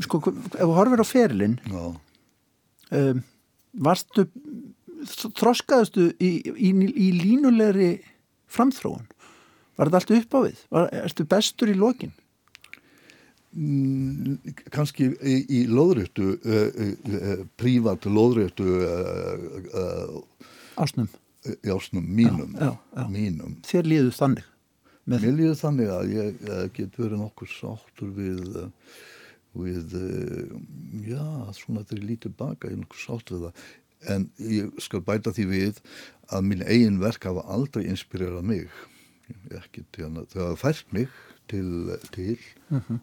sko, 0.07 0.21
ef 0.55 0.63
þú 0.63 0.75
horfir 0.79 1.03
á 1.03 1.07
ferilinn, 1.07 1.59
Já, 1.67 1.83
um, 2.97 3.23
varstu 3.83 4.29
þroskaðustu 5.05 6.11
í, 6.23 6.31
í, 6.57 6.71
í 6.73 7.09
línulegri 7.21 7.91
framþróun 8.53 9.07
var 9.77 9.91
þetta 9.91 9.99
allt 10.01 10.15
upp 10.17 10.37
á 10.37 10.41
við? 10.47 10.63
Var, 10.73 10.89
ertu 11.05 11.27
bestur 11.29 11.73
í 11.73 11.77
lokin? 11.77 12.15
Mm, 13.57 14.37
kannski 14.73 15.11
í, 15.25 15.37
í 15.49 15.61
lóðréttu, 15.71 16.35
uh, 16.45 16.81
uh, 17.17 17.45
prívat 17.57 18.05
lóðréttu 18.05 18.67
uh, 18.85 20.19
Ásnum, 20.77 21.09
jásnum 21.65 22.05
mínum, 22.05 22.53
Já, 22.59 22.75
já, 22.75 22.77
já. 23.01 23.07
mínum. 23.09 23.55
þér 23.65 23.89
líður 23.89 24.13
þannig 24.19 24.53
Mér 25.07 25.23
líður 25.39 25.59
þannig 25.61 25.91
að 25.95 26.13
ég 26.13 26.47
get 26.75 26.97
verið 26.99 27.21
nokkur 27.21 27.49
sáttur 27.49 28.09
við, 28.17 28.57
við 29.55 29.93
já, 31.07 31.23
svona 31.55 31.85
þegar 31.87 32.01
ég 32.01 32.09
lítið 32.11 32.35
baka, 32.41 32.67
ég 32.67 32.75
er 32.75 32.81
nokkur 32.81 32.99
sáttur 33.05 33.37
við 33.39 33.45
það. 33.47 33.69
En 34.09 34.29
ég 34.39 34.71
skal 34.83 35.01
bæta 35.03 35.33
því 35.35 35.47
við 35.51 35.81
að 36.31 36.45
mín 36.47 36.63
eigin 36.67 36.99
verk 37.01 37.25
hafa 37.25 37.43
aldrei 37.49 37.87
inspirerað 37.91 38.43
mig. 38.45 38.69
Ekki 39.57 39.85
til 39.93 40.05
hana, 40.07 40.27
þau 40.31 40.43
hafa 40.51 40.61
fært 40.69 40.93
mig 40.93 41.09
til, 41.49 41.97
til 42.13 42.37
Mhm. 42.71 43.01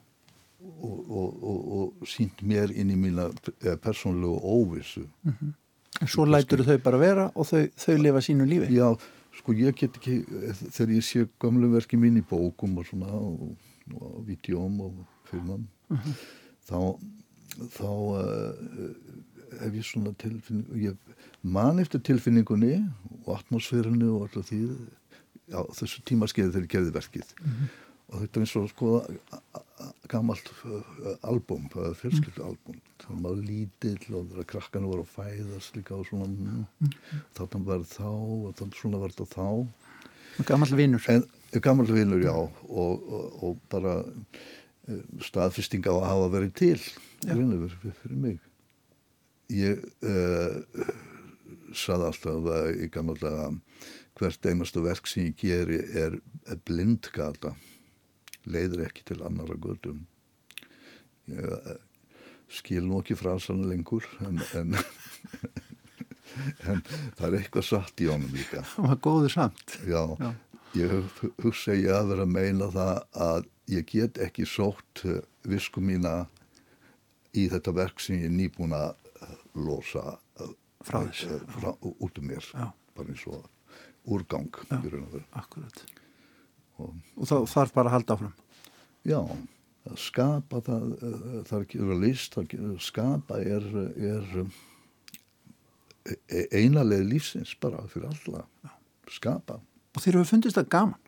og, 0.63 1.09
og, 1.09 1.43
og, 1.43 1.59
og 1.77 2.07
sínt 2.07 2.39
mér 2.43 2.71
inn 2.71 2.91
í 2.93 2.95
mína 2.95 3.25
eh, 3.65 3.75
persónlegu 3.75 4.37
óvissu. 4.39 5.03
svo 6.07 6.25
lætur 6.25 6.63
þau 6.65 6.77
bara 6.83 6.97
vera 6.97 7.25
og 7.35 7.45
þau, 7.45 7.67
þau 7.77 7.97
lifa 7.99 8.21
sínu 8.23 8.45
lífi 8.47 8.69
Já, 8.75 8.87
sko 9.37 9.53
ég 9.53 9.75
get 9.75 9.97
ekki, 9.99 10.21
þegar 10.71 10.93
ég 10.95 11.03
sé 11.03 11.25
gamlu 11.39 11.67
verki 11.73 11.97
mín 11.99 12.17
í 12.17 12.23
bókum 12.23 12.77
og 12.79 12.87
svona 12.87 13.11
og, 13.11 13.57
og 13.99 14.23
vídjóm 14.27 14.79
og 14.87 15.03
filmum, 15.29 15.67
þá, 16.69 16.79
þá 17.75 17.83
uh, 17.83 18.87
hef 19.61 19.77
ég 19.77 19.87
svona 19.87 20.13
tilfinningu, 20.21 20.79
ég 20.81 21.15
man 21.43 21.81
eftir 21.83 22.01
tilfinningunni 22.05 22.75
og 23.23 23.37
atmosférinu 23.37 24.11
og 24.17 24.27
alltaf 24.27 24.49
því, 24.49 24.61
já, 25.51 25.59
þessu 25.79 26.03
tímaskeiði 26.09 26.53
þegar 26.53 26.67
ég 26.67 26.73
gerði 26.75 26.95
verkið. 26.97 27.33
Og 28.13 28.21
þetta 28.21 28.39
er 28.39 28.43
eins 28.45 28.55
og 28.59 28.65
sko 28.69 28.89
gammalt 30.11 30.49
album, 31.25 31.69
uh, 31.75 31.93
fjölskyldalbum. 31.97 32.81
Það 33.03 33.21
var 33.25 33.39
lítill 33.41 34.17
og 34.19 34.27
þegar 34.31 34.49
krakkanu 34.51 34.91
voru 34.91 35.05
að 35.05 35.13
fæðast 35.15 35.77
líka 35.77 35.95
og 35.97 36.05
svona, 36.07 36.27
mm, 36.29 36.91
þarna 37.39 37.63
var 37.71 37.87
þá 37.89 38.09
og 38.09 38.51
þannig 38.59 38.81
svona 38.81 39.01
var 39.01 39.15
þetta 39.15 39.31
þá. 39.33 39.47
gammal 40.45 40.77
vinnur 40.77 41.01
gammal 41.61 41.85
vinnur, 41.85 42.21
já, 42.21 42.33
og, 42.33 42.61
og, 42.69 43.43
og 43.43 43.57
bara 43.69 44.03
staðfesting 45.23 45.85
á 45.87 45.93
að 45.93 46.07
hafa 46.09 46.31
verið 46.33 46.53
til, 46.59 46.79
Já. 47.23 47.35
fyrir 47.35 48.17
mig. 48.19 48.39
Ég 49.53 49.83
uh, 50.05 50.89
saði 51.73 52.09
alltaf 52.09 52.49
að 52.57 52.69
í 52.85 52.89
gamla 52.93 53.17
daga 53.21 53.47
hvert 54.19 54.45
einastu 54.45 54.83
verk 54.85 55.09
sem 55.09 55.29
ég 55.31 55.39
geri 55.41 55.79
er, 55.97 56.19
er 56.45 56.59
blindgata 56.67 57.55
leiður 58.45 58.85
ekki 58.87 59.07
til 59.09 59.21
annara 59.25 59.57
gödum 59.57 60.03
ég 61.31 61.49
uh, 61.49 61.75
skil 62.53 62.85
nú 62.87 63.01
ekki 63.01 63.17
frasan 63.17 63.63
lengur 63.69 64.05
en, 64.25 64.41
en, 64.57 64.75
en 66.69 66.83
það 67.17 67.27
er 67.29 67.37
eitthvað 67.39 67.67
satt 67.69 68.03
í 68.03 68.09
honum 68.11 68.33
líka. 68.35 68.63
Það 68.75 68.89
var 68.91 69.01
góður 69.07 69.33
samt. 69.33 69.77
Já, 69.89 70.03
já. 70.19 70.29
ég 70.77 71.23
hugsa 71.43 71.77
ég 71.77 71.91
að 71.95 72.13
vera 72.13 72.27
að 72.27 72.35
meina 72.35 72.69
það 72.73 72.93
að 73.27 73.49
ég 73.73 73.87
get 73.89 74.19
ekki 74.21 74.45
sótt 74.49 75.05
visku 75.47 75.81
mína 75.83 76.25
í 77.33 77.47
þetta 77.49 77.73
verk 77.75 78.03
sem 78.03 78.19
ég 78.19 78.29
er 78.29 78.35
nýbúin 78.35 78.75
að 78.77 78.91
losa 79.55 80.17
frá 80.84 81.01
þess 81.07 81.41
frá, 81.55 81.71
út 81.80 82.19
um 82.19 82.28
mér. 82.28 82.45
Já. 82.53 82.71
bara 82.93 83.09
eins 83.09 83.26
og 83.28 83.49
úrgang 84.05 84.49
akkurat. 85.32 85.84
Og, 86.78 86.95
og 87.15 87.30
þá 87.30 87.36
þarf 87.47 87.74
bara 87.74 87.89
að 87.89 87.95
halda 87.95 88.17
áfram? 88.17 88.34
Já, 89.07 89.19
að 89.89 89.97
skapa 89.99 90.61
það, 90.63 90.86
það 91.47 91.55
er 91.57 91.65
ekki 91.65 91.80
að 91.80 91.89
vera 91.89 92.03
list 92.03 92.38
að 92.39 92.55
skapa 92.84 93.39
er, 93.41 93.65
er 93.95 94.28
e, 96.07 96.43
einalega 96.51 97.07
lífsins 97.07 97.55
bara 97.61 97.84
fyrir 97.91 98.11
alla. 98.11 98.45
Skapa. 99.11 99.59
Og 99.93 100.03
þeir 100.03 100.17
eru 100.17 100.28
fundist 100.28 100.59
það 100.59 100.71
gaman? 100.76 101.01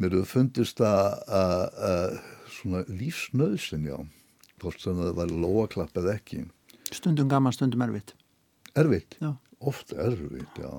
Mér 0.00 0.16
eru 0.16 0.24
fundist 0.26 0.80
að 0.80 2.18
svona 2.52 2.82
lífsnöðsin 2.88 3.86
já. 3.90 3.98
Hvort 4.62 4.80
sem 4.80 4.96
það 4.96 5.16
var 5.18 5.32
lóaklapp 5.42 5.96
eða 5.98 6.16
ekki 6.16 6.44
Stundum 6.92 7.30
gaman, 7.30 7.54
stundum 7.54 7.84
erfitt 7.86 8.14
Erfitt? 8.76 9.16
Já. 9.20 9.34
Ofta 9.60 9.96
erfitt, 9.96 10.58
já. 10.58 10.70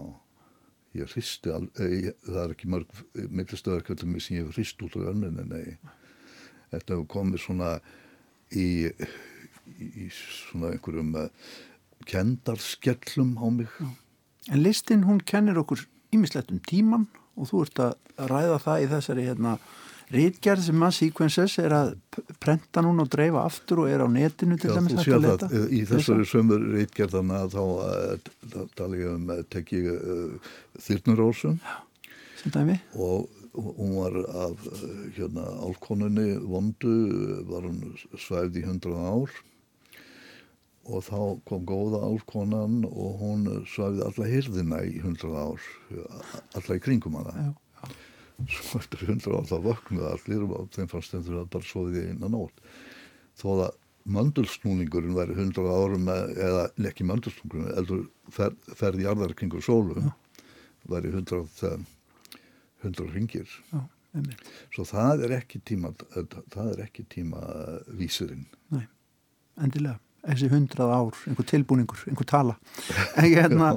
Ég 0.94 1.10
hristi, 1.10 1.50
ég, 1.50 2.14
það 2.26 2.40
er 2.44 2.54
ekki 2.54 2.70
mörg 2.70 3.04
millistöðarkvöldum 3.14 4.18
sem 4.22 4.38
ég 4.38 4.50
hrist 4.54 4.82
út 4.86 4.98
á 4.98 5.10
önninni, 5.10 5.46
nei. 5.50 5.94
Þetta 6.74 6.96
hefur 6.96 7.08
komið 7.10 7.42
svona 7.42 7.70
í, 8.54 8.90
í, 9.78 10.10
svona 10.14 10.74
einhverjum 10.74 11.14
uh, 11.18 11.30
kendarskellum 12.10 13.36
á 13.42 13.48
mig. 13.54 13.74
Já. 13.80 13.90
En 14.52 14.62
listin, 14.62 15.06
hún 15.08 15.22
kennir 15.24 15.58
okkur 15.62 15.86
ímislegt 16.14 16.52
um 16.54 16.62
tíman 16.62 17.08
og 17.40 17.50
þú 17.50 17.64
ert 17.66 17.82
að 17.88 18.30
ræða 18.30 18.60
það 18.62 18.84
í 18.84 18.90
þessari 18.92 19.28
hérna 19.30 19.56
Rítgerð 20.12 20.66
sem 20.66 20.78
maður 20.78 20.96
Sequences 20.98 21.56
er 21.62 21.74
að 21.76 21.94
prenta 22.44 22.84
núna 22.84 23.06
og 23.06 23.12
dreifa 23.14 23.46
aftur 23.48 23.84
og 23.84 23.92
er 23.92 24.04
á 24.04 24.08
netinu 24.12 24.58
til 24.60 24.74
dæmis 24.74 24.98
hægt 25.00 25.16
að 25.16 25.24
leta. 25.26 25.50
Í 25.72 25.84
þessari 25.90 26.28
sömur 26.28 26.66
rítgerðana 26.74 27.46
þá 27.54 27.62
uh, 27.64 28.66
tala 28.78 29.00
ég 29.00 29.16
um 29.16 29.32
að 29.34 29.46
tekja 29.54 29.96
uh, 29.96 30.52
Þyrnurósum 30.84 31.58
og, 33.00 33.32
hún 33.54 33.92
var 34.00 34.16
af 34.48 34.64
hérna 35.14 35.44
álkonunni 35.62 36.40
vondu 36.42 36.94
var 37.46 37.68
hún 37.70 37.94
svæfð 38.18 38.58
í 38.58 38.64
hundrað 38.66 39.04
ár. 39.14 39.36
Og 40.90 41.04
þá 41.06 41.20
kom 41.48 41.62
góða 41.70 42.02
álkonan 42.10 42.82
og 42.90 43.22
hún 43.22 43.46
svæfði 43.70 44.08
alla 44.10 44.32
hirðina 44.32 44.82
í 44.90 44.98
hundrað 45.06 45.38
ár 45.44 45.68
alla 46.58 46.80
í 46.80 46.82
kringum 46.84 47.22
hana. 47.22 47.36
Já 47.38 47.54
svo 48.50 48.82
eftir 48.82 49.06
hundra 49.10 49.40
ár 49.40 49.48
þá 49.50 49.56
vöknuði 49.68 50.10
allir 50.10 50.44
og 50.50 50.70
þeim 50.76 50.92
fannst 50.92 51.16
þeim 51.16 51.40
að 51.40 51.50
bara 51.56 51.70
svoði 51.70 51.96
því 51.96 52.06
einan 52.12 52.36
nót 52.36 52.68
þó 53.40 53.48
að 53.54 53.66
möndulsnúningurinn 54.14 55.16
væri 55.16 55.38
hundra 55.38 55.76
árum 55.80 56.10
eða 56.12 56.68
ekki 56.90 57.08
möndulsnúningurinn 57.08 57.78
eldur 57.80 58.06
fer, 58.36 58.56
ferði 58.76 59.08
jarðar 59.08 59.36
kringur 59.38 59.64
sólu 59.64 59.96
ja. 60.02 60.14
væri 60.92 61.14
hundra 61.14 61.44
hundra 62.84 63.08
ringir 63.14 63.48
ja, 63.72 63.86
svo 64.74 64.86
það 64.88 65.28
er 65.28 65.38
ekki 65.40 65.62
tíma 65.66 65.94
það 66.54 66.74
er 66.74 66.82
ekki 66.88 67.06
tíma 67.10 67.44
vísirinn. 67.98 68.46
Nei, 68.74 68.86
endilega. 69.62 70.00
Þessi 70.24 70.48
hundrað 70.54 70.92
ár, 70.96 71.18
einhver 71.28 71.48
tilbúningur, 71.50 72.04
einhver 72.08 72.28
tala. 72.30 72.54
En 73.20 73.26
ég 73.32 73.42
hérna 73.42 73.74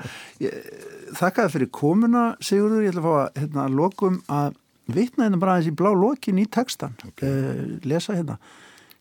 þakkaði 1.14 1.54
fyrir 1.54 1.72
komuna 1.74 2.28
Sigurður, 2.40 2.84
ég 2.86 2.94
ætla 2.94 3.02
að 3.02 3.08
fá 3.08 3.16
að 3.16 3.42
hérna, 3.42 3.66
lokum 3.72 4.20
að 4.32 4.56
vitna 4.86 5.26
hérna 5.26 5.42
bara 5.42 5.56
aðeins 5.56 5.72
í 5.72 5.76
blá 5.78 5.90
lokin 5.94 6.38
í 6.42 6.46
textan 6.46 6.94
okay. 7.06 7.30
uh, 7.30 7.76
lesa 7.86 8.16
hérna 8.16 8.38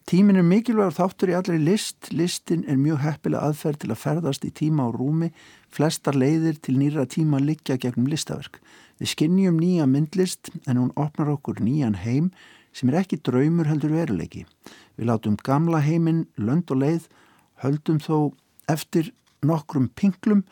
Tímin 0.05 0.37
er 0.37 0.45
mikilvægur 0.45 0.93
þáttur 0.93 1.31
í 1.31 1.33
allri 1.33 1.55
list, 1.57 2.11
listin 2.13 2.61
er 2.69 2.77
mjög 2.77 2.99
heppilega 3.01 3.47
aðferð 3.47 3.79
til 3.81 3.87
að 3.89 3.97
ferðast 4.03 4.43
í 4.45 4.51
tíma 4.53 4.83
og 4.91 4.99
rúmi, 4.99 5.31
flestar 5.73 6.13
leiðir 6.13 6.59
til 6.61 6.75
nýra 6.77 7.07
tíma 7.09 7.39
liggja 7.41 7.79
gegnum 7.81 8.11
listaverk. 8.11 8.59
Við 9.01 9.09
skinnjum 9.15 9.57
nýja 9.57 9.87
myndlist 9.89 10.51
en 10.69 10.77
hún 10.77 10.91
opnar 10.93 11.31
okkur 11.33 11.57
nýjan 11.57 11.97
heim 12.03 12.29
sem 12.69 12.91
er 12.91 12.99
ekki 12.99 13.17
draumur 13.25 13.65
heldur 13.65 13.95
veruleiki. 13.97 14.43
Við 14.93 15.09
látum 15.09 15.39
gamla 15.41 15.81
heiminn 15.81 16.27
lönd 16.37 16.69
og 16.69 16.83
leið 16.83 17.09
höldum 17.65 17.97
þó 17.97 18.17
eftir 18.69 19.09
nokkrum 19.41 19.89
pinglum, 19.97 20.45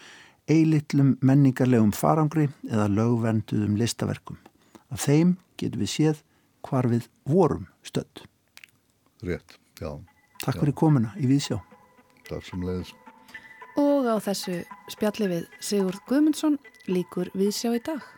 eilitlum 0.52 1.16
menningarlegum 1.24 1.94
farangri 1.96 2.50
eða 2.70 2.90
lögvenduðum 2.92 3.78
listaverkum. 3.80 4.40
Af 4.92 5.06
þeim 5.08 5.38
getum 5.60 5.84
við 5.84 5.94
séð 5.94 6.24
hvar 6.68 6.88
við 6.92 7.08
vorum 7.30 7.68
stödd. 7.84 8.26
Rétt, 9.24 9.58
já. 9.80 9.96
Takk 10.44 10.58
já. 10.58 10.62
fyrir 10.62 10.76
komuna 10.76 11.14
í 11.20 11.30
Vísjá. 11.32 11.60
Takk 12.28 12.44
sem 12.48 12.64
leiðis. 12.64 12.92
Og 13.80 14.06
á 14.06 14.20
þessu 14.22 14.60
spjalli 14.92 15.30
við 15.32 15.48
Sigurd 15.64 16.04
Guðmundsson 16.10 16.60
líkur 16.92 17.32
Vísjá 17.34 17.74
í 17.74 17.82
dag. 17.84 18.13